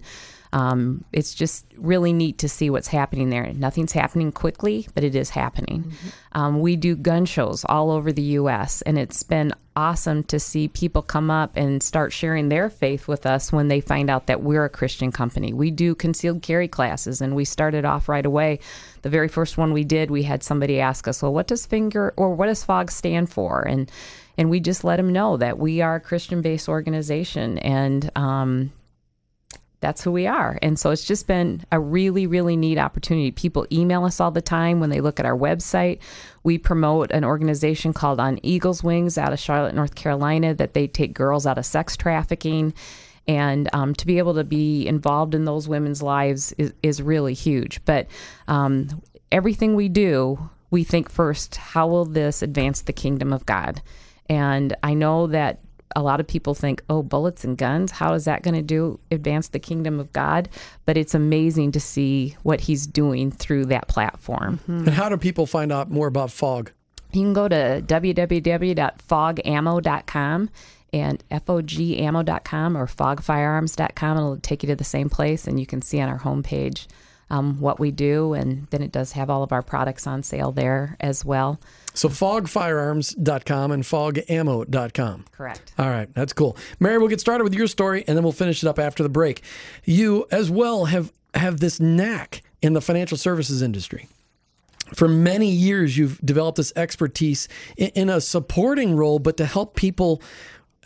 um, 0.52 1.04
it's 1.12 1.34
just 1.34 1.66
really 1.76 2.12
neat 2.12 2.38
to 2.38 2.48
see 2.48 2.70
what's 2.70 2.88
happening 2.88 3.30
there. 3.30 3.52
Nothing's 3.52 3.92
happening 3.92 4.32
quickly 4.32 4.88
but 4.94 5.04
it 5.04 5.14
is 5.14 5.30
happening. 5.30 5.92
Um, 6.32 6.60
we 6.60 6.76
do 6.76 6.96
gun 6.96 7.24
shows 7.24 7.64
all 7.68 7.90
over 7.90 8.12
the 8.12 8.22
us 8.22 8.82
and 8.82 8.98
it's 8.98 9.22
been 9.22 9.52
awesome 9.76 10.24
to 10.24 10.40
see 10.40 10.66
people 10.66 11.02
come 11.02 11.30
up 11.30 11.52
and 11.56 11.82
start 11.82 12.12
sharing 12.12 12.48
their 12.48 12.68
faith 12.68 13.06
with 13.06 13.24
us 13.24 13.52
when 13.52 13.68
they 13.68 13.80
find 13.80 14.10
out 14.10 14.26
that 14.26 14.42
we're 14.42 14.64
a 14.64 14.68
christian 14.68 15.12
company. 15.12 15.52
We 15.52 15.70
do 15.70 15.94
concealed 15.94 16.42
carry 16.42 16.66
classes 16.66 17.20
and 17.20 17.36
we 17.36 17.44
started 17.44 17.84
off 17.84 18.08
right 18.08 18.26
away. 18.26 18.58
The 19.02 19.08
very 19.08 19.28
first 19.28 19.56
one 19.56 19.72
we 19.72 19.84
did, 19.84 20.10
we 20.10 20.24
had 20.24 20.42
somebody 20.42 20.80
ask 20.80 21.06
us, 21.06 21.22
"Well, 21.22 21.32
what 21.32 21.46
does 21.46 21.64
finger 21.64 22.12
or 22.16 22.34
what 22.34 22.46
does 22.46 22.64
FOG 22.64 22.90
stand 22.90 23.30
for?" 23.30 23.62
and 23.62 23.90
and 24.36 24.50
we 24.50 24.60
just 24.60 24.84
let 24.84 24.96
them 24.96 25.12
know 25.12 25.36
that 25.36 25.58
we 25.58 25.80
are 25.80 25.96
a 25.96 26.00
Christian-based 26.00 26.68
organization, 26.68 27.58
and 27.58 28.08
um, 28.16 28.72
that's 29.80 30.02
who 30.02 30.10
we 30.10 30.26
are. 30.26 30.58
And 30.60 30.78
so 30.78 30.90
it's 30.90 31.04
just 31.04 31.26
been 31.26 31.64
a 31.70 31.78
really, 31.78 32.26
really 32.26 32.56
neat 32.56 32.78
opportunity. 32.78 33.30
People 33.30 33.66
email 33.70 34.04
us 34.04 34.20
all 34.20 34.30
the 34.30 34.42
time 34.42 34.80
when 34.80 34.90
they 34.90 35.00
look 35.00 35.20
at 35.20 35.26
our 35.26 35.36
website. 35.36 36.00
We 36.42 36.58
promote 36.58 37.12
an 37.12 37.24
organization 37.24 37.92
called 37.92 38.18
On 38.18 38.40
Eagle's 38.42 38.82
Wings 38.82 39.16
out 39.16 39.32
of 39.32 39.38
Charlotte, 39.38 39.74
North 39.74 39.94
Carolina, 39.94 40.54
that 40.54 40.74
they 40.74 40.88
take 40.88 41.14
girls 41.14 41.46
out 41.46 41.58
of 41.58 41.66
sex 41.66 41.96
trafficking 41.96 42.74
and 43.28 43.68
um, 43.74 43.94
to 43.94 44.06
be 44.06 44.18
able 44.18 44.34
to 44.34 44.44
be 44.44 44.88
involved 44.88 45.34
in 45.34 45.44
those 45.44 45.68
women's 45.68 46.02
lives 46.02 46.52
is, 46.56 46.72
is 46.82 47.02
really 47.02 47.34
huge. 47.34 47.84
But 47.84 48.08
um, 48.48 49.02
everything 49.30 49.76
we 49.76 49.88
do, 49.90 50.50
we 50.70 50.82
think 50.82 51.10
first, 51.10 51.56
how 51.56 51.86
will 51.86 52.06
this 52.06 52.42
advance 52.42 52.80
the 52.80 52.92
kingdom 52.94 53.32
of 53.32 53.44
God? 53.44 53.82
And 54.30 54.74
I 54.82 54.94
know 54.94 55.26
that 55.28 55.60
a 55.96 56.02
lot 56.02 56.20
of 56.20 56.26
people 56.26 56.54
think, 56.54 56.82
oh, 56.88 57.02
bullets 57.02 57.44
and 57.44 57.56
guns, 57.56 57.92
how 57.92 58.12
is 58.14 58.26
that 58.26 58.42
going 58.42 58.54
to 58.54 58.62
do 58.62 59.00
advance 59.10 59.48
the 59.48 59.58
kingdom 59.58 59.98
of 60.00 60.12
God? 60.12 60.48
But 60.86 60.96
it's 60.96 61.14
amazing 61.14 61.72
to 61.72 61.80
see 61.80 62.36
what 62.42 62.62
he's 62.62 62.86
doing 62.86 63.30
through 63.30 63.66
that 63.66 63.88
platform. 63.88 64.60
And 64.66 64.88
how 64.88 65.08
do 65.08 65.16
people 65.16 65.46
find 65.46 65.72
out 65.72 65.90
more 65.90 66.06
about 66.06 66.30
FOG? 66.30 66.72
You 67.12 67.22
can 67.22 67.32
go 67.32 67.48
to 67.48 67.82
www.fogammo.com 67.86 70.50
and 70.92 71.24
fogammo.com 71.30 72.76
or 72.76 72.86
fogfirearms.com. 72.86 74.16
It'll 74.16 74.36
take 74.38 74.62
you 74.62 74.68
to 74.68 74.76
the 74.76 74.84
same 74.84 75.10
place, 75.10 75.46
and 75.46 75.58
you 75.58 75.66
can 75.66 75.82
see 75.82 76.00
on 76.00 76.08
our 76.08 76.20
homepage 76.20 76.86
um, 77.30 77.60
what 77.60 77.78
we 77.78 77.90
do. 77.90 78.34
And 78.34 78.66
then 78.68 78.82
it 78.82 78.92
does 78.92 79.12
have 79.12 79.30
all 79.30 79.42
of 79.42 79.52
our 79.52 79.62
products 79.62 80.06
on 80.06 80.22
sale 80.22 80.52
there 80.52 80.96
as 81.00 81.24
well. 81.24 81.60
So 81.98 82.08
fogfirearms.com 82.08 83.72
and 83.72 83.82
fogammo.com. 83.82 85.24
Correct. 85.32 85.72
All 85.78 85.90
right, 85.90 86.08
that's 86.14 86.32
cool. 86.32 86.56
Mary, 86.78 86.96
we'll 86.98 87.08
get 87.08 87.20
started 87.20 87.42
with 87.42 87.54
your 87.54 87.66
story 87.66 88.04
and 88.06 88.16
then 88.16 88.22
we'll 88.22 88.32
finish 88.32 88.62
it 88.62 88.68
up 88.68 88.78
after 88.78 89.02
the 89.02 89.08
break. 89.08 89.42
You 89.84 90.26
as 90.30 90.48
well 90.48 90.84
have 90.84 91.12
have 91.34 91.58
this 91.58 91.80
knack 91.80 92.42
in 92.62 92.72
the 92.72 92.80
financial 92.80 93.16
services 93.16 93.62
industry. 93.62 94.06
For 94.94 95.08
many 95.08 95.50
years, 95.50 95.98
you've 95.98 96.18
developed 96.24 96.56
this 96.56 96.72
expertise 96.76 97.48
in, 97.76 97.88
in 97.88 98.10
a 98.10 98.20
supporting 98.20 98.94
role, 98.94 99.18
but 99.18 99.36
to 99.38 99.44
help 99.44 99.74
people 99.74 100.22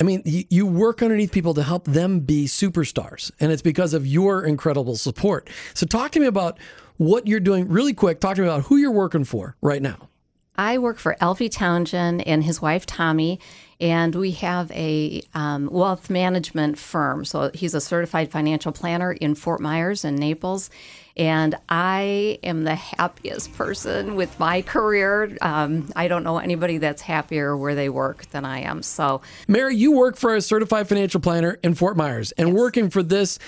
I 0.00 0.04
mean, 0.04 0.22
you, 0.24 0.44
you 0.48 0.66
work 0.66 1.02
underneath 1.02 1.30
people 1.30 1.52
to 1.54 1.62
help 1.62 1.84
them 1.84 2.20
be 2.20 2.46
superstars, 2.46 3.30
and 3.38 3.52
it's 3.52 3.60
because 3.60 3.92
of 3.92 4.06
your 4.06 4.44
incredible 4.44 4.96
support. 4.96 5.50
So, 5.74 5.84
talk 5.86 6.12
to 6.12 6.20
me 6.20 6.26
about 6.26 6.58
what 6.96 7.26
you're 7.26 7.38
doing 7.38 7.68
really 7.68 7.92
quick. 7.92 8.18
Talk 8.18 8.36
to 8.36 8.42
me 8.42 8.48
about 8.48 8.62
who 8.62 8.78
you're 8.78 8.90
working 8.90 9.24
for 9.24 9.54
right 9.60 9.82
now. 9.82 10.08
I 10.56 10.78
work 10.78 10.98
for 10.98 11.16
Alfie 11.20 11.48
Townsend 11.48 12.26
and 12.26 12.44
his 12.44 12.60
wife 12.60 12.84
Tommy, 12.84 13.40
and 13.80 14.14
we 14.14 14.32
have 14.32 14.70
a 14.72 15.22
um, 15.34 15.68
wealth 15.72 16.10
management 16.10 16.78
firm. 16.78 17.24
So 17.24 17.50
he's 17.54 17.74
a 17.74 17.80
certified 17.80 18.30
financial 18.30 18.70
planner 18.70 19.12
in 19.12 19.34
Fort 19.34 19.60
Myers 19.60 20.04
and 20.04 20.18
Naples. 20.18 20.68
And 21.16 21.56
I 21.68 22.38
am 22.42 22.64
the 22.64 22.74
happiest 22.74 23.52
person 23.54 24.14
with 24.14 24.38
my 24.38 24.62
career. 24.62 25.36
Um, 25.40 25.90
I 25.96 26.08
don't 26.08 26.22
know 26.22 26.38
anybody 26.38 26.78
that's 26.78 27.02
happier 27.02 27.56
where 27.56 27.74
they 27.74 27.88
work 27.88 28.26
than 28.26 28.44
I 28.44 28.60
am. 28.60 28.82
So, 28.82 29.20
Mary, 29.48 29.76
you 29.76 29.92
work 29.92 30.16
for 30.16 30.34
a 30.34 30.40
certified 30.40 30.88
financial 30.88 31.20
planner 31.20 31.58
in 31.62 31.74
Fort 31.74 31.96
Myers, 31.96 32.32
and 32.32 32.48
yes. 32.48 32.56
working 32.56 32.88
for 32.88 33.02
this 33.02 33.38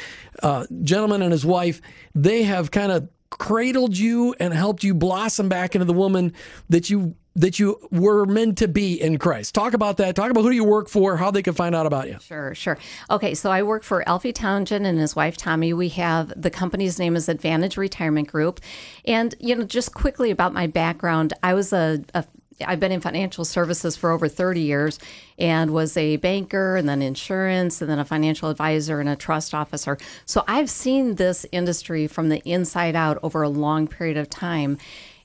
uh, 0.43 0.67
gentleman 0.83 1.23
and 1.23 1.33
his 1.33 1.47
wife, 1.47 1.81
they 2.15 2.43
have 2.43 2.71
kind 2.71 2.93
of 2.93 3.09
cradled 3.39 3.97
you 3.97 4.35
and 4.41 4.53
helped 4.53 4.85
you 4.85 4.95
blossom 4.95 5.49
back 5.49 5.75
into 5.75 5.85
the 5.85 5.93
woman 5.93 6.33
that 6.69 6.91
you 6.91 7.15
that 7.37 7.59
you 7.59 7.77
were 7.91 8.25
meant 8.27 8.59
to 8.59 8.69
be 8.69 9.01
in 9.01 9.19
Christ. 9.19 9.57
Talk 9.57 9.75
about 9.75 9.97
that. 9.97 10.15
Talk 10.15 10.31
about 10.31 10.43
who 10.43 10.51
you 10.51 10.63
work 10.63 10.89
for, 10.89 11.17
how 11.17 11.33
they 11.33 11.43
can 11.43 11.55
find 11.55 11.75
out 11.75 11.85
about 11.85 12.07
you. 12.07 12.19
Sure, 12.21 12.55
sure. 12.55 12.79
Okay, 13.11 13.35
so 13.35 13.51
I 13.51 13.65
work 13.65 13.83
for 13.83 14.09
Alfie 14.09 14.33
Townsend 14.33 14.87
and 14.87 15.01
his 15.01 15.17
wife 15.17 15.37
Tommy. 15.37 15.73
We 15.73 15.89
have 15.91 16.33
the 16.41 16.51
company's 16.51 16.97
name 16.99 17.17
is 17.17 17.29
Advantage 17.29 17.77
Retirement 17.77 18.29
Group. 18.29 18.61
And, 19.05 19.35
you 19.41 19.57
know, 19.57 19.65
just 19.65 19.95
quickly 19.95 20.31
about 20.31 20.53
my 20.53 20.69
background, 20.69 21.33
I 21.43 21.55
was 21.55 21.73
a, 21.73 22.05
a 22.15 22.25
I've 22.65 22.81
been 22.81 22.93
in 22.93 23.01
financial 23.01 23.45
services 23.45 23.97
for 23.97 24.11
over 24.11 24.29
30 24.29 24.61
years 24.61 24.99
and 25.39 25.73
was 25.73 25.97
a 25.97 26.17
banker 26.17 26.77
and 26.77 26.89
then 26.89 27.03
insurance 27.03 27.81
and 27.81 27.91
then 27.91 27.99
a 27.99 28.05
financial 28.05 28.51
advisor 28.51 29.01
and 29.01 29.09
a 29.09 29.17
trust 29.17 29.55
officer. 29.55 29.99
So 30.27 30.45
I've 30.47 30.71
seen 30.71 31.17
this 31.17 31.47
industry 31.53 32.07
from 32.07 32.29
the 32.29 32.43
inside 32.49 32.95
out 32.97 33.19
over 33.23 33.43
a 33.43 33.49
long 33.49 33.89
period 33.89 34.17
of 34.17 34.31
time. 34.31 34.79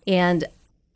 And 0.07 0.45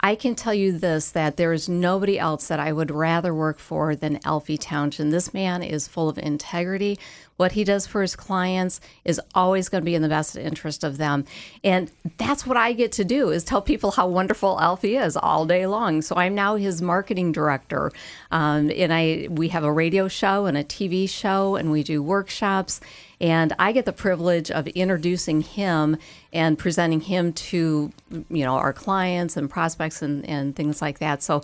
I 0.05 0.15
can 0.15 0.35
tell 0.35 0.53
you 0.53 0.77
this 0.77 1.11
that 1.11 1.37
there 1.37 1.53
is 1.53 1.69
nobody 1.69 2.19
else 2.19 2.49
that 2.49 2.59
I 2.59 2.73
would 2.73 2.91
rather 2.91 3.33
work 3.33 3.57
for 3.57 3.95
than 3.95 4.19
Alfie 4.25 4.57
Townsend. 4.57 5.13
This 5.13 5.33
man 5.33 5.63
is 5.63 5.87
full 5.87 6.09
of 6.09 6.17
integrity. 6.17 6.99
What 7.37 7.53
he 7.53 7.63
does 7.63 7.87
for 7.87 8.01
his 8.01 8.15
clients 8.15 8.79
is 9.03 9.19
always 9.33 9.69
going 9.69 9.81
to 9.81 9.85
be 9.85 9.95
in 9.95 10.01
the 10.01 10.09
best 10.09 10.35
interest 10.35 10.83
of 10.83 10.97
them. 10.97 11.25
And 11.63 11.91
that's 12.17 12.45
what 12.45 12.57
I 12.57 12.73
get 12.73 12.91
to 12.93 13.05
do 13.05 13.29
is 13.29 13.43
tell 13.43 13.61
people 13.61 13.91
how 13.91 14.07
wonderful 14.07 14.59
Alfie 14.59 14.97
is 14.97 15.17
all 15.17 15.45
day 15.45 15.65
long. 15.65 16.01
So 16.01 16.15
I'm 16.15 16.35
now 16.35 16.55
his 16.55 16.81
marketing 16.81 17.31
director. 17.31 17.91
Um, 18.31 18.71
and 18.75 18.93
I 18.93 19.27
we 19.29 19.49
have 19.49 19.63
a 19.63 19.71
radio 19.71 20.07
show 20.07 20.45
and 20.45 20.57
a 20.57 20.63
TV 20.63 21.09
show 21.09 21.55
and 21.55 21.71
we 21.71 21.83
do 21.83 22.03
workshops 22.03 22.79
and 23.21 23.53
I 23.59 23.71
get 23.71 23.85
the 23.85 23.93
privilege 23.93 24.51
of 24.51 24.67
introducing 24.67 25.41
him 25.41 25.97
and 26.31 26.57
presenting 26.57 27.01
him 27.01 27.33
to 27.33 27.91
you 28.29 28.45
know 28.45 28.55
our 28.55 28.73
clients 28.73 29.37
and 29.37 29.49
prospects 29.49 30.01
and, 30.01 30.27
and 30.27 30.55
things 30.55 30.81
like 30.81 30.99
that. 30.99 31.23
So 31.23 31.43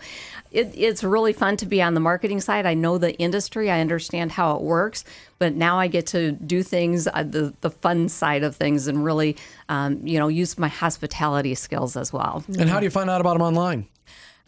it, 0.52 0.72
it's 0.76 1.04
really 1.04 1.34
fun 1.34 1.58
to 1.58 1.66
be 1.66 1.82
on 1.82 1.94
the 1.94 2.00
marketing 2.00 2.42
side. 2.42 2.66
I 2.66 2.74
know 2.74 2.98
the 2.98 3.16
industry, 3.18 3.70
I 3.70 3.82
understand 3.82 4.32
how 4.32 4.56
it 4.56 4.62
works, 4.62 5.06
but 5.38 5.56
now 5.56 5.80
I 5.80 5.88
get 5.88 6.08
to 6.08 6.32
do 6.32 6.64
things 6.64 7.08
uh, 7.08 7.24
the 7.24 7.54
the 7.62 7.70
fun 7.70 8.10
side 8.10 8.44
of 8.44 8.56
things 8.56 8.88
and 8.88 9.04
really 9.04 9.38
um, 9.70 10.06
you 10.06 10.20
know 10.20 10.28
use 10.28 10.58
my 10.58 10.68
hospitality 10.68 11.56
skills 11.56 11.96
as 11.96 12.12
well. 12.12 12.44
And 12.58 12.70
how 12.70 12.80
do 12.80 12.86
you 12.86 12.92
find 12.92 13.10
out 13.10 13.22
about 13.22 13.34
them 13.34 13.44
online? 13.44 13.88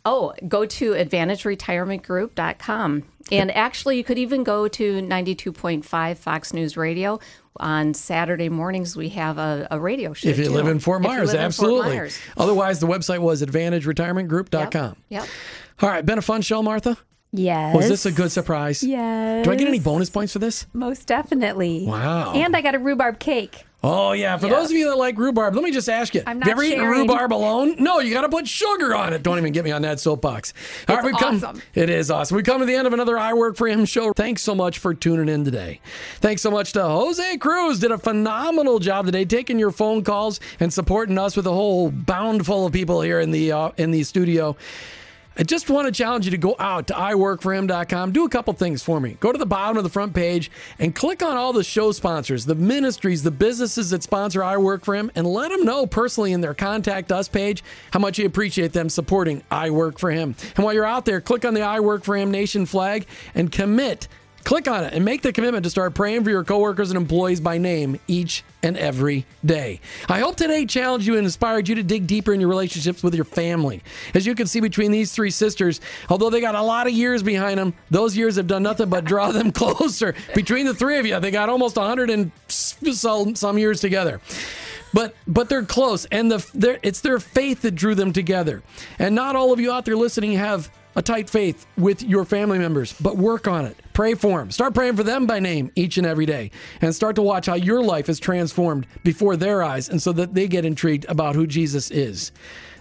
Oh, 0.06 0.34
go 0.47 0.66
to 0.66 0.93
advantageretirementgroup.com. 0.93 3.04
And 3.32 3.52
actually, 3.52 3.97
you 3.97 4.04
could 4.04 4.18
even 4.18 4.43
go 4.43 4.68
to 4.68 5.02
92.5 5.02 6.18
Fox 6.18 6.54
News 6.54 6.76
Radio. 6.76 7.20
On 7.58 7.93
Saturday 7.93 8.47
mornings, 8.47 8.95
we 8.95 9.10
have 9.10 9.38
a, 9.38 9.68
a 9.70 9.80
radio 9.80 10.14
show. 10.14 10.30
If 10.30 10.38
you 10.38 10.45
too. 10.45 10.52
live 10.52 10.68
in 10.68 10.80
Fort 10.80 11.02
Myers, 11.02 11.34
absolutely. 11.34 11.82
Fort 11.82 11.95
Myers. 11.95 12.20
Otherwise, 12.38 12.80
the 12.80 12.88
website 12.88 13.20
was 13.20 13.43
advantageretirementgroup.com. 13.43 14.95
Yep. 15.10 15.20
yep. 15.24 15.28
All 15.82 15.89
right, 15.89 16.06
been 16.06 16.18
a 16.18 16.22
fun 16.22 16.41
show, 16.41 16.64
Martha? 16.64 16.97
Yes. 17.34 17.76
Was 17.76 17.89
this 17.89 18.06
a 18.06 18.12
good 18.12 18.32
surprise? 18.32 18.84
Yes. 18.84 19.45
Do 19.45 19.52
I 19.52 19.56
get 19.56 19.68
any 19.68 19.80
bonus 19.80 20.10
points 20.10 20.34
for 20.34 20.39
this? 20.39 20.66
Most 20.74 21.08
definitely. 21.08 21.86
Wow. 21.86 22.34
And 22.34 22.56
I 22.56 22.62
got 22.62 22.76
a 22.76 22.80
rhubarb 22.80 23.20
cake. 23.20 23.66
Oh 23.84 24.12
yeah, 24.12 24.38
for 24.38 24.48
those 24.48 24.70
of 24.70 24.78
you 24.78 24.90
that 24.90 24.98
like 24.98 25.18
rhubarb, 25.18 25.56
let 25.56 25.64
me 25.64 25.72
just 25.72 25.90
ask 25.90 26.14
you: 26.14 26.22
I'm 26.28 26.38
not 26.38 26.46
you 26.46 26.52
ever 26.52 26.64
sharing. 26.64 26.80
eaten 26.80 26.90
rhubarb 26.90 27.34
alone? 27.34 27.76
No, 27.80 28.00
you 28.00 28.14
got 28.14 28.22
to 28.22 28.30
put 28.30 28.48
sugar 28.48 28.94
on 28.94 29.12
it. 29.14 29.24
Don't 29.24 29.40
even 29.40 29.52
get 29.54 29.64
me 29.64 29.72
on 29.72 29.82
that 29.82 30.00
soapbox. 30.00 30.54
All 30.88 30.98
right, 30.98 31.06
we 31.06 31.12
come. 31.14 31.38
Awesome. 31.38 31.62
It 31.74 31.90
is 31.90 32.12
awesome. 32.12 32.38
We 32.38 32.44
come 32.44 32.60
to 32.60 32.66
the 32.66 32.76
end 32.76 32.86
of 32.86 32.94
another 32.94 33.18
I 33.18 33.34
Work 33.34 33.56
for 33.56 33.68
Him 33.68 33.86
show. 33.86 34.14
Thanks 34.14 34.44
so 34.44 34.54
much 34.54 34.78
for 34.78 34.94
tuning 34.94 35.30
in 35.30 35.44
today. 35.46 35.82
Thanks 36.20 36.44
so 36.44 36.52
much 36.52 36.74
to 36.74 36.84
Jose 36.84 37.38
Cruz. 37.38 37.80
Did 37.80 37.92
a 37.92 37.98
phenomenal 37.98 38.78
job 38.78 39.08
today, 39.08 39.26
taking 39.26 39.58
your 39.58 39.72
phone 39.72 40.04
calls 40.04 40.40
and 40.60 40.72
supporting 40.72 41.18
us 41.18 41.36
with 41.36 41.48
a 41.48 41.54
whole 41.54 41.90
bound 41.90 42.46
full 42.46 42.68
of 42.68 42.74
people 42.74 43.02
here 43.02 43.20
in 43.20 43.32
the 43.32 43.52
uh, 43.52 43.72
in 43.78 43.90
the 43.90 44.04
studio. 44.04 44.56
I 45.38 45.44
just 45.44 45.70
want 45.70 45.86
to 45.88 45.94
challenge 45.94 46.26
you 46.26 46.32
to 46.32 46.38
go 46.38 46.56
out 46.60 46.88
to 46.88 46.94
iworkforhim.com. 46.94 48.12
Do 48.12 48.26
a 48.26 48.30
couple 48.30 48.54
things 48.54 48.84
for 48.84 49.00
me. 49.00 49.16
Go 49.22 49.32
to 49.32 49.38
the 49.38 49.46
bottom 49.46 49.78
of 49.78 49.84
the 49.84 49.90
front 49.90 50.14
page 50.14 50.52
and 50.78 50.94
click 50.94 51.24
on 51.24 51.38
all 51.38 51.54
the 51.54 51.64
show 51.64 51.94
sponsors, 51.94 52.46
the 52.46 52.56
ministries, 52.56 53.24
the 53.24 53.32
businesses 53.32 53.92
that 53.92 54.04
sponsor 54.04 54.44
I 54.44 54.58
Work 54.58 54.84
for 54.84 54.94
Him, 54.94 55.10
and 55.16 55.26
let 55.26 55.50
them 55.50 55.64
know 55.64 55.86
personally 55.86 56.34
in 56.34 56.42
their 56.42 56.54
Contact 56.54 57.14
Us 57.14 57.30
page 57.30 57.64
how 57.92 58.00
much 58.00 58.20
you 58.20 58.26
appreciate 58.26 58.74
them 58.74 58.90
supporting 58.90 59.42
I 59.50 59.70
Work 59.70 60.00
for 60.00 60.12
Him. 60.12 60.36
And 60.58 60.66
while 60.66 60.74
you're 60.74 60.86
out 60.86 61.06
there, 61.06 61.22
click 61.22 61.46
on 61.46 61.54
the 61.54 61.62
I 61.62 61.80
Work 61.80 62.04
for 62.04 62.18
Him 62.18 62.30
Nation 62.30 62.66
flag 62.66 63.08
and 63.34 63.50
commit 63.52 64.10
Click 64.44 64.68
on 64.68 64.84
it 64.84 64.94
and 64.94 65.06
make 65.06 65.22
the 65.22 65.32
commitment 65.32 65.64
to 65.64 65.70
start 65.70 65.94
praying 65.94 66.24
for 66.24 66.30
your 66.30 66.44
coworkers 66.44 66.89
and 66.89 66.98
employees 66.98 67.39
by 67.39 67.58
name 67.58 68.00
each 68.08 68.44
and 68.64 68.78
every 68.78 69.26
day. 69.46 69.80
I 70.10 70.20
hope 70.20 70.36
today 70.36 70.66
challenged 70.66 71.06
you 71.06 71.16
and 71.16 71.26
inspired 71.26 71.68
you 71.68 71.76
to 71.76 71.84
dig 71.84 72.08
deeper 72.08 72.34
in 72.34 72.39
your 72.39 72.50
relationships 72.50 73.04
with 73.04 73.16
your 73.16 73.26
family. 73.26 73.84
As 74.14 74.26
you 74.26 74.36
can 74.36 74.48
see 74.48 74.60
between 74.60 74.92
these 74.92 75.12
three 75.12 75.32
sisters, 75.32 75.82
although 76.10 76.30
they 76.30 76.42
got 76.42 76.56
a 76.56 76.62
lot 76.62 76.88
of 76.88 76.94
years 76.94 77.24
behind 77.24 77.60
them, 77.60 77.74
those 77.89 78.18
years 78.18 78.36
have 78.36 78.48
done 78.48 78.64
nothing 78.64 78.89
but 78.89 79.06
draw 79.06 79.32
them 79.32 79.52
closer. 79.52 80.16
Between 80.34 80.66
the 80.66 80.74
three 80.74 80.98
of 80.98 81.06
you, 81.06 81.20
they 81.20 81.32
got 81.32 81.50
almost 81.50 81.78
100 81.78 82.10
and 82.10 82.32
some 82.48 83.58
years 83.58 83.80
together 83.80 84.20
but 84.94 85.16
but 85.26 85.48
they're 85.48 85.64
close 85.64 86.06
and 86.06 86.30
the 86.30 86.80
it's 86.84 87.00
their 87.00 87.20
faith 87.20 87.62
that 87.62 87.72
drew 87.72 87.96
them 87.96 88.12
together 88.12 88.62
and 89.00 89.16
not 89.16 89.38
all 89.38 89.54
of 89.54 89.60
you 89.60 89.72
out 89.72 89.86
there 89.86 89.96
listening 89.96 90.34
have 90.34 90.70
a 90.96 91.02
tight 91.02 91.30
faith 91.30 91.66
with 91.78 92.04
your 92.04 92.26
family 92.26 92.60
members, 92.60 92.94
but 92.94 93.18
work 93.18 93.48
on 93.48 93.66
it. 93.66 93.78
Pray 94.02 94.16
for 94.16 94.39
them. 94.39 94.49
Start 94.49 94.74
praying 94.74 94.95
for 94.95 95.04
them 95.04 95.28
by 95.28 95.39
name 95.39 95.72
each 95.76 95.99
and 95.99 96.08
every 96.08 96.26
day. 96.26 96.49
And 96.82 96.95
start 96.95 97.16
to 97.18 97.22
watch 97.22 97.45
how 97.45 97.54
your 97.54 97.84
life 97.84 98.10
is 98.10 98.20
transformed 98.20 98.88
before 99.04 99.38
their 99.38 99.62
eyes 99.62 99.89
and 99.89 100.02
so 100.02 100.12
that 100.14 100.34
they 100.34 100.47
get 100.47 100.66
intrigued 100.66 101.06
about 101.06 101.36
who 101.36 101.45
Jesus 101.45 101.91
is. 101.91 102.32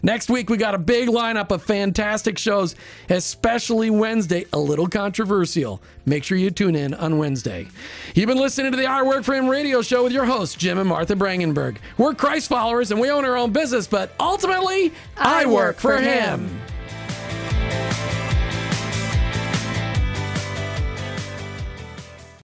Next 0.03 0.31
week, 0.31 0.49
we 0.49 0.57
got 0.57 0.75
a 0.75 0.79
big 0.79 1.11
lineup 1.11 1.51
of 1.51 1.63
fantastic 1.63 2.39
shows, 2.39 2.75
especially 3.11 3.91
Wednesday, 3.91 4.47
a 4.55 4.59
little 4.59 4.87
controversial. 4.87 5.83
Make 6.07 6.25
sure 6.25 6.39
you 6.39 6.51
tune 6.51 6.75
in 6.75 6.95
on 6.95 7.19
Wednesday. 7.19 7.69
You've 8.15 8.29
been 8.29 8.39
listening 8.39 8.73
to 8.73 8.79
the 8.79 8.87
I 8.87 9.03
Work 9.03 9.25
for 9.25 9.35
Him 9.35 9.47
radio 9.47 9.83
show 9.83 10.05
with 10.05 10.13
your 10.13 10.25
hosts, 10.25 10.55
Jim 10.55 10.79
and 10.79 10.89
Martha 10.89 11.17
Brangenberg. 11.17 11.77
We're 11.99 12.15
Christ 12.15 12.49
followers 12.49 12.93
and 12.93 12.99
we 12.99 13.11
own 13.11 13.27
our 13.27 13.37
own 13.37 13.53
business, 13.53 13.87
but 13.87 14.11
ultimately, 14.19 14.91
I, 15.19 15.43
I 15.43 15.45
work, 15.45 15.55
work, 15.55 15.77
for 15.81 15.99
him. 15.99 16.49
him. 16.49 16.61